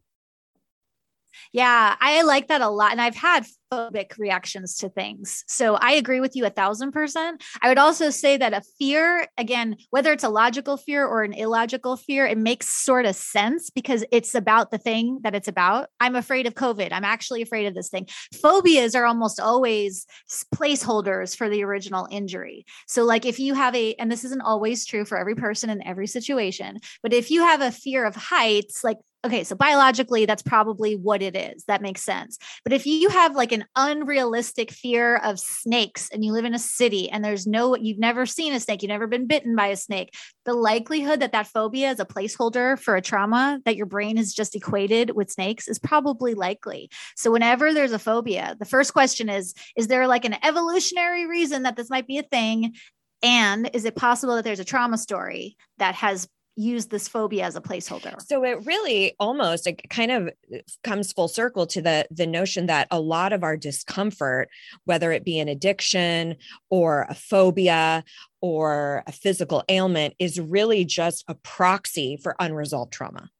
Yeah, 1.52 1.96
I 2.00 2.22
like 2.22 2.48
that 2.48 2.60
a 2.60 2.68
lot. 2.68 2.92
And 2.92 3.00
I've 3.00 3.16
had 3.16 3.44
phobic 3.74 4.18
reactions 4.18 4.76
to 4.78 4.88
things. 4.88 5.44
So 5.48 5.74
I 5.74 5.92
agree 5.92 6.20
with 6.20 6.36
you 6.36 6.44
a 6.46 6.50
thousand 6.50 6.92
percent. 6.92 7.42
I 7.60 7.68
would 7.68 7.78
also 7.78 8.10
say 8.10 8.36
that 8.36 8.52
a 8.52 8.62
fear, 8.78 9.26
again, 9.36 9.76
whether 9.90 10.12
it's 10.12 10.24
a 10.24 10.28
logical 10.28 10.76
fear 10.76 11.04
or 11.04 11.22
an 11.22 11.32
illogical 11.32 11.96
fear, 11.96 12.26
it 12.26 12.38
makes 12.38 12.68
sort 12.68 13.06
of 13.06 13.16
sense 13.16 13.70
because 13.70 14.04
it's 14.12 14.34
about 14.34 14.70
the 14.70 14.78
thing 14.78 15.20
that 15.22 15.34
it's 15.34 15.48
about. 15.48 15.88
I'm 16.00 16.16
afraid 16.16 16.46
of 16.46 16.54
COVID. 16.54 16.92
I'm 16.92 17.04
actually 17.04 17.42
afraid 17.42 17.66
of 17.66 17.74
this 17.74 17.88
thing. 17.88 18.08
Phobias 18.34 18.94
are 18.94 19.06
almost 19.06 19.40
always 19.40 20.06
placeholders 20.54 21.36
for 21.36 21.48
the 21.48 21.64
original 21.64 22.06
injury. 22.10 22.64
So, 22.86 23.04
like 23.04 23.26
if 23.26 23.38
you 23.38 23.54
have 23.54 23.74
a, 23.74 23.94
and 23.94 24.10
this 24.10 24.24
isn't 24.24 24.42
always 24.42 24.84
true 24.84 25.04
for 25.04 25.18
every 25.18 25.34
person 25.34 25.70
in 25.70 25.86
every 25.86 26.06
situation, 26.06 26.78
but 27.02 27.12
if 27.12 27.30
you 27.30 27.40
have 27.42 27.60
a 27.60 27.72
fear 27.72 28.04
of 28.04 28.14
heights, 28.14 28.84
like 28.84 28.98
okay, 29.24 29.42
so 29.42 29.56
biologically, 29.56 30.26
that's 30.26 30.42
probably 30.42 30.96
what 30.96 31.22
it 31.22 31.34
is. 31.34 31.64
That 31.64 31.82
makes 31.82 32.02
sense. 32.02 32.38
But 32.62 32.72
if 32.72 32.86
you 32.86 33.08
have 33.08 33.34
like 33.34 33.52
an 33.52 33.64
unrealistic 33.74 34.70
fear 34.70 35.16
of 35.16 35.40
snakes 35.40 36.08
and 36.12 36.24
you 36.24 36.32
live 36.32 36.44
in 36.44 36.54
a 36.54 36.58
city 36.58 37.08
and 37.10 37.24
there's 37.24 37.46
no, 37.46 37.74
you've 37.74 37.98
never 37.98 38.26
seen 38.26 38.52
a 38.52 38.60
snake, 38.60 38.82
you've 38.82 38.90
never 38.90 39.06
been 39.06 39.26
bitten 39.26 39.56
by 39.56 39.68
a 39.68 39.76
snake, 39.76 40.14
the 40.44 40.52
likelihood 40.52 41.20
that 41.20 41.32
that 41.32 41.46
phobia 41.46 41.90
is 41.90 42.00
a 42.00 42.04
placeholder 42.04 42.78
for 42.78 42.96
a 42.96 43.02
trauma 43.02 43.60
that 43.64 43.76
your 43.76 43.86
brain 43.86 44.16
has 44.16 44.34
just 44.34 44.54
equated 44.54 45.12
with 45.14 45.30
snakes 45.30 45.68
is 45.68 45.78
probably 45.78 46.34
likely. 46.34 46.90
So 47.16 47.30
whenever 47.30 47.72
there's 47.72 47.92
a 47.92 47.98
phobia, 47.98 48.56
the 48.58 48.66
first 48.66 48.92
question 48.92 49.28
is, 49.28 49.54
is 49.76 49.88
there 49.88 50.06
like 50.06 50.24
an 50.24 50.36
evolutionary 50.44 51.26
reason 51.26 51.62
that 51.62 51.76
this 51.76 51.90
might 51.90 52.06
be 52.06 52.18
a 52.18 52.22
thing? 52.22 52.74
And 53.22 53.70
is 53.72 53.86
it 53.86 53.96
possible 53.96 54.36
that 54.36 54.44
there's 54.44 54.60
a 54.60 54.64
trauma 54.64 54.98
story 54.98 55.56
that 55.78 55.94
has 55.94 56.28
use 56.56 56.86
this 56.86 57.08
phobia 57.08 57.44
as 57.44 57.56
a 57.56 57.60
placeholder. 57.60 58.20
So 58.22 58.44
it 58.44 58.64
really 58.64 59.14
almost 59.18 59.66
it 59.66 59.88
kind 59.90 60.10
of 60.10 60.28
uh, 60.28 60.58
comes 60.82 61.12
full 61.12 61.28
circle 61.28 61.66
to 61.68 61.82
the 61.82 62.06
the 62.10 62.26
notion 62.26 62.66
that 62.66 62.88
a 62.90 63.00
lot 63.00 63.32
of 63.32 63.42
our 63.42 63.56
discomfort, 63.56 64.48
whether 64.84 65.12
it 65.12 65.24
be 65.24 65.38
an 65.38 65.48
addiction 65.48 66.36
or 66.70 67.06
a 67.08 67.14
phobia 67.14 68.04
or 68.40 69.02
a 69.06 69.12
physical 69.12 69.64
ailment, 69.68 70.14
is 70.18 70.38
really 70.38 70.84
just 70.84 71.24
a 71.28 71.34
proxy 71.34 72.16
for 72.16 72.36
unresolved 72.38 72.92
trauma. 72.92 73.30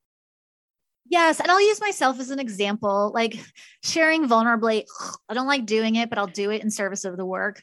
Yes. 1.06 1.38
And 1.38 1.50
I'll 1.50 1.60
use 1.60 1.80
myself 1.80 2.18
as 2.18 2.30
an 2.30 2.40
example, 2.40 3.12
like 3.14 3.38
sharing 3.82 4.26
vulnerably. 4.26 4.84
I 5.28 5.34
don't 5.34 5.46
like 5.46 5.66
doing 5.66 5.96
it, 5.96 6.08
but 6.08 6.18
I'll 6.18 6.26
do 6.26 6.50
it 6.50 6.62
in 6.62 6.70
service 6.70 7.04
of 7.04 7.16
the 7.16 7.26
work. 7.26 7.62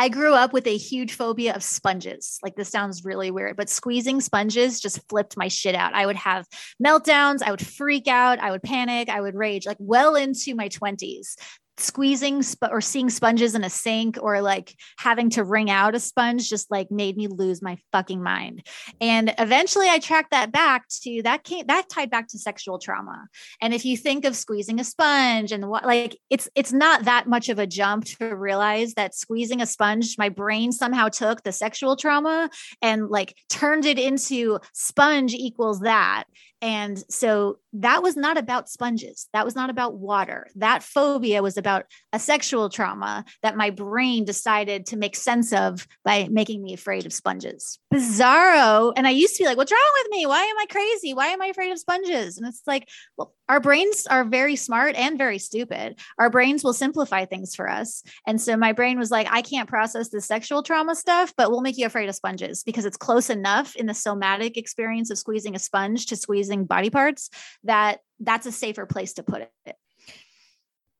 I 0.00 0.08
grew 0.08 0.32
up 0.32 0.52
with 0.52 0.66
a 0.68 0.76
huge 0.76 1.14
phobia 1.14 1.54
of 1.54 1.62
sponges. 1.62 2.38
Like 2.42 2.54
this 2.54 2.68
sounds 2.68 3.04
really 3.04 3.32
weird, 3.32 3.56
but 3.56 3.68
squeezing 3.68 4.20
sponges 4.20 4.80
just 4.80 5.00
flipped 5.08 5.36
my 5.36 5.48
shit 5.48 5.74
out. 5.74 5.92
I 5.92 6.06
would 6.06 6.16
have 6.16 6.46
meltdowns, 6.82 7.42
I 7.42 7.50
would 7.50 7.66
freak 7.66 8.06
out, 8.06 8.38
I 8.38 8.52
would 8.52 8.62
panic, 8.62 9.08
I 9.08 9.20
would 9.20 9.34
rage 9.34 9.66
like 9.66 9.76
well 9.80 10.14
into 10.14 10.54
my 10.54 10.68
20s 10.68 11.34
squeezing 11.80 12.42
sp- 12.42 12.70
or 12.70 12.80
seeing 12.80 13.10
sponges 13.10 13.54
in 13.54 13.64
a 13.64 13.70
sink 13.70 14.18
or 14.20 14.40
like 14.40 14.74
having 14.98 15.30
to 15.30 15.44
wring 15.44 15.70
out 15.70 15.94
a 15.94 16.00
sponge 16.00 16.48
just 16.48 16.70
like 16.70 16.90
made 16.90 17.16
me 17.16 17.26
lose 17.28 17.62
my 17.62 17.78
fucking 17.92 18.22
mind. 18.22 18.66
And 19.00 19.34
eventually 19.38 19.88
I 19.88 19.98
tracked 19.98 20.30
that 20.30 20.52
back 20.52 20.88
to 21.02 21.22
that 21.22 21.44
came 21.44 21.66
that 21.66 21.88
tied 21.88 22.10
back 22.10 22.28
to 22.28 22.38
sexual 22.38 22.78
trauma. 22.78 23.26
And 23.60 23.72
if 23.74 23.84
you 23.84 23.96
think 23.96 24.24
of 24.24 24.36
squeezing 24.36 24.80
a 24.80 24.84
sponge 24.84 25.52
and 25.52 25.68
what 25.68 25.84
like 25.84 26.18
it's 26.30 26.48
it's 26.54 26.72
not 26.72 27.04
that 27.04 27.28
much 27.28 27.48
of 27.48 27.58
a 27.58 27.66
jump 27.66 28.04
to 28.06 28.34
realize 28.34 28.94
that 28.94 29.14
squeezing 29.14 29.60
a 29.60 29.66
sponge 29.66 30.16
my 30.18 30.28
brain 30.28 30.72
somehow 30.72 31.08
took 31.08 31.42
the 31.42 31.52
sexual 31.52 31.96
trauma 31.96 32.50
and 32.82 33.08
like 33.08 33.36
turned 33.48 33.86
it 33.86 33.98
into 33.98 34.58
sponge 34.72 35.34
equals 35.34 35.80
that 35.80 36.24
and 36.60 37.02
so 37.08 37.58
that 37.74 38.02
was 38.02 38.16
not 38.16 38.36
about 38.36 38.68
sponges. 38.68 39.28
That 39.32 39.44
was 39.44 39.54
not 39.54 39.70
about 39.70 39.94
water. 39.94 40.48
That 40.56 40.82
phobia 40.82 41.42
was 41.42 41.56
about 41.56 41.67
a 41.68 42.18
sexual 42.18 42.68
trauma 42.68 43.24
that 43.42 43.56
my 43.56 43.70
brain 43.70 44.24
decided 44.24 44.86
to 44.86 44.96
make 44.96 45.14
sense 45.14 45.52
of 45.52 45.86
by 46.04 46.28
making 46.30 46.62
me 46.62 46.74
afraid 46.74 47.06
of 47.06 47.12
sponges. 47.12 47.78
Bizarro. 47.92 48.92
And 48.96 49.06
I 49.06 49.10
used 49.10 49.36
to 49.36 49.42
be 49.42 49.46
like, 49.46 49.56
what's 49.56 49.72
wrong 49.72 49.92
with 50.02 50.10
me? 50.10 50.26
Why 50.26 50.42
am 50.42 50.58
I 50.58 50.66
crazy? 50.66 51.14
Why 51.14 51.28
am 51.28 51.42
I 51.42 51.46
afraid 51.46 51.70
of 51.70 51.78
sponges? 51.78 52.38
And 52.38 52.46
it's 52.46 52.62
like, 52.66 52.88
well, 53.16 53.34
our 53.48 53.60
brains 53.60 54.06
are 54.06 54.24
very 54.24 54.56
smart 54.56 54.94
and 54.96 55.16
very 55.16 55.38
stupid. 55.38 55.98
Our 56.18 56.28
brains 56.28 56.62
will 56.62 56.72
simplify 56.72 57.24
things 57.24 57.54
for 57.54 57.68
us. 57.68 58.02
And 58.26 58.40
so 58.40 58.56
my 58.56 58.72
brain 58.72 58.98
was 58.98 59.10
like, 59.10 59.26
I 59.30 59.42
can't 59.42 59.68
process 59.68 60.10
the 60.10 60.20
sexual 60.20 60.62
trauma 60.62 60.94
stuff, 60.94 61.32
but 61.36 61.50
we'll 61.50 61.62
make 61.62 61.78
you 61.78 61.86
afraid 61.86 62.08
of 62.08 62.14
sponges 62.14 62.62
because 62.62 62.84
it's 62.84 62.96
close 62.96 63.30
enough 63.30 63.74
in 63.76 63.86
the 63.86 63.94
somatic 63.94 64.56
experience 64.56 65.10
of 65.10 65.18
squeezing 65.18 65.54
a 65.54 65.58
sponge 65.58 66.06
to 66.06 66.16
squeezing 66.16 66.64
body 66.64 66.90
parts 66.90 67.30
that 67.64 68.00
that's 68.20 68.46
a 68.46 68.52
safer 68.52 68.86
place 68.86 69.14
to 69.14 69.22
put 69.22 69.42
it. 69.42 69.76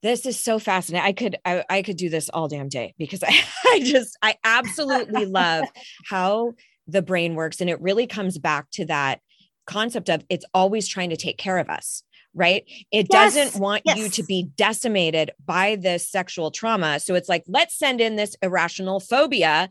This 0.03 0.27
is 0.27 0.39
so 0.39 0.59
fascinating. 0.59 1.07
I 1.07 1.13
could 1.13 1.37
I, 1.45 1.65
I 1.69 1.83
could 1.83 1.97
do 1.97 2.09
this 2.09 2.29
all 2.29 2.49
damn 2.49 2.69
day 2.69 2.95
because 2.99 3.23
I, 3.27 3.43
I 3.67 3.81
just 3.85 4.17
I 4.23 4.37
absolutely 4.45 5.27
love 5.27 5.65
how 6.09 6.55
the 6.87 7.03
brain 7.03 7.35
works. 7.35 7.61
And 7.61 7.69
it 7.69 7.81
really 7.81 8.07
comes 8.07 8.39
back 8.39 8.71
to 8.73 8.87
that 8.87 9.21
concept 9.67 10.09
of 10.09 10.25
it's 10.31 10.47
always 10.55 10.89
trying 10.89 11.11
to 11.11 11.17
take 11.17 11.37
care 11.37 11.59
of 11.59 11.69
us 11.69 12.03
right? 12.35 12.65
It 12.93 13.09
yes, 13.11 13.35
doesn't 13.35 13.61
want 13.61 13.83
yes. 13.85 13.97
you 13.97 14.09
to 14.11 14.23
be 14.23 14.45
decimated 14.57 15.33
by 15.45 15.77
this 15.77 16.09
sexual 16.09 16.51
trauma. 16.51 17.01
So 17.01 17.15
it's 17.15 17.29
like, 17.29 17.43
let's 17.49 17.77
send 17.77 18.01
in 18.01 18.17
this 18.17 18.37
irrational 18.43 19.01
phobia. 19.01 19.69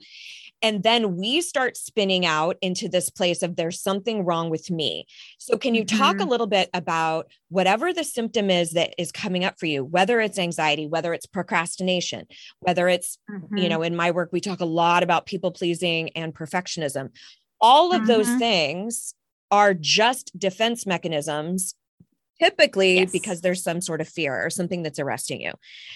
And 0.62 0.84
then 0.84 1.16
we 1.16 1.41
start 1.41 1.78
spinning 1.78 2.26
out 2.26 2.58
into 2.62 2.89
this 2.89 3.10
place 3.10 3.43
of 3.43 3.55
there's 3.55 3.82
something 3.82 4.26
wrong 4.26 4.49
with 4.49 4.72
me. 4.72 5.05
So, 5.38 5.58
can 5.58 5.76
you 5.76 5.86
talk 5.86 6.18
mm-hmm. 6.18 6.28
a 6.28 6.30
little 6.30 6.47
bit 6.47 6.70
about 6.74 7.30
whatever 7.49 7.93
the 7.93 8.03
symptom 8.03 8.49
is 8.49 8.72
that 8.72 8.93
is 8.97 9.12
coming 9.12 9.45
up 9.45 9.60
for 9.60 9.68
you, 9.68 9.84
whether 9.84 10.20
it's 10.20 10.39
anxiety, 10.39 10.88
whether 10.88 11.14
it's 11.14 11.26
procrastination, 11.26 12.26
whether 12.60 12.88
it's, 12.88 13.18
mm-hmm. 13.30 13.58
you 13.58 13.70
know, 13.70 13.84
in 13.84 13.95
my 13.95 14.12
work, 14.12 14.30
we 14.32 14.41
talk 14.41 14.60
a 14.60 14.66
lot 14.66 15.03
about 15.03 15.26
people 15.26 15.51
pleasing 15.51 16.10
and 16.10 16.34
perfectionism. 16.34 17.10
All 17.62 17.91
of 17.93 18.01
mm-hmm. 18.01 18.08
those 18.08 18.30
things 18.36 19.14
are 19.51 19.74
just 19.74 20.38
defense 20.38 20.86
mechanisms 20.86 21.76
typically 22.39 22.95
yes. 22.95 23.12
because 23.12 23.41
there's 23.41 23.64
some 23.64 23.82
sort 23.82 24.01
of 24.01 24.08
fear 24.08 24.45
or 24.45 24.49
something 24.49 24.84
that's 24.84 24.99
arresting 24.99 25.41
you. 25.41 25.53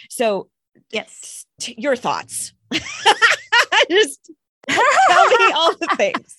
So, 0.09 0.49
yes, 0.91 1.45
t- 1.59 1.75
your 1.77 1.95
thoughts. 1.95 2.53
Just 3.89 4.31
tell 5.07 5.27
me 5.27 5.51
all 5.55 5.75
the 5.75 5.95
things 5.97 6.37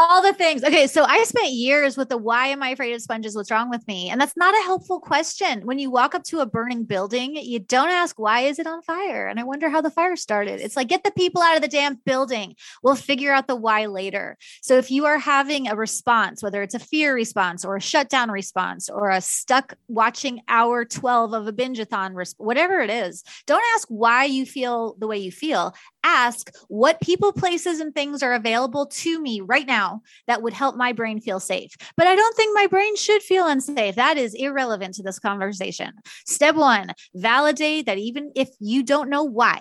all 0.00 0.22
the 0.22 0.32
things. 0.32 0.64
Okay, 0.64 0.86
so 0.86 1.04
I 1.04 1.22
spent 1.24 1.52
years 1.52 1.98
with 1.98 2.08
the 2.08 2.16
why 2.16 2.46
am 2.46 2.62
I 2.62 2.70
afraid 2.70 2.94
of 2.94 3.02
sponges? 3.02 3.36
What's 3.36 3.50
wrong 3.50 3.68
with 3.68 3.86
me? 3.86 4.08
And 4.08 4.18
that's 4.18 4.36
not 4.36 4.54
a 4.54 4.64
helpful 4.64 4.98
question. 4.98 5.66
When 5.66 5.78
you 5.78 5.90
walk 5.90 6.14
up 6.14 6.24
to 6.24 6.40
a 6.40 6.46
burning 6.46 6.84
building, 6.84 7.36
you 7.36 7.58
don't 7.58 7.90
ask 7.90 8.18
why 8.18 8.40
is 8.40 8.58
it 8.58 8.66
on 8.66 8.80
fire? 8.80 9.28
And 9.28 9.38
I 9.38 9.42
wonder 9.42 9.68
how 9.68 9.82
the 9.82 9.90
fire 9.90 10.16
started. 10.16 10.60
It's 10.60 10.74
like 10.74 10.88
get 10.88 11.04
the 11.04 11.12
people 11.12 11.42
out 11.42 11.56
of 11.56 11.60
the 11.60 11.68
damn 11.68 11.96
building. 12.06 12.54
We'll 12.82 12.94
figure 12.94 13.32
out 13.32 13.46
the 13.46 13.56
why 13.56 13.86
later. 13.86 14.38
So 14.62 14.78
if 14.78 14.90
you 14.90 15.04
are 15.04 15.18
having 15.18 15.68
a 15.68 15.76
response, 15.76 16.42
whether 16.42 16.62
it's 16.62 16.74
a 16.74 16.78
fear 16.78 17.14
response 17.14 17.62
or 17.62 17.76
a 17.76 17.80
shutdown 17.80 18.30
response 18.30 18.88
or 18.88 19.10
a 19.10 19.20
stuck 19.20 19.74
watching 19.88 20.40
hour 20.48 20.86
12 20.86 21.34
of 21.34 21.46
a 21.46 21.52
binge-a-thon, 21.52 22.16
whatever 22.38 22.80
it 22.80 22.90
is, 22.90 23.22
don't 23.46 23.62
ask 23.74 23.86
why 23.88 24.24
you 24.24 24.46
feel 24.46 24.96
the 24.98 25.06
way 25.06 25.18
you 25.18 25.30
feel. 25.30 25.74
Ask 26.02 26.50
what 26.68 27.00
people, 27.00 27.32
places, 27.32 27.80
and 27.80 27.94
things 27.94 28.22
are 28.22 28.32
available 28.32 28.86
to 28.86 29.20
me 29.20 29.40
right 29.40 29.66
now 29.66 30.02
that 30.26 30.42
would 30.42 30.52
help 30.52 30.76
my 30.76 30.92
brain 30.92 31.20
feel 31.20 31.40
safe. 31.40 31.72
But 31.96 32.06
I 32.06 32.16
don't 32.16 32.36
think 32.36 32.54
my 32.54 32.66
brain 32.66 32.96
should 32.96 33.22
feel 33.22 33.46
unsafe. 33.46 33.96
That 33.96 34.16
is 34.16 34.34
irrelevant 34.34 34.94
to 34.94 35.02
this 35.02 35.18
conversation. 35.18 35.92
Step 36.26 36.54
one 36.54 36.92
validate 37.14 37.86
that 37.86 37.98
even 37.98 38.32
if 38.34 38.48
you 38.60 38.82
don't 38.82 39.10
know 39.10 39.24
why, 39.24 39.60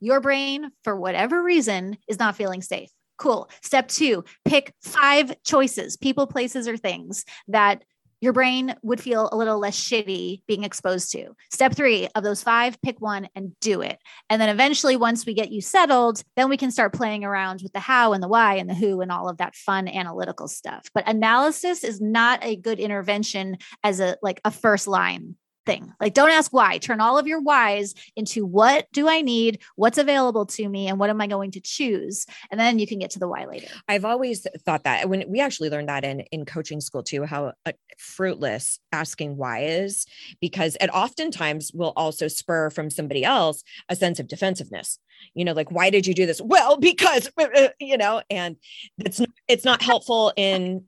your 0.00 0.20
brain, 0.20 0.70
for 0.82 0.98
whatever 0.98 1.42
reason, 1.42 1.96
is 2.08 2.18
not 2.18 2.36
feeling 2.36 2.62
safe. 2.62 2.90
Cool. 3.18 3.50
Step 3.62 3.88
two, 3.88 4.24
pick 4.46 4.72
five 4.82 5.34
choices, 5.44 5.96
people, 5.96 6.26
places, 6.26 6.66
or 6.66 6.78
things 6.78 7.24
that 7.48 7.84
your 8.20 8.32
brain 8.32 8.74
would 8.82 9.00
feel 9.00 9.28
a 9.32 9.36
little 9.36 9.58
less 9.58 9.78
shitty 9.78 10.42
being 10.46 10.64
exposed 10.64 11.12
to. 11.12 11.34
Step 11.50 11.74
three 11.74 12.08
of 12.14 12.22
those 12.22 12.42
five, 12.42 12.80
pick 12.82 13.00
one 13.00 13.28
and 13.34 13.58
do 13.60 13.80
it. 13.80 13.98
And 14.28 14.40
then 14.40 14.48
eventually, 14.48 14.96
once 14.96 15.26
we 15.26 15.34
get 15.34 15.50
you 15.50 15.60
settled, 15.60 16.22
then 16.36 16.48
we 16.48 16.56
can 16.56 16.70
start 16.70 16.92
playing 16.92 17.24
around 17.24 17.60
with 17.62 17.72
the 17.72 17.80
how 17.80 18.12
and 18.12 18.22
the 18.22 18.28
why 18.28 18.54
and 18.56 18.68
the 18.68 18.74
who 18.74 19.00
and 19.00 19.10
all 19.10 19.28
of 19.28 19.38
that 19.38 19.54
fun 19.54 19.88
analytical 19.88 20.48
stuff. 20.48 20.90
But 20.94 21.08
analysis 21.08 21.84
is 21.84 22.00
not 22.00 22.44
a 22.44 22.56
good 22.56 22.78
intervention 22.78 23.58
as 23.82 24.00
a 24.00 24.16
like 24.22 24.40
a 24.44 24.50
first 24.50 24.86
line 24.86 25.36
thing. 25.66 25.92
Like, 26.00 26.14
don't 26.14 26.30
ask 26.30 26.52
why. 26.52 26.78
Turn 26.78 27.00
all 27.00 27.18
of 27.18 27.26
your 27.26 27.40
whys 27.40 27.94
into 28.16 28.46
what 28.46 28.86
do 28.92 29.08
I 29.08 29.20
need? 29.20 29.62
What's 29.76 29.98
available 29.98 30.46
to 30.46 30.68
me? 30.68 30.88
And 30.88 30.98
what 30.98 31.10
am 31.10 31.20
I 31.20 31.26
going 31.26 31.50
to 31.52 31.60
choose? 31.60 32.26
And 32.50 32.58
then 32.58 32.78
you 32.78 32.86
can 32.86 32.98
get 32.98 33.10
to 33.10 33.18
the 33.18 33.28
why 33.28 33.44
later. 33.44 33.68
I've 33.88 34.04
always 34.04 34.46
thought 34.64 34.84
that 34.84 35.08
when 35.08 35.24
we 35.28 35.40
actually 35.40 35.70
learned 35.70 35.88
that 35.88 36.04
in, 36.04 36.20
in 36.32 36.44
coaching 36.44 36.80
school 36.80 37.02
too, 37.02 37.24
how 37.24 37.52
uh, 37.66 37.72
fruitless 37.98 38.78
asking 38.92 39.36
why 39.36 39.64
is, 39.64 40.06
because 40.40 40.76
it 40.80 40.90
oftentimes 40.90 41.72
will 41.72 41.92
also 41.96 42.28
spur 42.28 42.70
from 42.70 42.90
somebody 42.90 43.24
else 43.24 43.62
a 43.88 43.96
sense 43.96 44.18
of 44.18 44.28
defensiveness. 44.28 44.98
You 45.34 45.44
know, 45.44 45.52
like, 45.52 45.70
why 45.70 45.90
did 45.90 46.06
you 46.06 46.14
do 46.14 46.26
this? 46.26 46.40
Well, 46.40 46.78
because, 46.78 47.30
uh, 47.38 47.48
uh, 47.54 47.68
you 47.78 47.98
know, 47.98 48.22
and 48.30 48.56
it's, 48.98 49.20
it's 49.48 49.64
not 49.64 49.82
helpful 49.82 50.32
in 50.36 50.84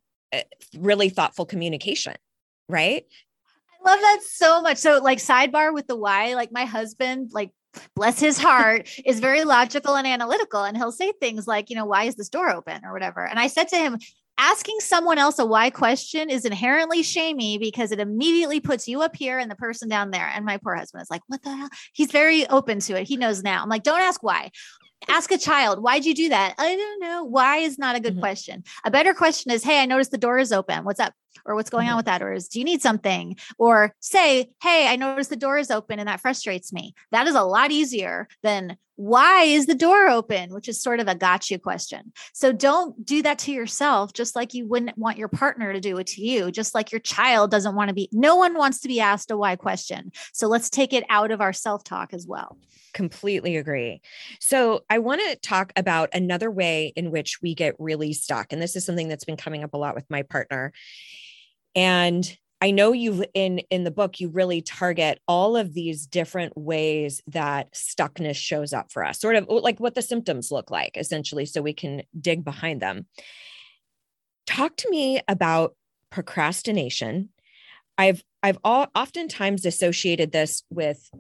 really 0.79 1.11
thoughtful 1.11 1.45
communication 1.45 2.15
right? 2.69 3.05
Love 3.85 4.01
that 4.01 4.21
so 4.27 4.63
much. 4.63 4.79
So, 4.79 4.99
like, 5.03 5.19
sidebar 5.19 5.73
with 5.75 5.87
the 5.87 5.97
why, 5.97 6.35
like, 6.35 6.53
my 6.53 6.65
husband, 6.65 7.31
like, 7.33 7.51
bless 7.97 8.21
his 8.21 8.39
heart, 8.39 8.89
is 9.05 9.21
very 9.21 9.45
logical 9.45 9.97
and 9.97 10.07
analytical. 10.07 10.63
And 10.65 10.77
he'll 10.77 10.93
say 10.93 11.13
things 11.13 11.47
like, 11.47 11.71
you 11.71 11.77
know, 11.77 11.87
why 11.87 12.05
is 12.05 12.17
this 12.17 12.29
door 12.29 12.51
open 12.51 12.85
or 12.85 12.93
whatever. 12.93 13.27
And 13.27 13.39
I 13.39 13.47
said 13.47 13.69
to 13.69 13.77
him, 13.77 13.99
asking 14.43 14.81
someone 14.81 15.19
else 15.19 15.39
a 15.39 15.47
why 15.47 15.71
question 15.71 16.29
is 16.29 16.45
inherently 16.45 17.05
shamey 17.05 17.59
because 17.59 17.93
it 17.93 18.01
immediately 18.01 18.59
puts 18.59 18.89
you 18.89 19.01
up 19.01 19.15
here 19.15 19.39
and 19.39 19.49
the 19.49 19.55
person 19.55 19.89
down 19.89 20.11
there. 20.11 20.29
And 20.35 20.45
my 20.45 20.57
poor 20.57 20.75
husband 20.75 21.03
is 21.03 21.11
like, 21.11 21.23
what 21.29 21.43
the 21.43 21.57
hell? 21.57 21.69
He's 21.93 22.11
very 22.11 22.47
open 22.49 22.81
to 22.81 23.01
it. 23.01 23.07
He 23.07 23.17
knows 23.17 23.45
now. 23.45 23.63
I'm 23.63 23.69
like, 23.69 23.85
don't 23.85 24.01
ask 24.01 24.21
why. 24.21 24.51
Ask 25.09 25.31
a 25.31 25.39
child, 25.39 25.81
why'd 25.81 26.05
you 26.05 26.15
do 26.15 26.29
that? 26.31 26.55
I 26.59 26.75
don't 26.77 27.01
know. 27.01 27.25
Why 27.25 27.59
is 27.59 27.79
not 27.79 27.95
a 27.95 28.01
good 28.01 28.15
mm-hmm. 28.15 28.21
question. 28.21 28.65
A 28.85 28.91
better 28.91 29.15
question 29.15 29.53
is, 29.53 29.63
hey, 29.63 29.81
I 29.81 29.87
noticed 29.87 30.11
the 30.11 30.19
door 30.19 30.39
is 30.39 30.53
open. 30.53 30.85
What's 30.85 31.01
up? 31.01 31.15
or 31.45 31.55
what's 31.55 31.71
going 31.71 31.87
on 31.87 31.93
mm-hmm. 31.93 31.97
with 31.99 32.07
that 32.07 32.23
or 32.23 32.33
is 32.33 32.47
do 32.47 32.59
you 32.59 32.65
need 32.65 32.83
something 32.83 33.37
or 33.59 33.95
say 34.01 34.51
hey 34.63 34.87
i 34.87 34.95
noticed 34.95 35.31
the 35.31 35.35
door 35.35 35.59
is 35.59 35.71
open 35.71 35.99
and 35.99 36.07
that 36.07 36.21
frustrates 36.21 36.73
me 36.73 36.95
that 37.11 37.27
is 37.27 37.35
a 37.35 37.43
lot 37.43 37.73
easier 37.73 38.29
than 38.43 38.77
why 39.03 39.43
is 39.43 39.67
the 39.67 39.75
door 39.75 40.09
open 40.09 40.53
which 40.53 40.69
is 40.69 40.81
sort 40.81 41.01
of 41.01 41.09
a 41.09 41.15
gotcha 41.15 41.59
question 41.59 42.13
so 42.33 42.53
don't 42.53 43.05
do 43.05 43.21
that 43.23 43.39
to 43.39 43.51
yourself 43.51 44.13
just 44.13 44.37
like 44.37 44.55
you 44.55 44.67
wouldn't 44.67 44.97
want 44.97 45.19
your 45.19 45.29
partner 45.29 45.73
to 45.73 45.81
do 45.81 45.99
it 45.99 46.07
to 46.07 46.23
you 46.23 46.53
just 46.53 46.75
like 46.75 46.93
your 46.93 47.01
child 47.01 47.51
doesn't 47.51 47.75
want 47.75 47.89
to 47.89 47.95
be 47.95 48.09
no 48.13 48.37
one 48.37 48.55
wants 48.55 48.81
to 48.81 48.89
be 48.89 49.01
asked 49.01 49.31
a 49.31 49.37
why 49.37 49.57
question 49.57 50.13
so 50.33 50.47
let's 50.47 50.71
take 50.71 50.93
it 50.93 51.05
out 51.09 51.31
of 51.33 51.41
our 51.41 51.53
self-talk 51.53 52.15
as 52.15 52.27
well 52.27 52.57
completely 52.93 53.57
agree. 53.57 54.03
So, 54.39 54.85
I 54.91 54.99
want 54.99 55.23
to 55.23 55.37
talk 55.37 55.73
about 55.77 56.11
another 56.13 56.51
way 56.51 56.93
in 56.95 57.11
which 57.11 57.41
we 57.41 57.55
get 57.55 57.75
really 57.79 58.13
stuck. 58.13 58.53
And 58.53 58.61
this 58.61 58.77
is 58.77 58.85
something 58.85 59.09
that's 59.09 59.25
been 59.25 59.39
coming 59.39 59.65
up 59.65 59.73
a 59.73 59.79
lot 59.79 59.95
with 59.95 60.05
my 60.11 60.25
partner 60.25 60.75
and 61.75 62.37
I 62.63 62.71
know 62.71 62.93
you 62.93 63.25
in 63.35 63.59
in 63.71 63.83
the 63.83 63.91
book 63.91 64.21
you 64.21 64.29
really 64.29 64.63
target 64.63 65.21
all 65.27 65.57
of 65.57 65.75
these 65.75 66.07
different 66.07 66.57
ways 66.57 67.21
that 67.27 67.73
stuckness 67.73 68.37
shows 68.37 68.73
up 68.73 68.93
for 68.93 69.05
us, 69.05 69.19
sort 69.19 69.35
of 69.35 69.47
oh, 69.49 69.57
like 69.57 69.81
what 69.81 69.97
the 69.97 70.01
symptoms 70.01 70.53
look 70.53 70.71
like 70.71 70.97
essentially 70.97 71.45
so 71.45 71.61
we 71.61 71.73
can 71.73 72.05
dig 72.19 72.45
behind 72.45 72.81
them. 72.81 73.07
Talk 74.47 74.77
to 74.77 74.91
me 74.91 75.21
about 75.27 75.75
procrastination. 76.11 77.31
I've 77.99 78.23
I've 78.45 78.59
all, 78.63 78.87
oftentimes 78.95 79.67
associated 79.67 80.31
this 80.31 80.63
with 80.71 81.11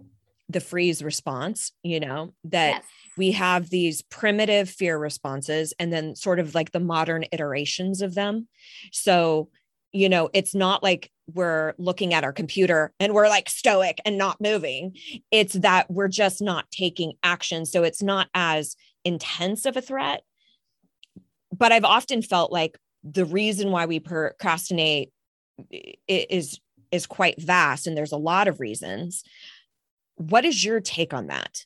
the 0.48 0.60
freeze 0.60 1.02
response, 1.02 1.72
you 1.82 1.98
know, 1.98 2.34
that 2.44 2.70
yes. 2.70 2.84
we 3.16 3.32
have 3.32 3.68
these 3.68 4.02
primitive 4.02 4.70
fear 4.70 4.96
responses 4.96 5.74
and 5.80 5.92
then 5.92 6.14
sort 6.14 6.38
of 6.38 6.54
like 6.54 6.70
the 6.70 6.78
modern 6.78 7.24
iterations 7.32 8.00
of 8.00 8.14
them. 8.14 8.46
So 8.92 9.48
you 9.92 10.08
know, 10.08 10.30
it's 10.32 10.54
not 10.54 10.82
like 10.82 11.10
we're 11.32 11.74
looking 11.78 12.14
at 12.14 12.24
our 12.24 12.32
computer 12.32 12.92
and 12.98 13.14
we're 13.14 13.28
like 13.28 13.48
stoic 13.48 14.00
and 14.04 14.18
not 14.18 14.40
moving. 14.40 14.96
It's 15.30 15.54
that 15.54 15.90
we're 15.90 16.08
just 16.08 16.40
not 16.40 16.70
taking 16.70 17.12
action. 17.22 17.66
So 17.66 17.82
it's 17.82 18.02
not 18.02 18.28
as 18.34 18.76
intense 19.04 19.66
of 19.66 19.76
a 19.76 19.82
threat. 19.82 20.22
But 21.56 21.72
I've 21.72 21.84
often 21.84 22.22
felt 22.22 22.50
like 22.50 22.78
the 23.04 23.26
reason 23.26 23.70
why 23.70 23.86
we 23.86 24.00
procrastinate 24.00 25.10
is 26.08 26.58
is 26.90 27.06
quite 27.06 27.40
vast 27.40 27.86
and 27.86 27.96
there's 27.96 28.12
a 28.12 28.16
lot 28.16 28.48
of 28.48 28.60
reasons. 28.60 29.22
What 30.16 30.44
is 30.44 30.64
your 30.64 30.80
take 30.80 31.12
on 31.14 31.28
that? 31.28 31.64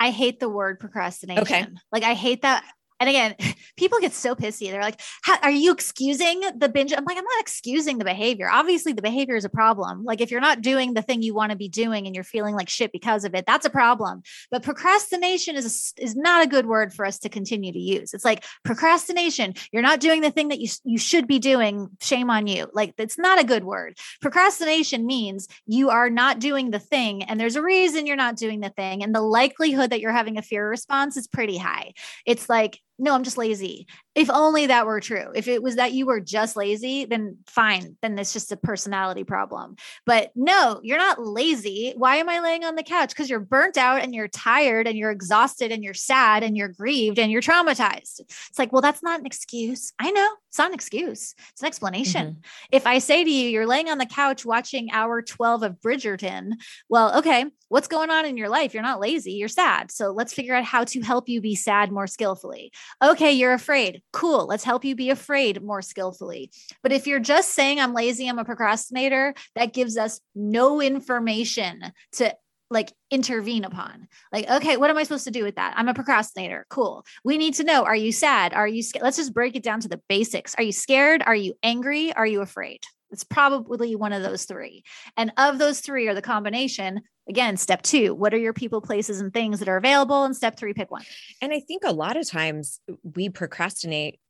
I 0.00 0.10
hate 0.10 0.40
the 0.40 0.48
word 0.48 0.80
procrastination. 0.80 1.42
Okay. 1.42 1.66
Like 1.92 2.02
I 2.02 2.14
hate 2.14 2.42
that 2.42 2.64
and 3.04 3.10
again, 3.10 3.54
people 3.76 3.98
get 4.00 4.12
so 4.12 4.34
pissy. 4.34 4.70
They're 4.70 4.80
like, 4.80 5.00
are 5.42 5.50
you 5.50 5.72
excusing 5.72 6.40
the 6.56 6.68
binge? 6.68 6.92
I'm 6.92 7.04
like, 7.04 7.18
I'm 7.18 7.24
not 7.24 7.40
excusing 7.40 7.98
the 7.98 8.04
behavior. 8.04 8.48
Obviously, 8.50 8.92
the 8.92 9.02
behavior 9.02 9.36
is 9.36 9.44
a 9.44 9.50
problem. 9.50 10.04
Like, 10.04 10.20
if 10.20 10.30
you're 10.30 10.40
not 10.40 10.62
doing 10.62 10.94
the 10.94 11.02
thing 11.02 11.22
you 11.22 11.34
want 11.34 11.50
to 11.50 11.56
be 11.56 11.68
doing 11.68 12.06
and 12.06 12.14
you're 12.14 12.24
feeling 12.24 12.54
like 12.54 12.68
shit 12.68 12.92
because 12.92 13.24
of 13.24 13.34
it, 13.34 13.44
that's 13.46 13.66
a 13.66 13.70
problem. 13.70 14.22
But 14.50 14.62
procrastination 14.62 15.56
is, 15.56 15.94
a, 15.98 16.02
is 16.02 16.16
not 16.16 16.44
a 16.44 16.48
good 16.48 16.66
word 16.66 16.94
for 16.94 17.04
us 17.04 17.18
to 17.20 17.28
continue 17.28 17.72
to 17.72 17.78
use. 17.78 18.14
It's 18.14 18.24
like 18.24 18.44
procrastination. 18.64 19.54
You're 19.70 19.82
not 19.82 20.00
doing 20.00 20.22
the 20.22 20.30
thing 20.30 20.48
that 20.48 20.60
you, 20.60 20.68
you 20.84 20.98
should 20.98 21.26
be 21.26 21.38
doing. 21.38 21.90
Shame 22.00 22.30
on 22.30 22.46
you. 22.46 22.68
Like, 22.72 22.94
it's 22.96 23.18
not 23.18 23.40
a 23.40 23.44
good 23.44 23.64
word. 23.64 23.98
Procrastination 24.22 25.04
means 25.04 25.48
you 25.66 25.90
are 25.90 26.08
not 26.08 26.38
doing 26.38 26.70
the 26.70 26.78
thing, 26.78 27.22
and 27.24 27.38
there's 27.38 27.56
a 27.56 27.62
reason 27.62 28.06
you're 28.06 28.16
not 28.16 28.36
doing 28.36 28.60
the 28.60 28.70
thing. 28.70 29.02
And 29.02 29.14
the 29.14 29.20
likelihood 29.20 29.90
that 29.90 30.00
you're 30.00 30.12
having 30.12 30.38
a 30.38 30.42
fear 30.42 30.68
response 30.68 31.16
is 31.16 31.26
pretty 31.26 31.58
high. 31.58 31.92
It's 32.24 32.48
like, 32.48 32.80
no, 32.98 33.14
I'm 33.14 33.24
just 33.24 33.38
lazy. 33.38 33.86
If 34.14 34.30
only 34.30 34.66
that 34.66 34.86
were 34.86 35.00
true. 35.00 35.30
If 35.34 35.48
it 35.48 35.62
was 35.62 35.76
that 35.76 35.92
you 35.92 36.06
were 36.06 36.20
just 36.20 36.56
lazy, 36.56 37.04
then 37.04 37.38
fine. 37.46 37.96
Then 38.00 38.18
it's 38.18 38.32
just 38.32 38.52
a 38.52 38.56
personality 38.56 39.24
problem. 39.24 39.76
But 40.06 40.30
no, 40.36 40.80
you're 40.82 40.98
not 40.98 41.20
lazy. 41.20 41.94
Why 41.96 42.16
am 42.16 42.28
I 42.28 42.40
laying 42.40 42.64
on 42.64 42.76
the 42.76 42.82
couch? 42.82 43.10
Because 43.10 43.28
you're 43.28 43.40
burnt 43.40 43.76
out 43.76 44.02
and 44.02 44.14
you're 44.14 44.28
tired 44.28 44.86
and 44.86 44.96
you're 44.96 45.10
exhausted 45.10 45.72
and 45.72 45.82
you're 45.82 45.94
sad 45.94 46.42
and 46.44 46.56
you're 46.56 46.68
grieved 46.68 47.18
and 47.18 47.32
you're 47.32 47.42
traumatized. 47.42 48.20
It's 48.20 48.58
like, 48.58 48.72
well, 48.72 48.82
that's 48.82 49.02
not 49.02 49.18
an 49.18 49.26
excuse. 49.26 49.92
I 49.98 50.10
know 50.12 50.28
it's 50.54 50.58
not 50.60 50.68
an 50.68 50.74
excuse, 50.74 51.34
it's 51.50 51.62
an 51.62 51.66
explanation. 51.66 52.26
Mm-hmm. 52.26 52.40
If 52.70 52.86
I 52.86 53.00
say 53.00 53.24
to 53.24 53.30
you, 53.30 53.48
you're 53.48 53.66
laying 53.66 53.88
on 53.88 53.98
the 53.98 54.06
couch 54.06 54.46
watching 54.46 54.88
hour 54.92 55.20
12 55.20 55.64
of 55.64 55.80
Bridgerton, 55.80 56.52
well, 56.88 57.18
okay, 57.18 57.46
what's 57.70 57.88
going 57.88 58.10
on 58.10 58.24
in 58.24 58.36
your 58.36 58.48
life? 58.48 58.72
You're 58.72 58.84
not 58.84 59.00
lazy, 59.00 59.32
you're 59.32 59.48
sad. 59.48 59.90
So 59.90 60.12
let's 60.12 60.32
figure 60.32 60.54
out 60.54 60.62
how 60.62 60.84
to 60.84 61.00
help 61.00 61.28
you 61.28 61.40
be 61.40 61.56
sad 61.56 61.90
more 61.90 62.06
skillfully. 62.06 62.70
Okay, 63.02 63.32
you're 63.32 63.52
afraid. 63.52 64.00
Cool. 64.12 64.46
Let's 64.46 64.64
help 64.64 64.84
you 64.84 64.94
be 64.94 65.10
afraid 65.10 65.62
more 65.62 65.82
skillfully. 65.82 66.50
But 66.82 66.92
if 66.92 67.06
you're 67.06 67.20
just 67.20 67.50
saying, 67.50 67.80
I'm 67.80 67.94
lazy, 67.94 68.28
I'm 68.28 68.38
a 68.38 68.44
procrastinator, 68.44 69.34
that 69.56 69.72
gives 69.72 69.96
us 69.96 70.20
no 70.34 70.80
information 70.80 71.92
to 72.12 72.34
like 72.70 72.92
intervene 73.10 73.64
upon. 73.64 74.08
Like, 74.32 74.48
okay, 74.50 74.76
what 74.76 74.90
am 74.90 74.96
I 74.96 75.02
supposed 75.02 75.24
to 75.24 75.30
do 75.30 75.44
with 75.44 75.56
that? 75.56 75.74
I'm 75.76 75.88
a 75.88 75.94
procrastinator. 75.94 76.66
Cool. 76.70 77.04
We 77.24 77.38
need 77.38 77.54
to 77.54 77.64
know 77.64 77.84
are 77.84 77.96
you 77.96 78.12
sad? 78.12 78.52
Are 78.54 78.68
you 78.68 78.82
scared? 78.82 79.02
Let's 79.04 79.16
just 79.16 79.34
break 79.34 79.56
it 79.56 79.62
down 79.62 79.80
to 79.80 79.88
the 79.88 80.00
basics. 80.08 80.54
Are 80.56 80.64
you 80.64 80.72
scared? 80.72 81.22
Are 81.24 81.34
you 81.34 81.54
angry? 81.62 82.12
Are 82.12 82.26
you 82.26 82.40
afraid? 82.40 82.80
It's 83.10 83.24
probably 83.24 83.94
one 83.94 84.12
of 84.12 84.22
those 84.22 84.44
three. 84.44 84.82
And 85.16 85.32
of 85.36 85.58
those 85.58 85.80
three 85.80 86.08
or 86.08 86.14
the 86.14 86.22
combination. 86.22 87.02
Again, 87.28 87.56
step 87.56 87.82
two, 87.82 88.14
what 88.14 88.34
are 88.34 88.38
your 88.38 88.52
people, 88.52 88.80
places, 88.80 89.20
and 89.20 89.32
things 89.32 89.58
that 89.58 89.68
are 89.68 89.78
available? 89.78 90.24
And 90.24 90.36
step 90.36 90.58
three, 90.58 90.74
pick 90.74 90.90
one. 90.90 91.04
And 91.40 91.52
I 91.52 91.60
think 91.60 91.82
a 91.84 91.92
lot 91.92 92.16
of 92.16 92.28
times 92.28 92.80
we 93.02 93.30
procrastinate 93.30 94.20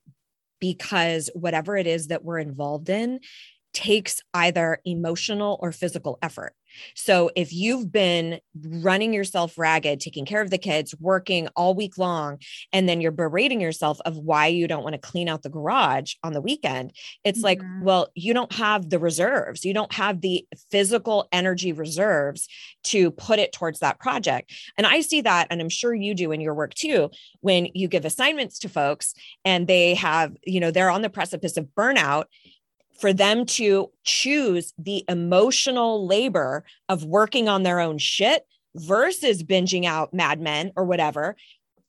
because 0.61 1.28
whatever 1.34 1.76
it 1.76 1.86
is 1.86 2.09
that 2.09 2.24
we're 2.24 2.38
involved 2.38 2.88
in 2.88 3.20
takes 3.72 4.20
either 4.32 4.80
emotional 4.84 5.59
or 5.61 5.72
physical 5.72 6.18
effort. 6.22 6.55
So 6.95 7.31
if 7.37 7.53
you've 7.53 7.91
been 7.91 8.41
running 8.62 9.12
yourself 9.12 9.59
ragged, 9.59 10.01
taking 10.01 10.25
care 10.25 10.43
of 10.43 10.51
the 10.51 10.59
kids, 10.59 10.95
working 11.01 11.49
all 11.57 11.75
week 11.75 11.99
long, 11.99 12.39
and 12.72 12.89
then 12.89 13.01
you're 13.01 13.11
berating 13.11 13.61
yourself 13.61 14.01
of 14.05 14.16
why 14.16 14.47
you 14.47 14.66
don't 14.66 14.83
want 14.83 14.95
to 14.95 14.99
clean 14.99 15.29
out 15.29 15.43
the 15.43 15.51
garage 15.51 16.14
on 16.22 16.33
the 16.33 16.41
weekend, 16.41 16.93
it's 17.25 17.39
mm-hmm. 17.39 17.45
like, 17.45 17.62
well, 17.83 18.09
you 18.14 18.35
don't 18.35 18.53
have 18.53 18.91
the 18.91 18.99
reserves. 18.99 19.64
You 19.64 19.75
don't 19.75 19.93
have 19.93 20.20
the 20.20 20.47
physical 20.70 21.29
energy 21.33 21.72
reserves 21.72 22.49
to 22.85 23.11
put 23.12 23.39
it 23.39 23.53
towards 23.53 23.81
that 23.81 23.99
project. 23.99 24.53
And 24.77 24.87
I 24.87 25.01
see 25.01 25.20
that, 25.22 25.49
and 25.51 25.61
I'm 25.61 25.68
sure 25.68 25.95
you 25.95 26.14
do 26.14 26.33
in 26.33 26.41
your 26.41 26.55
work 26.55 26.75
too, 26.75 27.11
when 27.41 27.68
you 27.75 27.89
give 27.89 28.05
assignments 28.05 28.59
to 28.61 28.68
folks 28.68 29.14
and 29.45 29.66
they 29.66 29.95
have, 29.95 30.37
you 30.45 30.61
know, 30.61 30.70
they're 30.70 30.91
on 30.91 31.03
the 31.03 31.11
precipice 31.11 31.57
of 31.57 31.68
burnout 31.77 32.25
for 32.99 33.12
them 33.12 33.45
to 33.45 33.90
choose 34.05 34.72
the 34.78 35.05
emotional 35.09 36.07
labor 36.07 36.64
of 36.88 37.05
working 37.05 37.49
on 37.49 37.62
their 37.62 37.80
own 37.80 37.99
shit 37.99 38.47
versus 38.76 39.42
binging 39.42 39.84
out 39.84 40.14
Mad 40.14 40.40
Men 40.40 40.72
or 40.76 40.84
whatever, 40.84 41.36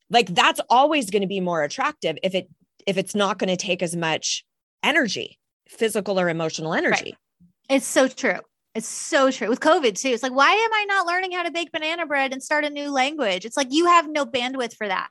like 0.09 0.27
that's 0.27 0.61
always 0.69 1.09
going 1.09 1.21
to 1.21 1.27
be 1.27 1.39
more 1.39 1.63
attractive 1.63 2.17
if 2.23 2.35
it 2.35 2.49
if 2.85 2.97
it's 2.97 3.15
not 3.15 3.39
going 3.39 3.49
to 3.49 3.57
take 3.57 3.81
as 3.81 3.95
much 3.95 4.45
energy, 4.83 5.39
physical 5.67 6.19
or 6.19 6.29
emotional 6.29 6.73
energy. 6.73 7.17
It's 7.69 7.87
so 7.87 8.07
true. 8.07 8.39
It's 8.75 8.87
so 8.87 9.31
true 9.31 9.49
with 9.49 9.59
COVID 9.59 9.99
too. 9.99 10.09
It's 10.09 10.21
like, 10.21 10.35
why 10.35 10.51
am 10.51 10.73
I 10.73 10.85
not 10.87 11.07
learning 11.07 11.31
how 11.31 11.43
to 11.43 11.51
bake 11.51 11.71
banana 11.71 12.05
bread 12.05 12.33
and 12.33 12.43
start 12.43 12.65
a 12.65 12.69
new 12.69 12.91
language? 12.91 13.45
It's 13.45 13.57
like 13.57 13.69
you 13.71 13.87
have 13.87 14.07
no 14.07 14.25
bandwidth 14.25 14.75
for 14.75 14.87
that 14.87 15.07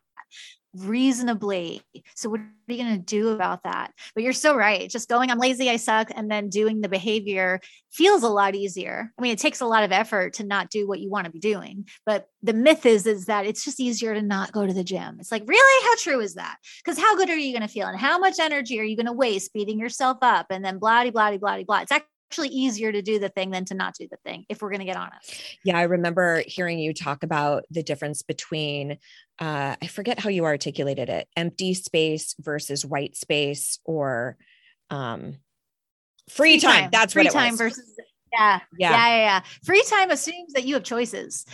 reasonably. 0.76 1.82
So 2.14 2.28
what 2.30 2.40
are 2.40 2.50
you 2.66 2.76
going 2.76 2.96
to 2.96 2.98
do 2.98 3.28
about 3.28 3.62
that? 3.64 3.92
But 4.14 4.24
you're 4.24 4.32
so 4.32 4.56
right. 4.56 4.88
Just 4.88 5.08
going, 5.08 5.30
I'm 5.30 5.38
lazy, 5.38 5.70
I 5.70 5.76
suck, 5.76 6.10
and 6.14 6.30
then 6.30 6.48
doing 6.48 6.80
the 6.80 6.88
behavior 6.88 7.60
feels 7.92 8.22
a 8.22 8.28
lot 8.28 8.54
easier. 8.54 9.12
I 9.18 9.22
mean, 9.22 9.32
it 9.32 9.38
takes 9.38 9.60
a 9.60 9.66
lot 9.66 9.84
of 9.84 9.92
effort 9.92 10.34
to 10.34 10.44
not 10.44 10.70
do 10.70 10.88
what 10.88 11.00
you 11.00 11.10
want 11.10 11.26
to 11.26 11.30
be 11.30 11.38
doing. 11.38 11.86
But 12.04 12.28
the 12.42 12.52
myth 12.52 12.86
is 12.86 13.06
is 13.06 13.26
that 13.26 13.46
it's 13.46 13.64
just 13.64 13.80
easier 13.80 14.14
to 14.14 14.22
not 14.22 14.52
go 14.52 14.66
to 14.66 14.72
the 14.72 14.84
gym. 14.84 15.18
It's 15.20 15.32
like, 15.32 15.44
really? 15.46 15.86
How 15.86 15.96
true 15.96 16.20
is 16.20 16.34
that? 16.34 16.56
Because 16.84 16.98
how 16.98 17.16
good 17.16 17.30
are 17.30 17.36
you 17.36 17.52
going 17.52 17.66
to 17.66 17.72
feel? 17.72 17.86
And 17.86 17.98
how 17.98 18.18
much 18.18 18.38
energy 18.40 18.80
are 18.80 18.84
you 18.84 18.96
going 18.96 19.06
to 19.06 19.12
waste 19.12 19.52
beating 19.52 19.78
yourself 19.78 20.18
up? 20.22 20.46
And 20.50 20.64
then 20.64 20.78
blah, 20.78 21.08
blah, 21.10 21.36
blah, 21.36 21.62
blah. 21.62 21.80
It's 21.80 21.92
actually 21.92 22.08
actually 22.34 22.48
easier 22.48 22.90
to 22.90 23.00
do 23.00 23.20
the 23.20 23.28
thing 23.28 23.50
than 23.50 23.64
to 23.64 23.74
not 23.74 23.94
do 23.94 24.08
the 24.10 24.16
thing 24.24 24.44
if 24.48 24.60
we're 24.60 24.70
going 24.70 24.80
to 24.80 24.84
get 24.84 24.96
honest 24.96 25.32
yeah 25.62 25.78
i 25.78 25.82
remember 25.82 26.42
hearing 26.48 26.80
you 26.80 26.92
talk 26.92 27.22
about 27.22 27.62
the 27.70 27.80
difference 27.80 28.22
between 28.22 28.98
uh, 29.38 29.76
i 29.80 29.86
forget 29.86 30.18
how 30.18 30.28
you 30.28 30.44
articulated 30.44 31.08
it 31.08 31.28
empty 31.36 31.74
space 31.74 32.34
versus 32.40 32.84
white 32.84 33.16
space 33.16 33.78
or 33.84 34.36
um, 34.90 35.36
free, 36.28 36.54
free 36.54 36.60
time. 36.60 36.82
time. 36.82 36.90
that's 36.90 37.12
free 37.12 37.22
what 37.22 37.26
it 37.28 37.32
time 37.32 37.56
versus 37.56 37.94
yeah, 38.32 38.58
yeah 38.80 38.90
yeah 38.90 39.16
yeah 39.16 39.40
free 39.64 39.82
time 39.88 40.10
assumes 40.10 40.52
that 40.54 40.64
you 40.64 40.74
have 40.74 40.82
choices 40.82 41.46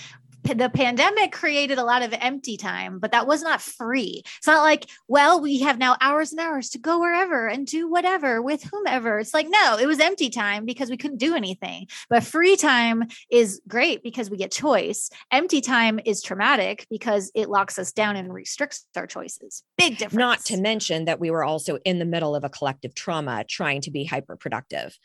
the 0.45 0.70
pandemic 0.72 1.32
created 1.32 1.78
a 1.78 1.84
lot 1.84 2.03
of 2.03 2.14
empty 2.18 2.57
time, 2.57 2.99
but 2.99 3.12
that 3.12 3.26
was 3.26 3.43
not 3.43 3.61
free. 3.61 4.22
It's 4.38 4.47
not 4.47 4.62
like, 4.62 4.86
well, 5.09 5.41
we 5.41 5.61
have 5.61 5.78
now 5.78 5.97
hours 6.01 6.32
and 6.32 6.41
hours 6.41 6.70
to 6.70 6.78
go 6.78 7.01
wherever 7.01 7.49
and 7.49 7.66
do 7.66 7.88
whatever 7.88 8.43
with 8.43 8.62
whomever. 8.64 9.18
It's 9.18 9.34
like, 9.34 9.49
no, 9.49 9.76
it 9.80 9.86
was 9.86 10.01
empty 10.01 10.30
time 10.30 10.64
because 10.64 10.91
we 10.91 10.97
couldn't 10.97 11.18
do 11.18 11.34
anything. 11.34 11.86
But 12.09 12.24
free 12.24 12.57
time 12.57 13.05
is 13.30 13.61
great 13.68 14.03
because 14.03 14.30
we 14.30 14.36
get 14.36 14.51
choice. 14.51 15.11
Empty 15.30 15.61
time 15.61 16.01
is 16.05 16.22
traumatic 16.22 16.86
because 16.91 17.30
it 17.34 17.49
locks 17.49 17.78
us 17.78 17.93
down 17.93 18.16
and 18.16 18.32
restricts 18.32 18.86
our 18.97 19.07
choices. 19.07 19.62
Big 19.76 19.99
difference. 19.99 20.18
Not 20.18 20.45
to 20.47 20.61
mention 20.61 21.05
that 21.05 21.20
we 21.20 21.30
were 21.30 21.45
also 21.45 21.78
in 21.84 21.99
the 21.99 22.05
middle 22.05 22.34
of 22.34 22.45
a 22.45 22.49
collective 22.49 22.95
trauma 22.95 23.45
trying 23.49 23.80
to 23.82 23.91
be 23.91 24.05
hyper 24.05 24.36
productive. 24.36 24.99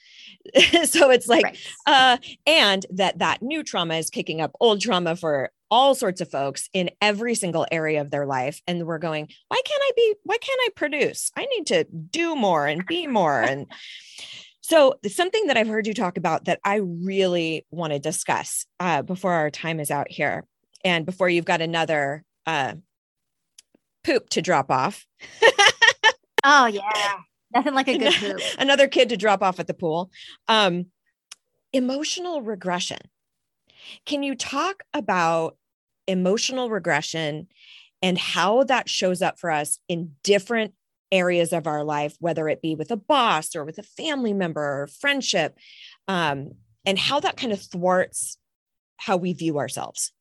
so 0.83 1.09
it's 1.09 1.27
like, 1.27 1.43
right. 1.43 1.57
uh, 1.86 2.17
and 2.45 2.86
that 2.91 3.19
that 3.19 3.41
new 3.41 3.63
trauma 3.63 3.95
is 3.95 4.09
kicking 4.09 4.41
up 4.41 4.51
old 4.59 4.81
trauma 4.81 5.15
for 5.26 5.49
all 5.71 5.95
sorts 5.95 6.21
of 6.21 6.30
folks 6.30 6.69
in 6.71 6.91
every 7.01 7.34
single 7.34 7.65
area 7.71 7.99
of 7.99 8.11
their 8.11 8.28
life. 8.28 8.61
And 8.67 8.86
we're 8.86 8.99
going 8.99 9.28
why 9.47 9.61
can't 9.65 9.82
i 9.84 9.91
be 9.95 10.15
why 10.21 10.38
can't 10.38 10.59
i 10.65 10.69
produce? 10.76 11.32
I 11.36 11.45
need 11.45 11.65
to 11.67 11.86
do 11.86 12.36
more 12.36 12.67
and 12.67 12.86
be 12.86 13.07
more. 13.07 13.41
And 13.41 13.65
so 14.61 14.95
something 15.07 15.47
that 15.47 15.57
i've 15.57 15.67
heard 15.67 15.86
you 15.86 15.93
talk 15.93 16.17
about 16.17 16.45
that 16.45 16.59
i 16.63 16.78
really 16.78 17.67
want 17.69 17.93
to 17.93 17.99
discuss 17.99 18.65
uh, 18.80 19.03
before 19.03 19.32
our 19.32 19.51
time 19.51 19.80
is 19.80 19.91
out 19.91 20.09
here 20.09 20.43
and 20.84 21.05
before 21.05 21.30
you've 21.30 21.45
got 21.45 21.61
another 21.61 22.23
uh, 22.47 22.73
poop 24.03 24.30
to 24.30 24.41
drop 24.41 24.69
off. 24.69 25.05
Oh 26.47 26.67
yeah. 26.67 27.17
Nothing 27.55 27.73
like 27.73 27.88
a 27.88 27.97
good 27.97 28.13
poop. 28.19 28.39
Another 28.59 28.88
kid 28.88 29.09
to 29.09 29.17
drop 29.17 29.41
off 29.41 29.59
at 29.59 29.65
the 29.65 29.73
pool. 29.73 30.11
Um, 30.47 30.86
emotional 31.73 32.43
regression 32.43 32.99
can 34.05 34.23
you 34.23 34.36
talk 34.36 34.83
about 34.93 35.57
emotional 36.07 36.69
regression 36.69 37.47
and 38.01 38.17
how 38.17 38.63
that 38.63 38.89
shows 38.89 39.21
up 39.21 39.39
for 39.39 39.49
us 39.49 39.79
in 39.88 40.11
different 40.23 40.73
areas 41.11 41.53
of 41.53 41.67
our 41.67 41.83
life, 41.83 42.15
whether 42.19 42.47
it 42.47 42.61
be 42.61 42.75
with 42.75 42.91
a 42.91 42.97
boss 42.97 43.55
or 43.55 43.63
with 43.63 43.77
a 43.77 43.83
family 43.83 44.33
member 44.33 44.61
or 44.61 44.88
friendship, 44.88 45.57
um, 46.07 46.51
and 46.86 46.99
how 46.99 47.19
that 47.19 47.38
kind 47.38 47.53
of 47.53 47.61
thwarts 47.61 48.38
how 48.97 49.17
we 49.17 49.33
view 49.33 49.57
ourselves? 49.57 50.11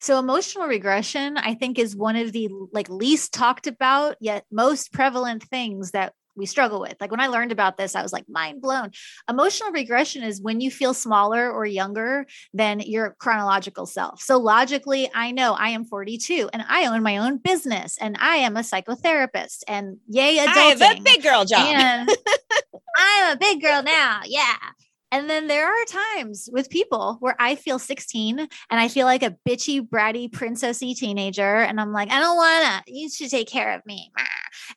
So 0.00 0.18
emotional 0.18 0.66
regression, 0.66 1.36
I 1.36 1.54
think, 1.54 1.78
is 1.78 1.94
one 1.94 2.16
of 2.16 2.32
the 2.32 2.48
like 2.72 2.88
least 2.88 3.34
talked 3.34 3.66
about 3.66 4.16
yet 4.20 4.44
most 4.50 4.92
prevalent 4.92 5.42
things 5.44 5.90
that 5.90 6.14
we 6.40 6.46
struggle 6.46 6.80
with. 6.80 6.96
Like 7.00 7.10
when 7.10 7.20
I 7.20 7.28
learned 7.28 7.52
about 7.52 7.76
this, 7.76 7.94
I 7.94 8.02
was 8.02 8.12
like 8.12 8.28
mind 8.28 8.60
blown. 8.60 8.90
Emotional 9.28 9.70
regression 9.70 10.24
is 10.24 10.40
when 10.40 10.60
you 10.60 10.70
feel 10.70 10.94
smaller 10.94 11.50
or 11.50 11.64
younger 11.66 12.26
than 12.52 12.80
your 12.80 13.14
chronological 13.20 13.86
self. 13.86 14.20
So 14.20 14.38
logically, 14.38 15.08
I 15.14 15.30
know 15.30 15.52
I 15.52 15.68
am 15.68 15.84
42 15.84 16.50
and 16.52 16.64
I 16.68 16.86
own 16.86 17.02
my 17.02 17.18
own 17.18 17.36
business 17.36 17.98
and 18.00 18.16
I 18.18 18.36
am 18.36 18.56
a 18.56 18.60
psychotherapist 18.60 19.62
and 19.68 19.98
yay, 20.08 20.38
adulting. 20.38 20.48
I 20.48 20.86
have 20.86 20.98
a 20.98 21.02
big 21.02 21.22
girl 21.22 21.44
job. 21.44 21.60
I'm 22.96 23.36
a 23.36 23.38
big 23.38 23.62
girl 23.62 23.82
now. 23.82 24.22
Yeah. 24.24 24.56
And 25.12 25.28
then 25.28 25.48
there 25.48 25.66
are 25.66 25.84
times 25.86 26.48
with 26.52 26.70
people 26.70 27.16
where 27.20 27.34
I 27.38 27.56
feel 27.56 27.78
16 27.78 28.38
and 28.38 28.48
I 28.70 28.88
feel 28.88 29.06
like 29.06 29.22
a 29.22 29.36
bitchy, 29.48 29.80
bratty, 29.80 30.30
princessy 30.30 30.94
teenager. 30.94 31.56
And 31.56 31.80
I'm 31.80 31.92
like, 31.92 32.10
I 32.10 32.20
don't 32.20 32.36
wanna, 32.36 32.82
you 32.86 33.10
should 33.10 33.30
take 33.30 33.48
care 33.48 33.74
of 33.74 33.84
me. 33.86 34.12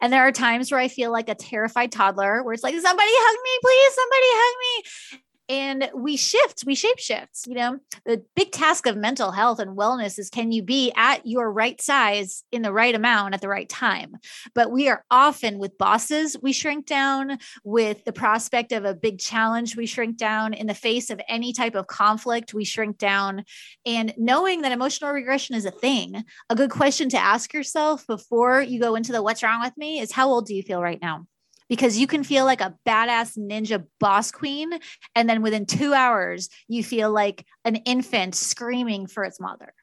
And 0.02 0.12
there 0.12 0.28
are 0.28 0.32
times 0.32 0.72
where 0.72 0.80
I 0.80 0.88
feel 0.88 1.12
like 1.12 1.30
a 1.30 1.36
terrified 1.36 1.92
toddler 1.92 2.44
where 2.44 2.54
it's 2.54 2.64
like, 2.64 2.74
somebody 2.74 3.12
hug 3.12 3.38
me, 3.44 3.60
please, 3.62 3.94
somebody 3.96 4.28
hug 4.32 5.20
me 5.20 5.24
and 5.50 5.90
we 5.94 6.18
shift 6.18 6.64
we 6.66 6.76
shape 6.76 7.00
shifts 7.00 7.46
you 7.48 7.56
know? 7.56 7.80
The 8.06 8.24
big 8.36 8.52
task 8.52 8.86
of 8.86 8.96
mental 8.96 9.32
health 9.32 9.60
and 9.60 9.78
wellness 9.78 10.18
is 10.20 10.30
can 10.30 10.52
you 10.52 10.64
be 10.64 10.92
at 10.96 11.26
your 11.26 11.52
right 11.52 11.80
size 11.82 12.44
in 12.52 12.62
the 12.62 12.74
right 12.74 12.96
amount 12.96 13.34
at 13.34 13.42
the 13.42 13.50
right 13.50 13.68
time? 13.68 14.16
But 14.56 14.72
we 14.72 14.90
are 14.90 15.04
often 15.12 15.60
with 15.60 15.78
bosses 15.78 16.38
we 16.42 16.54
shrink 16.54 16.86
down 16.86 17.38
with 17.64 18.04
the 18.06 18.14
prospect 18.14 18.72
of 18.72 18.86
a 18.86 18.94
big 18.94 19.20
challenge 19.20 19.76
we 19.76 19.86
shrink 19.86 20.18
down 20.18 20.54
in 20.54 20.68
the 20.68 20.74
face 20.74 21.10
of 21.10 21.22
any 21.28 21.54
type 21.54 21.76
of 21.76 21.88
conflict 21.88 22.54
we 22.54 22.66
shrink 22.66 22.98
down. 22.98 23.44
And 23.86 24.14
knowing 24.18 24.62
that 24.62 24.72
emotional 24.72 25.12
regression 25.12 25.56
is 25.56 25.66
a 25.66 25.72
thing 25.72 26.24
a 26.50 26.56
good 26.56 26.72
question 26.72 27.10
to 27.10 27.18
ask 27.18 27.54
yourself 27.54 28.06
before 28.08 28.62
you 28.62 28.80
go 28.80 28.96
into 28.96 29.12
the 29.12 29.22
what's 29.22 29.44
wrong 29.44 29.62
with 29.62 29.76
me 29.78 30.00
is 30.00 30.12
how 30.12 30.30
old 30.30 30.46
do 30.46 30.56
you 30.56 30.64
feel 30.64 30.82
right 30.82 31.02
now 31.02 31.26
because 31.74 31.98
you 31.98 32.06
can 32.06 32.24
feel 32.24 32.46
like 32.46 32.62
a 32.62 32.76
badass 32.88 33.36
ninja 33.36 33.84
boss 34.00 34.30
queen. 34.30 34.70
And 35.16 35.28
then 35.28 35.42
within 35.42 35.66
two 35.66 35.92
hours, 35.92 36.48
you 36.68 36.84
feel 36.84 37.12
like 37.12 37.48
an 37.66 37.78
infant 37.78 38.36
screaming 38.36 39.08
for 39.08 39.24
its 39.24 39.40
mother. 39.40 39.74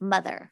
Mother. 0.00 0.50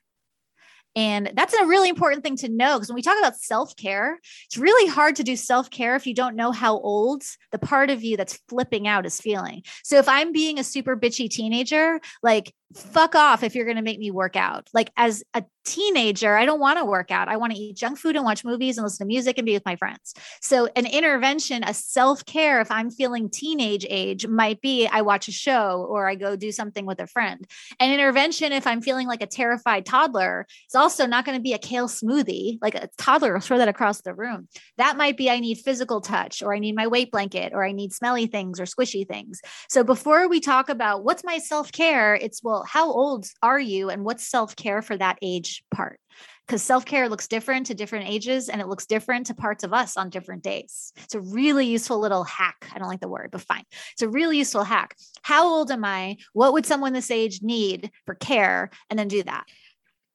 And 0.94 1.32
that's 1.34 1.54
a 1.54 1.64
really 1.64 1.88
important 1.88 2.22
thing 2.22 2.36
to 2.36 2.48
know 2.50 2.74
because 2.74 2.90
when 2.90 2.96
we 2.96 3.00
talk 3.00 3.18
about 3.18 3.36
self 3.36 3.74
care, 3.74 4.20
it's 4.44 4.58
really 4.58 4.86
hard 4.86 5.16
to 5.16 5.22
do 5.22 5.34
self 5.34 5.70
care 5.70 5.96
if 5.96 6.06
you 6.06 6.12
don't 6.12 6.36
know 6.36 6.52
how 6.52 6.78
old 6.78 7.22
the 7.52 7.58
part 7.58 7.88
of 7.88 8.04
you 8.04 8.18
that's 8.18 8.38
flipping 8.50 8.86
out 8.86 9.06
is 9.06 9.18
feeling. 9.18 9.62
So 9.84 9.96
if 9.96 10.06
I'm 10.06 10.30
being 10.30 10.58
a 10.58 10.64
super 10.64 10.94
bitchy 10.94 11.30
teenager, 11.30 12.02
like 12.22 12.52
fuck 12.74 13.14
off 13.14 13.42
if 13.42 13.54
you're 13.54 13.64
going 13.64 13.76
to 13.76 13.82
make 13.82 13.98
me 13.98 14.10
work 14.10 14.36
out. 14.36 14.68
Like 14.72 14.90
as 14.96 15.22
a 15.34 15.44
teenager, 15.64 16.36
I 16.36 16.44
don't 16.44 16.60
want 16.60 16.78
to 16.78 16.84
work 16.84 17.10
out. 17.10 17.28
I 17.28 17.36
want 17.36 17.52
to 17.52 17.58
eat 17.58 17.76
junk 17.76 17.98
food 17.98 18.16
and 18.16 18.24
watch 18.24 18.44
movies 18.44 18.76
and 18.76 18.84
listen 18.84 19.06
to 19.06 19.08
music 19.08 19.38
and 19.38 19.46
be 19.46 19.52
with 19.52 19.64
my 19.64 19.76
friends. 19.76 20.14
So 20.40 20.68
an 20.74 20.86
intervention, 20.86 21.62
a 21.64 21.72
self-care 21.72 22.60
if 22.60 22.70
I'm 22.70 22.90
feeling 22.90 23.30
teenage 23.30 23.86
age 23.88 24.26
might 24.26 24.60
be 24.60 24.88
I 24.88 25.02
watch 25.02 25.28
a 25.28 25.32
show 25.32 25.86
or 25.88 26.08
I 26.08 26.16
go 26.16 26.34
do 26.34 26.50
something 26.50 26.84
with 26.84 27.00
a 27.00 27.06
friend. 27.06 27.46
An 27.78 27.92
intervention 27.92 28.52
if 28.52 28.66
I'm 28.66 28.80
feeling 28.80 29.06
like 29.06 29.22
a 29.22 29.26
terrified 29.26 29.86
toddler, 29.86 30.46
it's 30.64 30.74
also 30.74 31.06
not 31.06 31.24
going 31.24 31.38
to 31.38 31.42
be 31.42 31.52
a 31.52 31.58
kale 31.58 31.88
smoothie. 31.88 32.58
Like 32.60 32.74
a 32.74 32.88
toddler 32.98 33.34
will 33.34 33.40
throw 33.40 33.58
that 33.58 33.68
across 33.68 34.00
the 34.00 34.14
room. 34.14 34.48
That 34.78 34.96
might 34.96 35.16
be 35.16 35.30
I 35.30 35.38
need 35.38 35.58
physical 35.58 36.00
touch 36.00 36.42
or 36.42 36.54
I 36.54 36.58
need 36.58 36.74
my 36.74 36.88
weight 36.88 37.12
blanket 37.12 37.52
or 37.54 37.64
I 37.64 37.72
need 37.72 37.92
smelly 37.92 38.26
things 38.26 38.58
or 38.58 38.64
squishy 38.64 39.06
things. 39.06 39.40
So 39.68 39.84
before 39.84 40.28
we 40.28 40.40
talk 40.40 40.68
about 40.68 41.04
what's 41.04 41.22
my 41.22 41.38
self-care, 41.38 42.16
it's 42.16 42.42
well 42.42 42.61
how 42.66 42.92
old 42.92 43.26
are 43.42 43.60
you 43.60 43.90
and 43.90 44.04
what's 44.04 44.26
self-care 44.26 44.82
for 44.82 44.96
that 44.96 45.18
age 45.22 45.64
part? 45.74 45.98
Because 46.46 46.62
self-care 46.62 47.08
looks 47.08 47.28
different 47.28 47.66
to 47.66 47.74
different 47.74 48.08
ages 48.08 48.48
and 48.48 48.60
it 48.60 48.68
looks 48.68 48.86
different 48.86 49.26
to 49.26 49.34
parts 49.34 49.64
of 49.64 49.72
us 49.72 49.96
on 49.96 50.10
different 50.10 50.42
days. 50.42 50.92
It's 51.04 51.14
a 51.14 51.20
really 51.20 51.66
useful 51.66 51.98
little 51.98 52.24
hack. 52.24 52.68
I 52.74 52.78
don't 52.78 52.88
like 52.88 53.00
the 53.00 53.08
word 53.08 53.30
but 53.30 53.40
fine. 53.42 53.64
It's 53.92 54.02
a 54.02 54.08
really 54.08 54.38
useful 54.38 54.64
hack. 54.64 54.96
How 55.22 55.46
old 55.46 55.70
am 55.70 55.84
i? 55.84 56.16
What 56.32 56.52
would 56.52 56.66
someone 56.66 56.92
this 56.92 57.10
age 57.10 57.40
need 57.42 57.90
for 58.06 58.14
care? 58.14 58.70
And 58.90 58.98
then 58.98 59.08
do 59.08 59.22
that. 59.22 59.44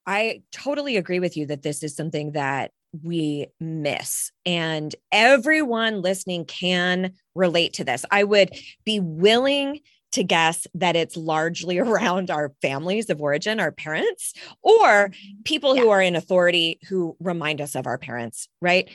I 0.06 0.42
totally 0.52 0.98
agree 0.98 1.20
with 1.20 1.36
you 1.36 1.48
that 1.48 1.64
this 1.64 1.84
is 1.84 1.96
something 1.96 2.34
that 2.34 2.72
we 3.04 3.48
miss. 3.60 4.32
And 4.46 4.96
everyone 5.12 6.02
listening 6.02 6.46
can 6.46 7.14
relate 7.36 7.74
to 7.74 7.84
this. 7.84 8.06
I 8.10 8.24
would 8.24 8.52
be 8.86 9.00
willing 9.00 9.82
to 10.14 10.24
guess 10.24 10.68
that 10.74 10.96
it's 10.96 11.18
largely 11.18 11.78
around 11.80 12.32
our 12.32 12.54
families 12.62 13.10
of 13.10 13.22
origin, 13.22 13.60
our 13.60 13.72
parents, 13.72 14.34
or 14.62 15.10
mm-hmm. 15.10 15.42
people 15.44 15.76
yeah. 15.76 15.82
who 15.84 15.90
are 15.90 16.02
in 16.02 16.16
authority 16.16 16.80
who 16.88 17.16
remind 17.20 17.62
us 17.62 17.76
of 17.76 17.88
our 17.88 17.98
parents, 17.98 18.48
right? 18.62 18.90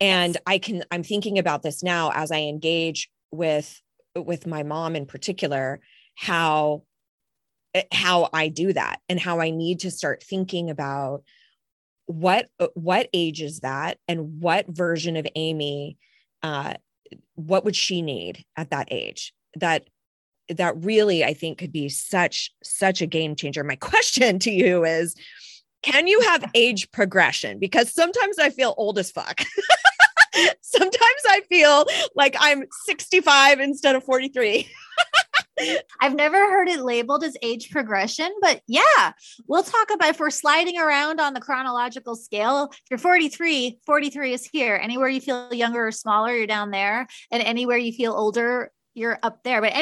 And 0.00 0.36
I 0.46 0.58
can 0.58 0.84
I'm 0.90 1.02
thinking 1.02 1.38
about 1.38 1.62
this 1.62 1.82
now 1.82 2.10
as 2.14 2.30
I 2.30 2.40
engage 2.40 3.08
with 3.30 3.80
with 4.16 4.46
my 4.46 4.62
mom 4.62 4.96
in 4.96 5.06
particular 5.06 5.80
how 6.14 6.82
eh, 7.74 7.82
how 7.92 8.28
I 8.32 8.48
do 8.48 8.72
that 8.72 9.00
and 9.08 9.18
how 9.18 9.40
I 9.40 9.50
need 9.50 9.80
to 9.80 9.90
start 9.90 10.22
thinking 10.22 10.70
about 10.70 11.22
what 12.06 12.48
what 12.74 13.08
age 13.12 13.40
is 13.40 13.60
that 13.60 13.98
and 14.08 14.40
what 14.40 14.66
version 14.68 15.16
of 15.16 15.26
Amy 15.34 15.96
uh, 16.42 16.74
what 17.34 17.64
would 17.64 17.76
she 17.76 18.02
need 18.02 18.44
at 18.56 18.70
that 18.70 18.88
age 18.90 19.32
that 19.56 19.88
that 20.48 20.74
really 20.84 21.24
i 21.24 21.32
think 21.32 21.58
could 21.58 21.72
be 21.72 21.88
such 21.88 22.52
such 22.62 23.00
a 23.00 23.06
game 23.06 23.34
changer 23.34 23.64
my 23.64 23.76
question 23.80 24.38
to 24.38 24.50
you 24.50 24.84
is 24.84 25.14
can 25.82 26.06
you 26.06 26.20
have 26.20 26.50
age 26.54 26.90
progression 26.92 27.58
because 27.58 27.92
sometimes 27.92 28.38
i 28.38 28.50
feel 28.50 28.74
old 28.76 28.98
as 28.98 29.10
fuck 29.10 29.42
sometimes 30.60 31.22
i 31.28 31.40
feel 31.48 31.86
like 32.14 32.36
i'm 32.38 32.64
65 32.86 33.60
instead 33.60 33.94
of 33.94 34.04
43 34.04 34.68
I've 36.00 36.14
never 36.14 36.36
heard 36.36 36.68
it 36.68 36.80
labeled 36.80 37.24
as 37.24 37.36
age 37.42 37.70
progression, 37.70 38.32
but 38.40 38.60
yeah, 38.66 39.12
we'll 39.46 39.62
talk 39.62 39.90
about 39.92 40.10
if 40.10 40.20
we're 40.20 40.30
sliding 40.30 40.78
around 40.78 41.20
on 41.20 41.34
the 41.34 41.40
chronological 41.40 42.16
scale. 42.16 42.70
If 42.72 42.80
you're 42.90 42.98
43, 42.98 43.78
43 43.86 44.32
is 44.32 44.44
here. 44.44 44.78
Anywhere 44.82 45.08
you 45.08 45.20
feel 45.20 45.52
younger 45.52 45.86
or 45.86 45.92
smaller, 45.92 46.34
you're 46.34 46.46
down 46.46 46.70
there. 46.70 47.06
And 47.30 47.42
anywhere 47.42 47.76
you 47.76 47.92
feel 47.92 48.12
older, 48.12 48.72
you're 48.94 49.18
up 49.22 49.42
there. 49.44 49.60
But 49.60 49.76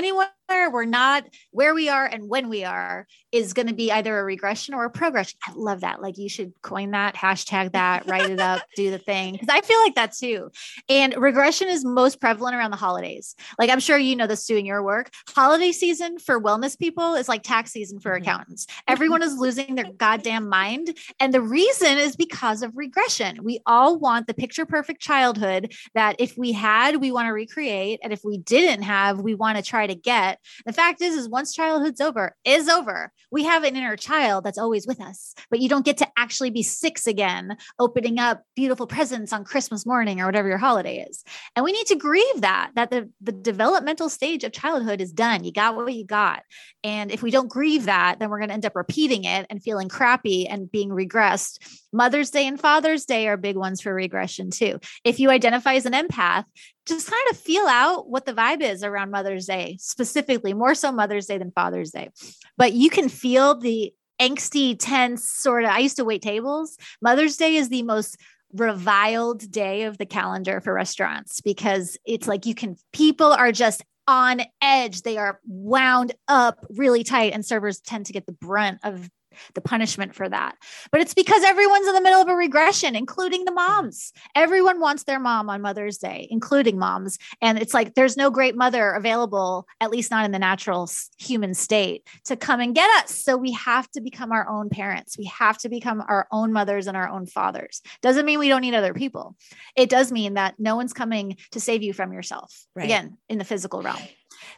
we're 0.70 0.84
not 0.84 1.24
where 1.50 1.74
we 1.74 1.88
are 1.88 2.06
and 2.06 2.28
when 2.28 2.48
we 2.48 2.64
are 2.64 3.06
is 3.30 3.52
going 3.52 3.68
to 3.68 3.74
be 3.74 3.90
either 3.90 4.18
a 4.18 4.24
regression 4.24 4.74
or 4.74 4.84
a 4.84 4.90
progression. 4.90 5.38
I 5.46 5.52
love 5.54 5.80
that. 5.80 6.02
Like 6.02 6.18
you 6.18 6.28
should 6.28 6.52
coin 6.62 6.90
that, 6.90 7.14
hashtag 7.14 7.72
that, 7.72 8.06
write 8.06 8.30
it 8.30 8.40
up, 8.40 8.62
do 8.76 8.90
the 8.90 8.98
thing. 8.98 9.38
Cause 9.38 9.48
I 9.50 9.60
feel 9.62 9.80
like 9.80 9.94
that 9.94 10.12
too. 10.12 10.50
And 10.88 11.14
regression 11.16 11.68
is 11.68 11.84
most 11.84 12.20
prevalent 12.20 12.56
around 12.56 12.70
the 12.70 12.76
holidays. 12.76 13.34
Like 13.58 13.70
I'm 13.70 13.80
sure 13.80 13.96
you 13.96 14.16
know 14.16 14.26
this 14.26 14.46
too 14.46 14.56
in 14.56 14.66
your 14.66 14.82
work. 14.82 15.10
Holiday 15.30 15.72
season 15.72 16.18
for 16.18 16.40
wellness 16.40 16.78
people 16.78 17.14
is 17.14 17.28
like 17.28 17.42
tax 17.42 17.72
season 17.72 18.00
for 18.00 18.12
mm-hmm. 18.12 18.22
accountants. 18.22 18.66
Everyone 18.86 19.22
is 19.22 19.36
losing 19.36 19.74
their 19.74 19.90
goddamn 19.92 20.48
mind. 20.48 20.96
And 21.18 21.32
the 21.32 21.40
reason 21.40 21.98
is 21.98 22.16
because 22.16 22.62
of 22.62 22.76
regression. 22.76 23.42
We 23.42 23.60
all 23.66 23.98
want 23.98 24.26
the 24.26 24.34
picture 24.34 24.66
perfect 24.66 25.00
childhood 25.00 25.72
that 25.94 26.16
if 26.18 26.36
we 26.36 26.52
had, 26.52 26.96
we 26.96 27.12
want 27.12 27.26
to 27.26 27.32
recreate. 27.32 28.00
And 28.02 28.12
if 28.12 28.20
we 28.24 28.38
didn't 28.38 28.82
have, 28.82 29.20
we 29.20 29.34
want 29.34 29.56
to 29.56 29.62
try 29.62 29.86
to 29.86 29.94
get 29.94 30.38
the 30.66 30.72
fact 30.72 31.00
is, 31.00 31.14
is 31.14 31.28
once 31.28 31.54
childhood's 31.54 32.00
over, 32.00 32.34
is 32.44 32.68
over. 32.68 33.12
We 33.30 33.44
have 33.44 33.64
an 33.64 33.76
inner 33.76 33.96
child 33.96 34.44
that's 34.44 34.58
always 34.58 34.86
with 34.86 35.00
us, 35.00 35.34
but 35.50 35.60
you 35.60 35.68
don't 35.68 35.84
get 35.84 35.98
to 35.98 36.08
actually 36.16 36.50
be 36.50 36.62
six 36.62 37.06
again, 37.06 37.56
opening 37.78 38.18
up 38.18 38.42
beautiful 38.54 38.86
presents 38.86 39.32
on 39.32 39.44
Christmas 39.44 39.86
morning 39.86 40.20
or 40.20 40.26
whatever 40.26 40.48
your 40.48 40.58
holiday 40.58 41.04
is. 41.08 41.24
And 41.56 41.64
we 41.64 41.72
need 41.72 41.86
to 41.86 41.96
grieve 41.96 42.40
that, 42.40 42.72
that 42.74 42.90
the, 42.90 43.10
the 43.20 43.32
developmental 43.32 44.08
stage 44.08 44.44
of 44.44 44.52
childhood 44.52 45.00
is 45.00 45.12
done. 45.12 45.44
You 45.44 45.52
got 45.52 45.76
what 45.76 45.92
you 45.92 46.04
got. 46.04 46.42
And 46.84 47.10
if 47.10 47.22
we 47.22 47.30
don't 47.30 47.48
grieve 47.48 47.84
that, 47.84 48.18
then 48.18 48.30
we're 48.30 48.38
going 48.38 48.48
to 48.48 48.54
end 48.54 48.66
up 48.66 48.76
repeating 48.76 49.24
it 49.24 49.46
and 49.50 49.62
feeling 49.62 49.88
crappy 49.88 50.46
and 50.48 50.70
being 50.70 50.90
regressed. 50.90 51.58
Mother's 51.92 52.30
Day 52.30 52.46
and 52.46 52.58
Father's 52.58 53.04
Day 53.04 53.28
are 53.28 53.36
big 53.36 53.56
ones 53.56 53.80
for 53.80 53.94
regression 53.94 54.50
too. 54.50 54.80
If 55.04 55.20
you 55.20 55.30
identify 55.30 55.74
as 55.74 55.86
an 55.86 55.92
empath, 55.92 56.44
just 56.86 57.10
kind 57.10 57.22
of 57.30 57.36
feel 57.36 57.66
out 57.66 58.08
what 58.08 58.26
the 58.26 58.32
vibe 58.32 58.60
is 58.60 58.82
around 58.82 59.10
Mother's 59.10 59.46
Day, 59.46 59.76
specifically, 59.80 60.52
more 60.54 60.74
so 60.74 60.90
Mother's 60.90 61.26
Day 61.26 61.38
than 61.38 61.52
Father's 61.52 61.90
Day. 61.90 62.10
But 62.56 62.72
you 62.72 62.90
can 62.90 63.08
feel 63.08 63.58
the 63.58 63.92
angsty, 64.20 64.76
tense 64.78 65.28
sort 65.28 65.64
of. 65.64 65.70
I 65.70 65.78
used 65.78 65.96
to 65.96 66.04
wait 66.04 66.22
tables. 66.22 66.76
Mother's 67.00 67.36
Day 67.36 67.56
is 67.56 67.68
the 67.68 67.82
most 67.82 68.16
reviled 68.52 69.50
day 69.50 69.84
of 69.84 69.98
the 69.98 70.06
calendar 70.06 70.60
for 70.60 70.74
restaurants 70.74 71.40
because 71.40 71.96
it's 72.04 72.28
like 72.28 72.44
you 72.46 72.54
can, 72.54 72.76
people 72.92 73.32
are 73.32 73.52
just 73.52 73.82
on 74.06 74.42
edge. 74.60 75.02
They 75.02 75.16
are 75.16 75.40
wound 75.46 76.12
up 76.28 76.64
really 76.70 77.04
tight, 77.04 77.32
and 77.32 77.44
servers 77.44 77.80
tend 77.80 78.06
to 78.06 78.12
get 78.12 78.26
the 78.26 78.32
brunt 78.32 78.78
of 78.82 79.08
the 79.54 79.60
punishment 79.60 80.14
for 80.14 80.28
that. 80.28 80.56
But 80.90 81.00
it's 81.00 81.14
because 81.14 81.42
everyone's 81.42 81.86
in 81.86 81.94
the 81.94 82.00
middle 82.00 82.20
of 82.20 82.28
a 82.28 82.34
regression, 82.34 82.96
including 82.96 83.44
the 83.44 83.52
moms. 83.52 84.12
Everyone 84.34 84.80
wants 84.80 85.04
their 85.04 85.18
mom 85.20 85.48
on 85.50 85.62
Mother's 85.62 85.98
Day, 85.98 86.28
including 86.30 86.78
moms. 86.78 87.18
And 87.40 87.58
it's 87.58 87.74
like 87.74 87.94
there's 87.94 88.16
no 88.16 88.30
great 88.30 88.56
mother 88.56 88.92
available, 88.92 89.66
at 89.80 89.90
least 89.90 90.10
not 90.10 90.24
in 90.24 90.32
the 90.32 90.38
natural 90.38 90.88
human 91.18 91.54
state, 91.54 92.06
to 92.24 92.36
come 92.36 92.60
and 92.60 92.74
get 92.74 92.90
us. 93.02 93.14
So 93.14 93.36
we 93.36 93.52
have 93.52 93.90
to 93.92 94.00
become 94.00 94.32
our 94.32 94.48
own 94.48 94.68
parents. 94.68 95.16
We 95.18 95.24
have 95.26 95.58
to 95.58 95.68
become 95.68 96.02
our 96.06 96.26
own 96.30 96.52
mothers 96.52 96.86
and 96.86 96.96
our 96.96 97.08
own 97.08 97.26
fathers. 97.26 97.82
Doesn't 98.00 98.26
mean 98.26 98.38
we 98.38 98.48
don't 98.48 98.62
need 98.62 98.74
other 98.74 98.94
people. 98.94 99.36
It 99.76 99.88
does 99.90 100.12
mean 100.12 100.34
that 100.34 100.54
no 100.58 100.76
one's 100.76 100.92
coming 100.92 101.36
to 101.52 101.60
save 101.60 101.82
you 101.82 101.92
from 101.92 102.12
yourself. 102.12 102.66
Right. 102.74 102.84
Again, 102.84 103.18
in 103.28 103.38
the 103.38 103.44
physical 103.44 103.82
realm. 103.82 103.98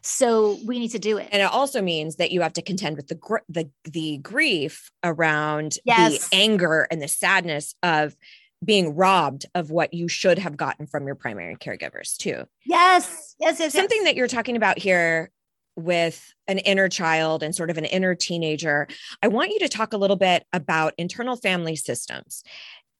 So 0.02 0.58
we 0.64 0.78
need 0.78 0.90
to 0.90 0.98
do 0.98 1.18
it. 1.18 1.28
And 1.32 1.42
it 1.42 1.50
also 1.50 1.82
means 1.82 2.16
that 2.16 2.30
you 2.30 2.40
have 2.42 2.52
to 2.54 2.62
contend 2.62 2.96
with 2.96 3.08
the 3.08 3.14
gr- 3.14 3.38
the 3.48 3.70
the 3.84 4.18
grief 4.18 4.90
around 5.02 5.78
yes. 5.84 6.28
the 6.28 6.36
anger 6.36 6.86
and 6.90 7.00
the 7.00 7.08
sadness 7.08 7.74
of 7.82 8.16
being 8.64 8.94
robbed 8.94 9.46
of 9.54 9.70
what 9.70 9.92
you 9.92 10.08
should 10.08 10.38
have 10.38 10.56
gotten 10.56 10.86
from 10.86 11.06
your 11.06 11.14
primary 11.14 11.56
caregivers 11.56 12.16
too. 12.16 12.44
Yes. 12.64 13.34
Yes, 13.38 13.60
yes. 13.60 13.72
Something 13.72 13.98
yes. 13.98 14.06
that 14.06 14.16
you're 14.16 14.28
talking 14.28 14.56
about 14.56 14.78
here 14.78 15.30
with 15.76 16.32
an 16.46 16.58
inner 16.58 16.88
child 16.88 17.42
and 17.42 17.54
sort 17.54 17.70
of 17.70 17.78
an 17.78 17.84
inner 17.84 18.14
teenager. 18.14 18.86
I 19.22 19.28
want 19.28 19.50
you 19.50 19.58
to 19.60 19.68
talk 19.68 19.92
a 19.92 19.96
little 19.96 20.16
bit 20.16 20.44
about 20.52 20.94
internal 20.98 21.36
family 21.36 21.76
systems. 21.76 22.42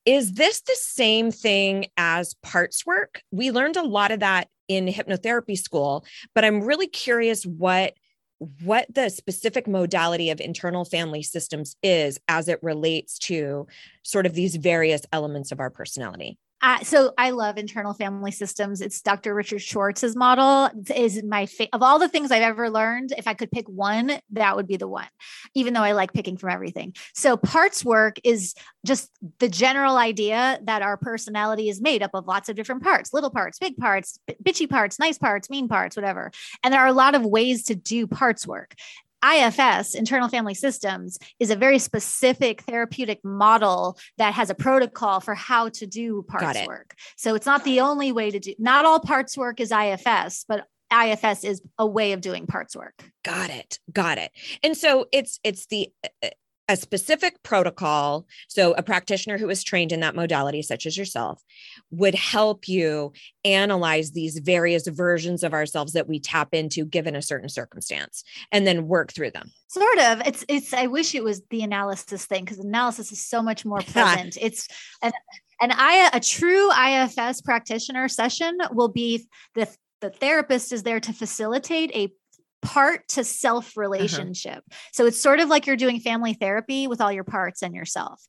Is 0.05 0.35
this 0.35 0.61
the 0.61 0.77
same 0.77 1.31
thing 1.31 1.87
as 1.97 2.35
parts 2.43 2.85
work? 2.85 3.23
We 3.31 3.51
learned 3.51 3.77
a 3.77 3.83
lot 3.83 4.11
of 4.11 4.21
that 4.21 4.49
in 4.69 4.87
hypnotherapy 4.87 5.59
school, 5.59 6.05
but 6.35 6.45
I'm 6.45 6.63
really 6.63 6.89
curious 6.89 7.45
what 7.45 7.95
what 8.63 8.87
the 8.93 9.09
specific 9.09 9.67
modality 9.67 10.29
of 10.31 10.41
internal 10.41 10.85
family 10.85 11.23
systems 11.23 11.77
is 11.83 12.19
as 12.29 12.49
it 12.49 12.59
relates 12.63 13.19
to 13.19 13.67
sort 14.03 14.27
of 14.27 14.35
these 14.35 14.57
various 14.57 15.03
elements 15.13 15.53
of 15.53 15.61
our 15.61 15.71
personality. 15.71 16.37
Uh, 16.65 16.79
so 16.79 17.13
I 17.19 17.29
love 17.29 17.59
internal 17.59 17.93
family 17.93 18.31
systems. 18.31 18.81
It's 18.81 19.03
Dr. 19.03 19.35
Richard 19.35 19.61
Schwartz's 19.61 20.17
model 20.17 20.71
is 20.97 21.23
my 21.23 21.45
fa- 21.45 21.69
of 21.75 21.83
all 21.83 21.99
the 21.99 22.09
things 22.09 22.31
I've 22.31 22.41
ever 22.41 22.71
learned. 22.71 23.13
If 23.19 23.29
I 23.29 23.35
could 23.35 23.51
pick 23.51 23.69
one, 23.69 24.13
that 24.31 24.57
would 24.57 24.67
be 24.67 24.79
the 24.79 24.89
one. 24.89 25.07
Even 25.55 25.75
though 25.75 25.83
I 25.83 25.93
like 25.93 26.15
picking 26.15 26.39
from 26.39 26.49
everything. 26.49 26.95
So 27.15 27.37
parts 27.37 27.85
work 27.85 28.17
is 28.25 28.55
just 28.87 29.11
the 29.41 29.49
general 29.51 29.99
idea 29.99 30.59
that 30.63 30.81
our 30.81 30.97
personality 30.97 31.69
is 31.69 31.83
made 31.83 32.03
up 32.03 32.13
of 32.15 32.27
lots 32.27 32.49
of 32.49 32.57
different 32.57 32.83
parts, 32.83 33.13
little 33.13 33.31
parts, 33.31 33.59
big 33.59 33.77
parts, 33.77 34.19
bitchy 34.43 34.69
parts, 34.69 34.99
nice 34.99 35.19
parts, 35.19 35.51
mean 35.51 35.69
parts, 35.69 35.97
whatever. 35.97 36.31
And 36.63 36.73
there 36.73 36.81
are 36.81 36.87
a 36.87 36.95
lot 36.95 37.15
of 37.15 37.27
ways 37.27 37.65
to 37.65 37.75
do 37.75 38.07
parts 38.07 38.47
work. 38.47 38.75
IFS, 39.25 39.95
internal 39.95 40.29
family 40.29 40.55
systems, 40.55 41.19
is 41.41 41.51
a 41.51 41.57
very 41.57 41.79
specific 41.79 42.63
therapeutic 42.63 43.25
model 43.25 43.99
that 44.19 44.35
has 44.35 44.51
a 44.51 44.55
protocol 44.55 45.21
for 45.21 45.35
how 45.35 45.69
to 45.71 45.87
do 45.87 46.25
parts 46.29 46.67
work. 46.67 46.95
So 47.17 47.35
it's 47.35 47.47
not 47.47 47.65
the 47.65 47.81
only 47.81 48.13
way 48.13 48.31
to 48.31 48.39
do, 48.39 48.55
not 48.59 48.85
all 48.85 49.01
parts 49.01 49.37
work 49.37 49.61
is 49.61 49.73
IFS, 49.73 50.45
but 50.47 50.67
IFS 50.93 51.45
is 51.45 51.63
a 51.79 51.87
way 51.87 52.13
of 52.13 52.21
doing 52.21 52.47
parts 52.47 52.77
work. 52.77 52.95
Got 53.25 53.51
it. 53.51 53.79
Got 53.93 54.19
it. 54.19 54.31
And 54.63 54.77
so 54.77 55.07
it's 55.13 55.41
it's 55.43 55.67
the 55.67 55.91
uh, 56.23 56.29
a 56.69 56.77
specific 56.77 57.43
protocol, 57.43 58.27
so 58.49 58.73
a 58.73 58.83
practitioner 58.83 59.37
who 59.37 59.51
is 59.51 59.63
trained 59.63 59.93
in 59.93 60.01
that 60.01 60.15
modality, 60.15 60.63
such 60.63 60.87
as 60.87 60.97
yourself, 60.97 61.43
would 61.91 62.15
help 62.15 62.69
you 62.69 63.13
analyze 63.45 64.13
these 64.13 64.39
various 64.39 64.87
versions 64.87 65.43
of 65.43 65.53
ourselves 65.53 65.93
that 65.93 66.09
we 66.09 66.19
tap 66.19 66.49
into 66.53 66.85
given 66.85 67.15
a 67.15 67.23
certain 67.23 67.49
circumstance 67.49 68.25
and 68.51 68.67
then 68.67 68.89
work 68.89 69.13
through 69.13 69.31
them. 69.31 69.51
Sort 69.69 69.99
of. 69.99 70.23
It's 70.27 70.45
it's 70.49 70.73
I 70.73 70.87
wish 70.87 71.15
it 71.15 71.25
was 71.25 71.43
the 71.51 71.63
analysis 71.63 72.25
thing 72.25 72.45
because 72.45 72.59
analysis 72.59 73.13
is 73.13 73.25
so 73.25 73.43
much 73.43 73.65
more 73.65 73.79
present. 73.93 74.39
it's 74.41 74.67
an 75.03 75.13
an 75.61 75.73
I 75.73 76.11
a 76.13 76.21
true 76.21 76.71
IFS 76.71 77.43
practitioner 77.43 78.09
session 78.09 78.59
will 78.73 78.89
be 78.89 79.27
the 79.55 79.69
the 80.01 80.11
therapist 80.11 80.73
is 80.73 80.83
there 80.83 81.01
to 81.01 81.13
facilitate 81.13 81.91
a 81.95 82.13
part 82.65 83.07
to 83.09 83.25
self 83.25 83.77
relationship. 83.77 84.59
Uh-huh. 84.59 84.79
So 84.93 85.07
it's 85.07 85.21
sort 85.21 85.41
of 85.41 85.49
like 85.49 85.67
you're 85.67 85.77
doing 85.77 86.01
family 86.01 86.35
therapy 86.35 86.87
with 86.87 87.01
all 87.01 87.13
your 87.13 87.25
parts 87.25 87.63
and 87.63 87.75
yourself. 87.75 88.21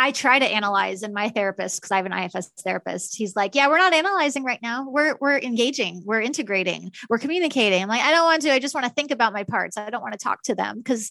I 0.00 0.12
try 0.12 0.38
to 0.38 0.46
analyze 0.46 1.02
and 1.02 1.12
my 1.12 1.28
therapist, 1.28 1.80
because 1.80 1.90
I 1.90 1.96
have 1.96 2.06
an 2.06 2.12
IFS 2.12 2.50
therapist, 2.62 3.16
he's 3.16 3.34
like, 3.34 3.56
Yeah, 3.56 3.68
we're 3.68 3.78
not 3.78 3.92
analyzing 3.92 4.44
right 4.44 4.62
now. 4.62 4.88
We're 4.88 5.16
we're 5.20 5.38
engaging, 5.38 6.02
we're 6.04 6.20
integrating, 6.20 6.92
we're 7.08 7.18
communicating. 7.18 7.82
I'm 7.82 7.88
like, 7.88 8.02
I 8.02 8.12
don't 8.12 8.24
want 8.24 8.42
to, 8.42 8.52
I 8.52 8.60
just 8.60 8.74
want 8.74 8.86
to 8.86 8.92
think 8.92 9.10
about 9.10 9.32
my 9.32 9.42
parts. 9.42 9.76
I 9.76 9.90
don't 9.90 10.02
want 10.02 10.12
to 10.12 10.18
talk 10.18 10.42
to 10.44 10.54
them 10.54 10.78
because 10.78 11.10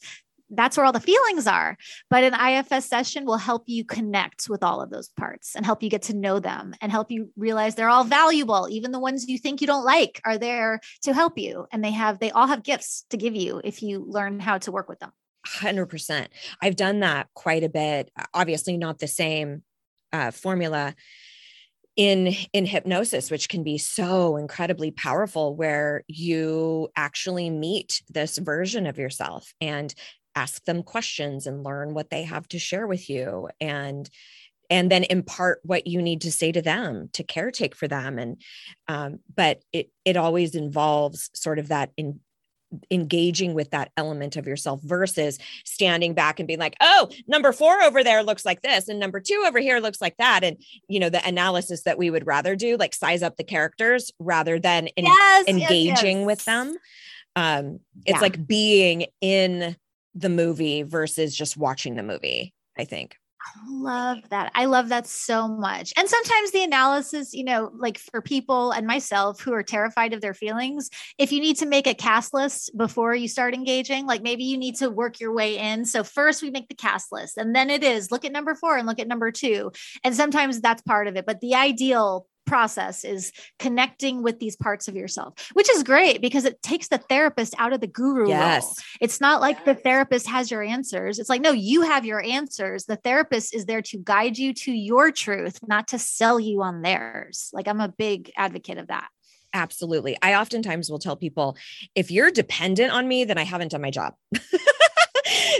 that's 0.50 0.78
where 0.78 0.86
all 0.86 0.91
the 0.91 1.00
feelings 1.00 1.48
are. 1.48 1.78
But 2.10 2.24
an 2.24 2.34
IFS 2.34 2.86
session 2.86 3.26
will 3.26 3.38
help 3.38 3.64
you 3.66 3.84
connect 3.84 4.50
with 4.50 4.64
all 4.64 4.82
of 4.82 4.89
those 4.89 5.10
parts 5.10 5.56
and 5.56 5.66
help 5.66 5.84
you 5.84 5.89
get 5.89 6.04
to 6.04 6.16
know 6.16 6.39
them 6.39 6.74
and 6.82 6.91
help 6.91 7.12
you 7.12 7.32
realize 7.36 7.76
they're 7.76 7.89
all 7.89 8.04
valuable. 8.04 8.68
Even 8.70 8.91
the 8.91 9.00
ones 9.00 9.28
you 9.28 9.38
think 9.38 9.62
you 9.62 9.68
don't 9.68 9.86
like 9.86 10.22
are 10.26 10.38
there 10.38 10.80
to 11.04 11.14
help 11.14 11.38
you. 11.38 11.66
And 11.72 11.84
they 11.84 11.91
have, 11.91 12.20
they 12.20 12.32
all 12.32 12.48
have 12.48 12.64
gifts 12.64 13.06
to 13.10 13.18
give 13.18 13.36
you 13.36 13.62
if 13.64 13.82
you 13.82 14.06
learn 14.08 14.39
how 14.39 14.58
to 14.60 14.72
work 14.72 14.89
with 14.89 15.00
them. 15.00 15.12
100%. 15.48 16.28
I've 16.62 16.76
done 16.76 17.02
that 17.02 17.28
quite 17.34 17.64
a 17.64 17.70
bit. 17.70 18.12
Obviously, 18.34 18.78
not 18.78 19.00
the 19.00 19.08
same 19.08 19.64
uh, 20.12 20.32
formula 20.32 20.95
in 21.98 22.32
in 22.54 22.66
hypnosis 22.66 23.32
which 23.32 23.50
can 23.50 23.64
be 23.64 23.78
so 23.78 24.38
incredibly 24.38 24.91
powerful 24.91 25.56
where 25.56 26.04
you 26.08 26.88
actually 26.95 27.50
meet 27.50 28.04
this 28.08 28.38
version 28.38 28.86
of 28.86 29.00
yourself 29.00 29.52
and 29.60 29.93
ask 30.42 30.64
them 30.66 30.84
questions 30.84 31.48
and 31.48 31.64
learn 31.64 31.94
what 31.94 32.10
they 32.12 32.24
have 32.24 32.48
to 32.50 32.60
share 32.60 32.88
with 32.88 33.10
you 33.10 33.50
and 33.60 34.10
and 34.70 34.92
then 34.92 35.04
impart 35.10 35.60
what 35.64 35.88
you 35.88 36.02
need 36.02 36.22
to 36.22 36.32
say 36.32 36.52
to 36.52 36.62
them 36.62 37.10
to 37.14 37.24
caretake 37.24 37.74
for 37.76 37.88
them 37.88 38.20
and 38.20 38.32
um, 38.88 39.12
but 39.36 39.56
it 39.72 39.90
it 40.10 40.16
always 40.18 40.52
involves 40.56 41.30
sort 41.34 41.58
of 41.60 41.68
that 41.70 41.90
in 41.98 42.20
engaging 42.92 43.54
with 43.54 43.70
that 43.72 43.92
element 43.96 44.36
of 44.36 44.46
yourself 44.46 44.82
versus 44.84 45.40
standing 45.64 46.14
back 46.14 46.38
and 46.40 46.48
being 46.48 46.60
like 46.60 46.76
oh 46.82 47.10
number 47.26 47.54
4 47.54 47.82
over 47.84 48.04
there 48.04 48.24
looks 48.24 48.46
like 48.46 48.62
this 48.62 48.90
and 48.90 49.00
number 49.00 49.22
2 49.22 49.46
over 49.48 49.60
here 49.60 49.80
looks 49.80 50.02
like 50.02 50.18
that 50.18 50.44
and 50.44 50.58
you 50.90 51.00
know 51.00 51.10
the 51.10 51.26
analysis 51.26 51.84
that 51.84 51.98
we 51.98 52.10
would 52.10 52.28
rather 52.28 52.58
do 52.58 52.76
like 52.76 52.94
size 52.94 53.24
up 53.24 53.38
the 53.38 53.44
characters 53.56 54.12
rather 54.20 54.60
than 54.60 54.90
Yes, 54.98 55.08
yes, 55.08 55.48
engaging 55.48 56.18
yes. 56.20 56.26
with 56.26 56.46
them 56.46 56.76
um 57.38 57.80
it's 58.06 58.18
Yeah. 58.18 58.28
like 58.28 58.38
being 58.46 59.06
in 59.22 59.78
the 60.20 60.30
movie 60.30 60.84
versus 60.84 61.36
just 61.36 61.57
watching 61.57 61.95
the 61.95 62.03
movie 62.03 62.53
i 62.78 62.84
think 62.84 63.18
I 63.47 63.70
love 63.70 64.18
that. 64.30 64.51
I 64.55 64.65
love 64.65 64.89
that 64.89 65.07
so 65.07 65.47
much. 65.47 65.93
And 65.97 66.09
sometimes 66.09 66.51
the 66.51 66.63
analysis, 66.63 67.34
you 67.34 67.43
know, 67.43 67.72
like 67.78 67.97
for 67.97 68.22
people 68.22 68.72
and 68.72 68.86
myself 68.86 69.39
who 69.39 69.53
are 69.53 69.63
terrified 69.63 70.13
of 70.13 70.22
their 70.22 70.34
feelings, 70.34 70.89
if 71.18 71.32
you 71.32 71.39
need 71.39 71.57
to 71.57 71.65
make 71.65 71.88
a 71.88 71.93
cast 71.93 72.34
list 72.34 72.72
before 72.76 73.15
you 73.15 73.28
start 73.28 73.53
engaging, 73.53 74.05
like 74.05 74.22
maybe 74.22 74.43
you 74.43 74.57
need 74.57 74.76
to 74.78 74.89
work 74.89 75.20
your 75.20 75.34
way 75.34 75.57
in. 75.57 75.86
So 75.86 76.03
first 76.03 76.41
we 76.41 76.49
make 76.49 76.68
the 76.68 76.76
cast 76.76 77.11
list 77.11 77.38
and 77.38 77.55
then 77.55 77.70
it 77.70 77.84
is 77.84 78.11
look 78.11 78.26
at 78.26 78.32
number 78.32 78.55
4 78.55 78.78
and 78.78 78.88
look 78.88 78.99
at 78.99 79.07
number 79.07 79.32
2. 79.32 79.72
And 80.03 80.15
sometimes 80.15 80.59
that's 80.59 80.82
part 80.82 81.07
of 81.07 81.15
it, 81.15 81.26
but 81.26 81.39
the 81.39 81.55
ideal 81.55 82.28
process 82.48 83.04
is 83.04 83.32
connecting 83.60 84.24
with 84.24 84.39
these 84.39 84.56
parts 84.56 84.88
of 84.88 84.95
yourself, 84.95 85.34
which 85.54 85.70
is 85.70 85.84
great 85.84 86.22
because 86.22 86.45
it 86.45 86.62
takes 86.64 86.88
the 86.88 86.98
therapist 86.98 87.54
out 87.60 87.74
of 87.74 87.82
the 87.82 87.88
guru 87.88 88.22
role. 88.22 88.30
It's 89.02 89.22
not 89.22 89.41
like 89.41 89.66
the 89.66 89.76
therapist 89.76 90.28
has 90.28 90.50
your 90.50 90.64
answers. 90.64 91.20
It's 91.20 91.30
like, 91.30 91.41
no, 91.41 91.52
you 91.52 91.82
have 91.82 92.06
your 92.06 92.22
answers. 92.22 92.86
The 92.86 92.95
therapist 92.95 93.54
is 93.54 93.66
there 93.66 93.82
to 93.84 93.98
guide 93.98 94.38
you 94.38 94.54
to 94.54 94.72
your 94.72 95.12
truth, 95.12 95.60
not 95.68 95.89
to 95.89 96.00
sell 96.00 96.39
you 96.39 96.64
on 96.64 96.82
theirs. 96.82 97.50
Like, 97.54 97.68
I'm 97.68 97.82
a 97.82 97.89
big 97.89 98.32
advocate 98.36 98.78
of 98.78 98.88
that. 98.88 99.10
Absolutely. 99.54 100.18
I 100.22 100.36
oftentimes 100.36 100.89
will 100.89 101.00
tell 101.00 101.16
people 101.16 101.58
if 101.95 102.12
you're 102.12 102.32
dependent 102.32 102.91
on 102.91 103.08
me, 103.08 103.24
then 103.24 103.38
I 103.38 103.43
haven't 103.43 103.72
done 103.72 103.82
my 103.82 103.91
job. 103.91 104.14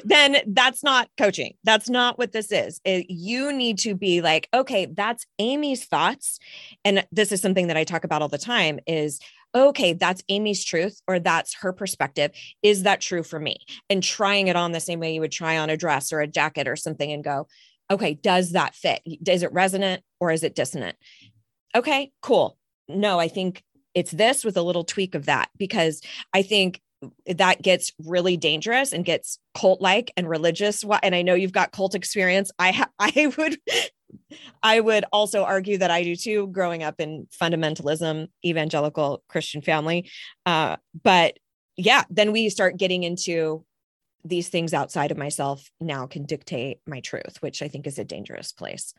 then 0.04 0.38
that's 0.48 0.84
not 0.84 1.10
coaching. 1.18 1.54
That's 1.64 1.90
not 1.90 2.18
what 2.18 2.32
this 2.32 2.52
is. 2.52 2.80
It- 2.84 3.10
you 3.10 3.52
need 3.54 3.80
to 3.80 3.96
be 3.96 4.22
like, 4.22 4.48
okay, 4.54 4.86
that's 4.86 5.26
Amy's 5.40 5.86
thoughts. 5.86 6.40
And 6.86 7.06
this 7.12 7.32
is 7.32 7.42
something 7.42 7.68
that 7.68 7.78
I 7.78 7.84
talk 7.84 8.04
about 8.04 8.22
all 8.22 8.28
the 8.28 8.38
time 8.38 8.80
is 8.88 9.20
okay, 9.56 9.94
that's 9.94 10.24
Amy's 10.30 10.64
truth 10.64 11.02
or 11.08 11.20
that's 11.20 11.56
her 11.56 11.74
perspective. 11.74 12.32
Is 12.62 12.84
that 12.84 13.02
true 13.02 13.24
for 13.24 13.40
me? 13.40 13.58
And 13.90 14.04
trying 14.04 14.48
it 14.48 14.56
on 14.56 14.72
the 14.72 14.80
same 14.80 15.00
way 15.00 15.14
you 15.14 15.22
would 15.22 15.32
try 15.32 15.58
on 15.58 15.70
a 15.70 15.78
dress 15.78 16.12
or 16.12 16.20
a 16.20 16.28
jacket 16.28 16.68
or 16.68 16.76
something 16.76 17.12
and 17.12 17.24
go, 17.24 17.48
okay, 17.90 18.14
does 18.14 18.52
that 18.52 18.76
fit? 18.76 19.02
Is 19.06 19.44
it 19.44 19.54
resonant 19.54 20.04
or 20.20 20.32
is 20.32 20.44
it 20.44 20.56
dissonant? 20.56 20.98
Okay, 21.76 22.12
cool. 22.22 22.58
No, 22.88 23.20
I 23.20 23.28
think 23.30 23.64
it's 23.94 24.12
this 24.12 24.46
with 24.46 24.58
a 24.58 24.62
little 24.62 24.84
tweak 24.84 25.16
of 25.16 25.26
that 25.26 25.50
because 25.58 26.02
I 26.34 26.42
think 26.44 26.82
that 27.28 27.62
gets 27.62 27.94
really 28.06 28.38
dangerous 28.38 28.92
and 28.92 29.06
gets 29.06 29.40
cult 29.54 29.82
like 29.82 30.12
and 30.18 30.28
religious. 30.28 30.84
And 31.04 31.14
I 31.14 31.22
know 31.22 31.36
you've 31.36 31.52
got 31.52 31.72
cult 31.72 31.96
experience. 31.96 32.52
I 32.58 32.72
ha- 32.72 32.90
I 33.00 33.32
would 33.38 33.58
I 34.64 34.80
would 34.80 35.06
also 35.12 35.44
argue 35.44 35.78
that 35.78 35.92
I 35.92 36.04
do 36.04 36.16
too 36.16 36.48
growing 36.48 36.84
up 36.84 37.00
in 37.00 37.28
fundamentalism 37.40 38.28
evangelical 38.46 39.24
Christian 39.30 39.62
family. 39.62 40.10
Uh 40.46 40.78
but 41.04 41.38
yeah 41.78 42.04
then 42.10 42.32
we 42.32 42.50
start 42.50 42.78
getting 42.78 43.04
into 43.04 43.64
these 44.26 44.50
things 44.50 44.74
outside 44.74 45.12
of 45.12 45.18
myself 45.18 45.70
now 45.80 46.08
can 46.08 46.26
dictate 46.26 46.80
my 46.86 47.00
truth 47.00 47.38
which 47.40 47.62
I 47.62 47.68
think 47.68 47.88
is 47.88 48.00
a 48.00 48.04
dangerous 48.04 48.52
place 48.52 48.94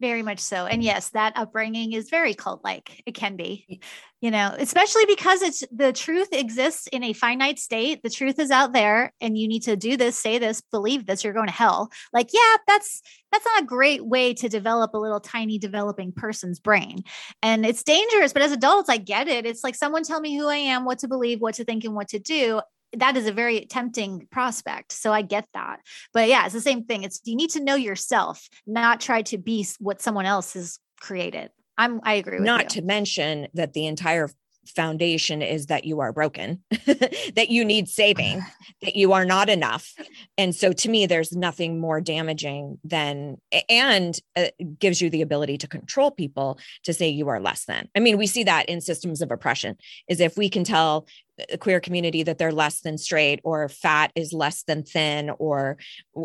Very 0.00 0.22
much 0.22 0.38
so. 0.38 0.66
And 0.66 0.82
yes, 0.82 1.08
that 1.10 1.32
upbringing 1.34 1.92
is 1.92 2.08
very 2.08 2.32
cult 2.32 2.62
like. 2.62 3.02
It 3.04 3.16
can 3.16 3.34
be, 3.34 3.80
you 4.20 4.30
know, 4.30 4.54
especially 4.56 5.06
because 5.06 5.42
it's 5.42 5.64
the 5.72 5.92
truth 5.92 6.28
exists 6.30 6.86
in 6.92 7.02
a 7.02 7.12
finite 7.12 7.58
state. 7.58 8.04
The 8.04 8.10
truth 8.10 8.38
is 8.38 8.52
out 8.52 8.72
there 8.72 9.12
and 9.20 9.36
you 9.36 9.48
need 9.48 9.64
to 9.64 9.74
do 9.74 9.96
this, 9.96 10.16
say 10.16 10.38
this, 10.38 10.60
believe 10.60 11.06
this, 11.06 11.24
you're 11.24 11.32
going 11.32 11.48
to 11.48 11.52
hell. 11.52 11.90
Like, 12.12 12.28
yeah, 12.32 12.58
that's 12.68 13.02
that's 13.32 13.44
not 13.44 13.64
a 13.64 13.66
great 13.66 14.06
way 14.06 14.34
to 14.34 14.48
develop 14.48 14.94
a 14.94 14.98
little 14.98 15.20
tiny 15.20 15.58
developing 15.58 16.12
person's 16.12 16.60
brain. 16.60 17.02
And 17.42 17.66
it's 17.66 17.82
dangerous, 17.82 18.32
but 18.32 18.42
as 18.42 18.52
adults, 18.52 18.88
I 18.88 18.98
get 18.98 19.26
it. 19.26 19.46
It's 19.46 19.64
like 19.64 19.74
someone 19.74 20.04
tell 20.04 20.20
me 20.20 20.36
who 20.38 20.46
I 20.46 20.56
am, 20.56 20.84
what 20.84 21.00
to 21.00 21.08
believe, 21.08 21.40
what 21.40 21.54
to 21.54 21.64
think, 21.64 21.84
and 21.84 21.94
what 21.94 22.08
to 22.08 22.20
do. 22.20 22.60
That 22.94 23.16
is 23.16 23.26
a 23.26 23.32
very 23.32 23.66
tempting 23.66 24.26
prospect. 24.30 24.92
So 24.92 25.12
I 25.12 25.22
get 25.22 25.46
that. 25.54 25.80
But 26.12 26.28
yeah, 26.28 26.44
it's 26.44 26.54
the 26.54 26.60
same 26.60 26.84
thing. 26.84 27.02
It's 27.02 27.20
you 27.24 27.36
need 27.36 27.50
to 27.50 27.62
know 27.62 27.74
yourself, 27.74 28.48
not 28.66 29.00
try 29.00 29.22
to 29.22 29.38
be 29.38 29.66
what 29.78 30.00
someone 30.00 30.26
else 30.26 30.54
has 30.54 30.78
created. 31.00 31.50
I'm 31.76 32.00
I 32.02 32.14
agree 32.14 32.38
with 32.38 32.46
not 32.46 32.74
you. 32.74 32.80
to 32.80 32.82
mention 32.82 33.48
that 33.54 33.72
the 33.72 33.86
entire 33.86 34.28
foundation 34.70 35.42
is 35.42 35.66
that 35.66 35.84
you 35.84 36.00
are 36.00 36.12
broken 36.12 36.62
that 36.70 37.46
you 37.48 37.64
need 37.64 37.88
saving 37.88 38.42
that 38.82 38.96
you 38.96 39.12
are 39.12 39.24
not 39.24 39.48
enough. 39.48 39.94
And 40.36 40.54
so 40.54 40.72
to 40.72 40.88
me 40.88 41.06
there's 41.06 41.32
nothing 41.32 41.80
more 41.80 42.00
damaging 42.00 42.78
than 42.84 43.38
and 43.68 44.18
uh, 44.36 44.46
gives 44.78 45.00
you 45.00 45.10
the 45.10 45.22
ability 45.22 45.58
to 45.58 45.68
control 45.68 46.10
people 46.10 46.58
to 46.84 46.92
say 46.92 47.08
you 47.08 47.28
are 47.28 47.40
less 47.40 47.64
than. 47.64 47.88
I 47.94 48.00
mean 48.00 48.18
we 48.18 48.26
see 48.26 48.44
that 48.44 48.68
in 48.68 48.80
systems 48.80 49.22
of 49.22 49.30
oppression 49.30 49.76
is 50.08 50.20
if 50.20 50.36
we 50.36 50.48
can 50.48 50.64
tell 50.64 51.06
a 51.50 51.58
queer 51.58 51.80
community 51.80 52.22
that 52.22 52.38
they're 52.38 52.52
less 52.52 52.80
than 52.80 52.98
straight 52.98 53.40
or 53.44 53.68
fat 53.68 54.12
is 54.14 54.32
less 54.32 54.62
than 54.64 54.82
thin 54.82 55.30
or 55.38 55.76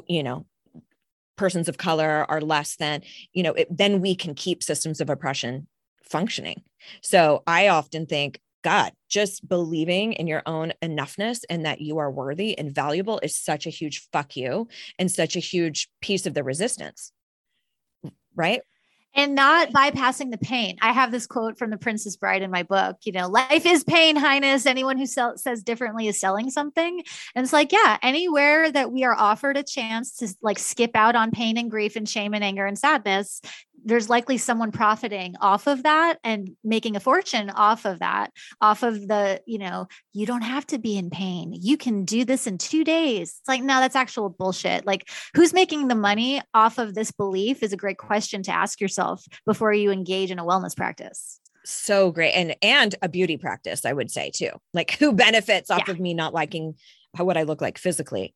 you 0.08 0.24
know 0.24 0.46
persons 1.36 1.68
of 1.68 1.78
color 1.78 2.26
are 2.30 2.42
less 2.42 2.76
than 2.76 3.02
you 3.34 3.44
know 3.44 3.54
it, 3.54 3.68
then 3.76 4.02
we 4.02 4.16
can 4.16 4.34
keep 4.36 4.64
systems 4.64 5.02
of 5.02 5.10
oppression 5.10 5.68
functioning 6.04 6.64
so 7.02 7.44
i 7.48 7.68
often 7.68 8.06
think 8.06 8.40
god 8.64 8.92
just 9.10 9.48
believing 9.48 10.14
in 10.14 10.28
your 10.28 10.44
own 10.46 10.74
enoughness 10.82 11.42
and 11.50 11.66
that 11.66 11.82
you 11.82 11.98
are 11.98 12.12
worthy 12.12 12.58
and 12.58 12.74
valuable 12.74 13.20
is 13.24 13.36
such 13.36 13.66
a 13.66 13.72
huge 13.72 14.08
fuck 14.12 14.36
you 14.36 14.68
and 15.00 15.12
such 15.12 15.36
a 15.36 15.40
huge 15.40 15.90
piece 16.02 16.26
of 16.26 16.34
the 16.34 16.44
resistance 16.44 17.12
right 18.36 18.62
and 19.16 19.36
not 19.36 19.72
bypassing 19.72 20.32
the 20.32 20.38
pain. 20.38 20.78
I 20.82 20.92
have 20.92 21.12
this 21.12 21.28
quote 21.28 21.58
from 21.58 21.70
the 21.70 21.78
Princess 21.78 22.16
Bride 22.16 22.42
in 22.42 22.50
my 22.50 22.64
book. 22.64 22.98
You 23.04 23.12
know, 23.12 23.28
life 23.28 23.66
is 23.66 23.84
pain, 23.84 24.16
Highness. 24.16 24.66
Anyone 24.66 24.98
who 24.98 25.06
sell, 25.06 25.38
says 25.38 25.64
differently 25.64 26.08
is 26.08 26.20
selling 26.20 26.50
something. 26.50 27.04
And 27.36 27.44
it's 27.44 27.54
like, 27.54 27.72
yeah, 27.72 27.98
anywhere 28.02 28.72
that 28.72 28.92
we 28.92 29.04
are 29.04 29.16
offered 29.16 29.58
a 29.58 29.64
chance 29.64 30.18
to 30.18 30.34
like 30.42 30.58
skip 30.58 30.92
out 30.96 31.16
on 31.16 31.32
pain 31.32 31.58
and 31.58 31.70
grief 31.70 31.96
and 31.96 32.10
shame 32.10 32.34
and 32.34 32.44
anger 32.44 32.66
and 32.66 32.78
sadness, 32.78 33.42
there's 33.84 34.10
likely 34.10 34.38
someone 34.38 34.72
profiting 34.72 35.36
off 35.42 35.68
of 35.68 35.84
that 35.84 36.18
and 36.24 36.52
making 36.64 36.96
a 36.96 37.00
fortune 37.00 37.50
off 37.50 37.86
of 37.86 38.00
that, 38.00 38.32
off 38.62 38.84
of 38.84 39.08
the, 39.08 39.42
you 39.46 39.58
know, 39.58 39.88
you 40.14 40.26
don't 40.26 40.42
have 40.42 40.66
to 40.68 40.78
be 40.80 40.98
in 40.98 41.10
pain. 41.10 41.54
You 41.54 41.78
can 41.78 42.06
do 42.06 42.26
this 42.26 42.48
in 42.48 42.58
two 42.58 42.84
days. 42.84 43.36
It's 43.40 43.48
like, 43.48 43.62
no, 43.62 43.80
that's 43.80 43.96
actual 43.96 44.30
bullshit. 44.30 44.86
Like, 44.86 45.10
who's 45.36 45.54
making 45.54 45.88
the 45.88 45.96
money 45.96 46.42
off 46.54 46.78
of 46.78 46.96
this 46.96 47.12
belief 47.12 47.62
is 47.64 47.74
a 47.74 47.78
great 47.78 47.98
question 47.98 48.44
to 48.44 48.52
ask 48.52 48.80
yourself 48.80 49.24
before 49.46 49.74
you 49.74 49.92
engage 49.92 50.32
in 50.32 50.40
a 50.40 50.46
wellness 50.46 50.76
practice. 50.76 51.40
so 51.66 52.12
great 52.12 52.34
and 52.34 52.56
and 52.62 52.96
a 53.02 53.08
beauty 53.08 53.38
practice 53.38 53.86
i 53.86 53.94
would 53.94 54.12
say 54.12 54.30
too 54.36 54.50
like 54.74 54.92
who 55.00 55.14
benefits 55.14 55.72
off 55.72 55.84
Yeah. 55.88 55.94
of 55.94 56.00
me 56.00 56.14
not 56.14 56.34
liking 56.34 56.76
how 57.16 57.24
what 57.24 57.38
i 57.38 57.44
look 57.44 57.62
like 57.62 57.78
physically 57.78 58.34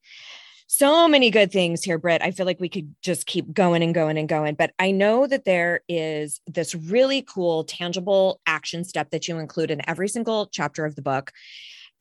so 0.67 1.07
many 1.07 1.31
good 1.31 1.51
things 1.51 1.83
here 1.83 1.97
britt 1.97 2.21
i 2.21 2.31
feel 2.31 2.45
like 2.45 2.59
we 2.59 2.69
could 2.69 2.93
just 3.01 3.25
keep 3.25 3.51
going 3.53 3.81
and 3.81 3.95
going 3.95 4.17
and 4.17 4.29
going 4.29 4.53
but 4.53 4.71
i 4.79 4.91
know 4.91 5.25
that 5.25 5.45
there 5.45 5.81
is 5.87 6.39
this 6.45 6.75
really 6.75 7.21
cool 7.21 7.63
tangible 7.63 8.39
action 8.45 8.83
step 8.83 9.09
that 9.09 9.27
you 9.27 9.37
include 9.39 9.71
in 9.71 9.87
every 9.89 10.07
single 10.07 10.45
chapter 10.47 10.85
of 10.85 10.95
the 10.95 11.01
book 11.01 11.31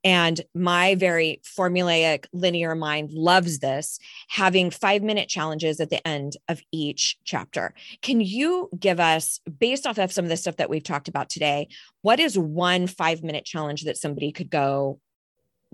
and 0.07 0.41
my 0.55 0.95
very 0.95 1.41
formulaic 1.45 2.27
linear 2.33 2.77
mind 2.77 3.11
loves 3.13 3.59
this 3.59 3.99
having 4.29 4.71
five 4.71 5.03
minute 5.03 5.29
challenges 5.29 5.81
at 5.81 5.91
the 5.91 6.07
end 6.07 6.37
of 6.49 6.61
each 6.71 7.19
chapter. 7.25 7.75
Can 8.03 8.21
you 8.21 8.69
give 8.79 9.01
us, 9.01 9.41
based 9.59 9.85
off 9.85 9.99
of 9.99 10.13
some 10.13 10.25
of 10.25 10.29
the 10.29 10.37
stuff 10.37 10.59
that 10.59 10.71
we've 10.71 10.85
talked 10.85 11.09
about 11.09 11.29
today, 11.29 11.67
what 12.03 12.21
is 12.21 12.39
one 12.39 12.87
five 12.87 13.25
minute 13.25 13.45
challenge 13.45 13.83
that 13.83 13.97
somebody 13.97 14.31
could 14.31 14.49
go 14.49 15.01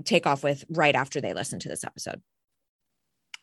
take 0.04 0.26
off 0.26 0.42
with 0.42 0.64
right 0.70 0.94
after 0.94 1.20
they 1.20 1.34
listen 1.34 1.58
to 1.58 1.68
this 1.68 1.84
episode? 1.84 2.22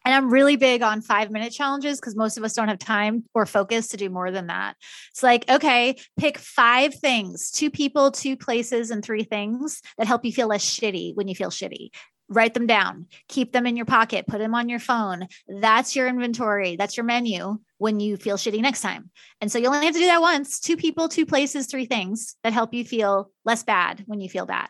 And 0.10 0.16
I'm 0.16 0.34
really 0.34 0.56
big 0.56 0.82
on 0.82 1.04
five 1.04 1.30
minute 1.30 1.54
challenges 1.54 2.00
because 2.00 2.16
most 2.16 2.36
of 2.36 2.44
us 2.44 2.54
don't 2.54 2.68
have 2.68 2.80
time 2.80 3.26
or 3.36 3.46
focus 3.46 3.90
to 3.90 3.98
do 3.98 4.10
more 4.10 4.32
than 4.32 4.48
that. 4.48 4.76
It's 5.12 5.22
like, 5.22 5.48
okay, 5.48 5.98
pick 6.18 6.40
five 6.40 6.96
things 6.96 7.52
two 7.52 7.70
people, 7.70 8.10
two 8.10 8.36
places, 8.36 8.90
and 8.90 9.06
three 9.06 9.22
things 9.22 9.84
that 10.00 10.08
help 10.08 10.26
you 10.26 10.34
feel 10.34 10.48
less 10.48 10.66
shitty 10.66 11.14
when 11.14 11.28
you 11.28 11.36
feel 11.36 11.52
shitty. 11.52 11.90
Write 12.28 12.56
them 12.56 12.66
down, 12.66 13.06
keep 13.28 13.52
them 13.52 13.68
in 13.68 13.76
your 13.78 13.86
pocket, 13.86 14.26
put 14.26 14.40
them 14.40 14.56
on 14.56 14.68
your 14.68 14.80
phone. 14.80 15.28
That's 15.48 15.96
your 15.96 16.08
inventory, 16.08 16.76
that's 16.76 16.98
your 16.98 17.04
menu 17.04 17.60
when 17.78 18.00
you 18.00 18.18
feel 18.18 18.38
shitty 18.38 18.62
next 18.62 18.82
time. 18.82 19.12
And 19.42 19.52
so 19.52 19.60
you 19.60 19.68
only 19.68 19.86
have 19.86 19.94
to 19.94 20.00
do 20.00 20.08
that 20.08 20.22
once 20.22 20.60
two 20.60 20.76
people, 20.76 21.08
two 21.08 21.28
places, 21.28 21.68
three 21.68 21.86
things 21.86 22.36
that 22.44 22.52
help 22.52 22.74
you 22.74 22.84
feel 22.84 23.30
less 23.46 23.62
bad 23.62 24.06
when 24.08 24.22
you 24.22 24.28
feel 24.28 24.48
bad. 24.48 24.70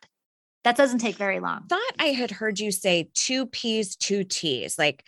That 0.66 0.76
doesn't 0.76 1.00
take 1.00 1.16
very 1.16 1.40
long. 1.40 1.64
Thought 1.70 1.94
I 1.98 2.08
had 2.08 2.32
heard 2.32 2.60
you 2.60 2.72
say 2.72 3.10
two 3.14 3.46
P's, 3.46 3.96
two 3.96 4.26
T's. 4.26 4.78
Like 4.78 5.06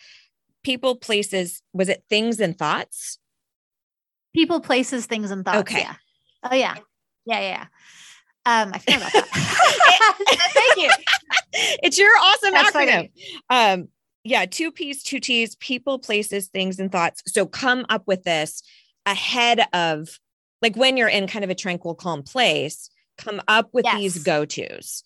people, 0.62 0.96
places, 0.96 1.62
was 1.72 1.88
it 1.88 2.04
things 2.08 2.40
and 2.40 2.56
thoughts? 2.58 3.18
People, 4.34 4.60
places, 4.60 5.06
things, 5.06 5.30
and 5.30 5.44
thoughts. 5.44 5.58
Okay. 5.58 5.80
Yeah. 5.80 5.94
Oh 6.50 6.54
yeah. 6.54 6.76
Yeah, 7.24 7.40
yeah. 7.40 7.66
Um, 8.44 8.72
I 8.74 8.78
forgot 8.78 9.00
about 9.00 9.12
that. 9.12 9.26
Thank 10.54 10.76
you. 10.76 10.90
It's 11.82 11.98
your 11.98 12.10
awesome 12.16 12.52
That's 12.52 12.74
acronym. 12.74 13.10
funny. 13.50 13.82
Um, 13.82 13.88
yeah, 14.24 14.46
two 14.46 14.72
P's, 14.72 15.02
two 15.02 15.20
T's, 15.20 15.54
people, 15.56 15.98
places, 15.98 16.48
things, 16.48 16.78
and 16.78 16.90
thoughts. 16.90 17.22
So 17.26 17.46
come 17.46 17.84
up 17.88 18.06
with 18.06 18.24
this 18.24 18.62
ahead 19.06 19.66
of 19.72 20.18
like 20.60 20.76
when 20.76 20.96
you're 20.96 21.08
in 21.08 21.26
kind 21.26 21.44
of 21.44 21.50
a 21.50 21.54
tranquil, 21.54 21.94
calm 21.94 22.22
place, 22.22 22.88
come 23.18 23.40
up 23.48 23.70
with 23.72 23.84
these 23.96 24.22
go-tos. 24.22 25.02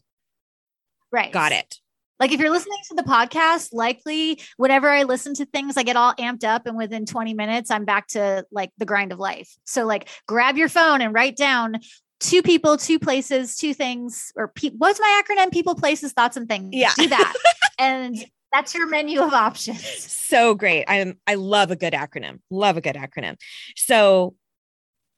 Right. 1.11 1.33
Got 1.33 1.53
it. 1.53 1.81
Like 2.19 2.33
if 2.33 2.41
you're 2.41 2.51
listening 2.51 2.79
to 2.89 2.95
the 2.95 3.03
podcast, 3.03 3.71
likely 3.73 4.41
whenever 4.57 4.89
I 4.89 5.03
listen 5.03 5.35
to 5.35 5.47
things, 5.47 5.77
I 5.77 5.83
get 5.83 5.97
all 5.97 6.15
amped 6.15 6.45
up 6.45 6.67
and 6.67 6.77
within 6.77 7.07
20 7.07 7.35
minutes, 7.35 7.71
I'm 7.71 7.85
back 7.85 8.09
to 8.09 8.45
like 8.51 8.71
the 8.79 8.87
grind 8.87 9.13
of 9.13 9.19
life. 9.19 9.55
So 9.65 9.85
like 9.85 10.09
grab 10.27 10.57
your 10.57 10.69
phone 10.69 11.01
and 11.01 11.13
write 11.13 11.37
down 11.37 11.79
two 12.21 12.43
people, 12.43 12.77
two 12.77 12.99
places, 12.99 13.57
two 13.57 13.75
things, 13.75 14.33
or 14.37 14.49
pe- 14.49 14.71
what's 14.71 15.01
my 15.01 15.23
acronym? 15.23 15.53
People, 15.53 15.75
places, 15.75 16.13
thoughts, 16.13 16.37
and 16.37 16.49
things. 16.49 16.71
Yeah. 16.73 16.93
Do 16.97 17.09
that. 17.09 17.35
and 17.79 18.17
that's 18.53 18.75
your 18.75 18.89
menu 18.89 19.21
of 19.21 19.33
options. 19.33 19.85
so 19.85 20.55
great. 20.55 20.85
I'm 20.89 21.19
I 21.27 21.35
love 21.35 21.71
a 21.71 21.77
good 21.77 21.93
acronym. 21.93 22.41
Love 22.51 22.77
a 22.77 22.81
good 22.81 22.97
acronym. 22.97 23.37
So 23.77 24.35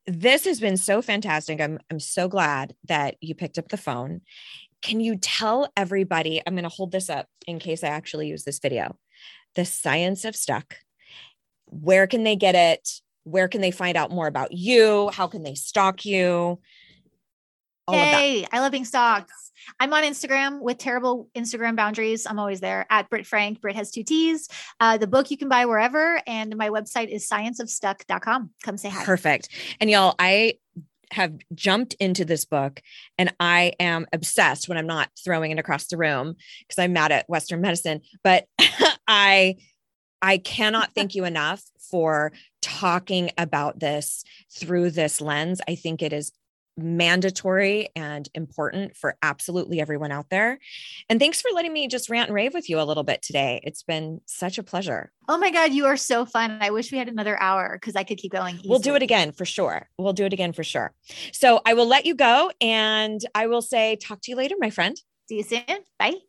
this 0.06 0.44
has 0.44 0.58
been 0.58 0.76
so 0.76 1.02
fantastic. 1.02 1.60
I'm 1.60 1.78
I'm 1.90 2.00
so 2.00 2.28
glad 2.28 2.74
that 2.88 3.16
you 3.20 3.34
picked 3.34 3.58
up 3.58 3.68
the 3.68 3.76
phone. 3.76 4.22
Can 4.82 5.00
you 5.00 5.16
tell 5.16 5.70
everybody? 5.76 6.40
I'm 6.46 6.54
going 6.54 6.62
to 6.64 6.68
hold 6.68 6.92
this 6.92 7.10
up 7.10 7.26
in 7.46 7.58
case 7.58 7.82
I 7.82 7.88
actually 7.88 8.28
use 8.28 8.44
this 8.44 8.58
video. 8.58 8.96
The 9.54 9.64
science 9.64 10.24
of 10.24 10.36
stuck. 10.36 10.76
Where 11.66 12.06
can 12.06 12.24
they 12.24 12.36
get 12.36 12.54
it? 12.54 12.88
Where 13.24 13.48
can 13.48 13.60
they 13.60 13.70
find 13.70 13.96
out 13.96 14.10
more 14.10 14.26
about 14.26 14.52
you? 14.52 15.10
How 15.12 15.26
can 15.26 15.42
they 15.42 15.54
stalk 15.54 16.04
you? 16.04 16.60
All. 17.86 17.94
Yay. 17.94 18.46
I 18.52 18.60
love 18.60 18.72
being 18.72 18.84
stalked. 18.84 19.30
I'm 19.80 19.92
on 19.92 20.04
Instagram 20.04 20.60
with 20.60 20.78
terrible 20.78 21.28
Instagram 21.34 21.76
boundaries. 21.76 22.26
I'm 22.26 22.38
always 22.38 22.60
there 22.60 22.86
at 22.90 23.10
Britt 23.10 23.26
Frank. 23.26 23.60
Britt 23.60 23.76
has 23.76 23.90
two 23.90 24.02
T's. 24.02 24.48
Uh, 24.80 24.98
the 24.98 25.06
book 25.06 25.30
you 25.30 25.36
can 25.36 25.48
buy 25.48 25.66
wherever. 25.66 26.20
And 26.26 26.56
my 26.56 26.70
website 26.70 27.08
is 27.08 27.28
scienceofstuck.com. 27.28 28.50
Come 28.62 28.76
say 28.76 28.88
hi. 28.88 29.04
Perfect. 29.04 29.48
And 29.80 29.90
y'all, 29.90 30.14
I 30.18 30.54
have 31.12 31.34
jumped 31.54 31.94
into 31.94 32.24
this 32.24 32.44
book 32.44 32.80
and 33.16 33.34
I 33.40 33.72
am 33.80 34.06
obsessed 34.12 34.68
when 34.68 34.78
I'm 34.78 34.86
not 34.86 35.10
throwing 35.24 35.50
it 35.50 35.58
across 35.58 35.86
the 35.86 35.96
room 35.96 36.36
because 36.60 36.78
I'm 36.78 36.92
mad 36.92 37.12
at 37.12 37.28
Western 37.28 37.60
medicine. 37.60 38.00
But 38.22 38.46
I 39.08 39.56
I 40.20 40.38
cannot 40.38 40.94
thank 40.94 41.14
you 41.14 41.24
enough 41.24 41.62
for 41.90 42.32
talking 42.60 43.30
about 43.38 43.78
this 43.78 44.24
through 44.52 44.90
this 44.90 45.20
lens. 45.20 45.60
I 45.68 45.74
think 45.76 46.02
it 46.02 46.12
is 46.12 46.32
mandatory 46.78 47.88
and 47.96 48.28
important 48.34 48.96
for 48.96 49.16
absolutely 49.22 49.80
everyone 49.80 50.12
out 50.12 50.30
there. 50.30 50.58
And 51.08 51.20
thanks 51.20 51.40
for 51.40 51.48
letting 51.54 51.72
me 51.72 51.88
just 51.88 52.08
rant 52.08 52.28
and 52.28 52.34
rave 52.34 52.54
with 52.54 52.70
you 52.70 52.80
a 52.80 52.84
little 52.84 53.02
bit 53.02 53.22
today. 53.22 53.60
It's 53.64 53.82
been 53.82 54.20
such 54.26 54.58
a 54.58 54.62
pleasure. 54.62 55.12
Oh 55.28 55.38
my 55.38 55.50
God, 55.50 55.72
you 55.72 55.86
are 55.86 55.96
so 55.96 56.24
fun. 56.24 56.58
I 56.60 56.70
wish 56.70 56.90
we 56.92 56.98
had 56.98 57.08
another 57.08 57.38
hour 57.40 57.78
because 57.80 57.96
I 57.96 58.04
could 58.04 58.18
keep 58.18 58.32
going. 58.32 58.60
We'll 58.64 58.78
do 58.78 58.94
it 58.94 59.02
again 59.02 59.32
for 59.32 59.44
sure. 59.44 59.88
We'll 59.98 60.12
do 60.12 60.24
it 60.24 60.32
again 60.32 60.52
for 60.52 60.64
sure. 60.64 60.94
So 61.32 61.60
I 61.66 61.74
will 61.74 61.86
let 61.86 62.06
you 62.06 62.14
go 62.14 62.50
and 62.60 63.20
I 63.34 63.46
will 63.46 63.62
say, 63.62 63.96
talk 63.96 64.20
to 64.22 64.30
you 64.30 64.36
later, 64.36 64.54
my 64.58 64.70
friend. 64.70 64.96
See 65.28 65.36
you 65.36 65.42
soon. 65.42 65.62
Bye. 65.98 66.27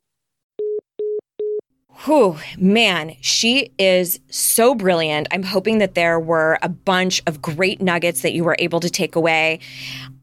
Whew, 2.06 2.38
man, 2.58 3.18
she 3.20 3.72
is 3.78 4.22
so 4.30 4.74
brilliant. 4.74 5.28
I'm 5.32 5.44
hoping 5.44 5.80
that 5.80 5.96
there 5.96 6.18
were 6.18 6.58
a 6.62 6.70
bunch 6.70 7.22
of 7.28 7.42
great 7.42 7.82
nuggets 7.82 8.22
that 8.22 8.32
you 8.32 8.46
were 8.46 8.56
able 8.58 8.80
to 8.80 8.90
take 8.90 9.18
away. 9.18 9.60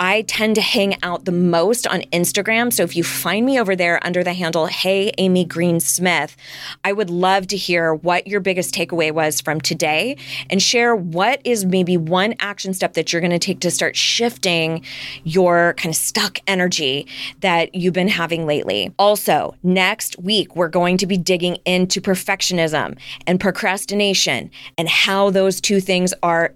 I 0.00 0.22
tend 0.22 0.54
to 0.54 0.62
hang 0.62 1.02
out 1.02 1.26
the 1.26 1.32
most 1.32 1.86
on 1.86 2.00
Instagram. 2.12 2.72
So 2.72 2.82
if 2.82 2.96
you 2.96 3.04
find 3.04 3.44
me 3.44 3.60
over 3.60 3.76
there 3.76 4.04
under 4.04 4.24
the 4.24 4.32
handle, 4.32 4.66
Hey 4.66 5.12
Amy 5.18 5.44
Green 5.44 5.80
Smith, 5.80 6.36
I 6.82 6.92
would 6.92 7.10
love 7.10 7.46
to 7.48 7.56
hear 7.56 7.94
what 7.94 8.26
your 8.26 8.40
biggest 8.40 8.74
takeaway 8.74 9.12
was 9.12 9.40
from 9.40 9.60
today 9.60 10.16
and 10.48 10.62
share 10.62 10.96
what 10.96 11.40
is 11.44 11.64
maybe 11.66 11.96
one 11.96 12.34
action 12.40 12.72
step 12.74 12.94
that 12.94 13.12
you're 13.12 13.20
going 13.20 13.30
to 13.30 13.38
take 13.38 13.60
to 13.60 13.70
start 13.70 13.96
shifting 13.96 14.82
your 15.24 15.74
kind 15.74 15.94
of 15.94 15.96
stuck 15.96 16.38
energy 16.46 17.06
that 17.40 17.74
you've 17.74 17.94
been 17.94 18.08
having 18.08 18.46
lately. 18.46 18.94
Also, 18.98 19.54
next 19.62 20.18
week, 20.18 20.56
we're 20.56 20.68
going 20.68 20.96
to 20.98 21.06
be 21.06 21.16
digging 21.18 21.55
into 21.64 22.00
perfectionism 22.00 22.98
and 23.26 23.40
procrastination 23.40 24.50
and 24.76 24.88
how 24.88 25.30
those 25.30 25.60
two 25.60 25.80
things 25.80 26.12
are 26.22 26.54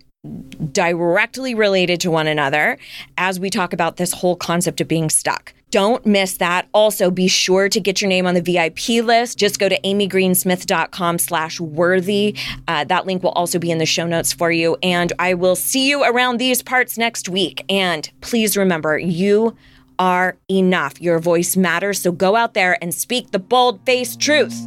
directly 0.72 1.55
related 1.55 2.01
to 2.01 2.11
one 2.11 2.26
another 2.26 2.76
as 3.16 3.40
we 3.40 3.48
talk 3.48 3.72
about 3.72 3.96
this 3.96 4.12
whole 4.12 4.36
concept 4.36 4.80
of 4.80 4.88
being 4.88 5.09
stuck. 5.09 5.55
Don't 5.70 6.05
miss 6.05 6.36
that. 6.38 6.68
Also, 6.74 7.11
be 7.11 7.28
sure 7.28 7.68
to 7.68 7.80
get 7.80 8.03
your 8.03 8.09
name 8.09 8.26
on 8.26 8.34
the 8.34 8.42
VIP 8.42 9.05
list. 9.05 9.38
Just 9.38 9.59
go 9.59 9.68
to 9.68 9.80
amygreensmith.com 9.82 11.18
slash 11.18 11.61
worthy. 11.61 12.36
Uh, 12.66 12.84
that 12.84 13.07
link 13.07 13.22
will 13.22 13.30
also 13.30 13.59
be 13.59 13.70
in 13.70 13.78
the 13.78 13.86
show 13.86 14.07
notes 14.07 14.32
for 14.32 14.51
you. 14.51 14.76
And 14.82 15.12
I 15.18 15.34
will 15.34 15.57
see 15.57 15.88
you 15.88 16.03
around 16.03 16.38
these 16.38 16.61
parts 16.61 16.98
next 16.98 17.28
week. 17.28 17.64
And 17.68 18.11
please 18.20 18.57
remember, 18.57 18.98
you 18.98 19.57
are 20.01 20.36
enough. 20.51 21.01
Your 21.01 21.20
voice 21.20 21.57
matters. 21.57 22.01
So 22.01 22.11
go 22.11 22.34
out 22.34 22.55
there 22.55 22.76
and 22.82 22.92
speak 22.92 23.30
the 23.30 23.38
bold 23.38 23.80
faced 23.86 24.18
truth. 24.18 24.66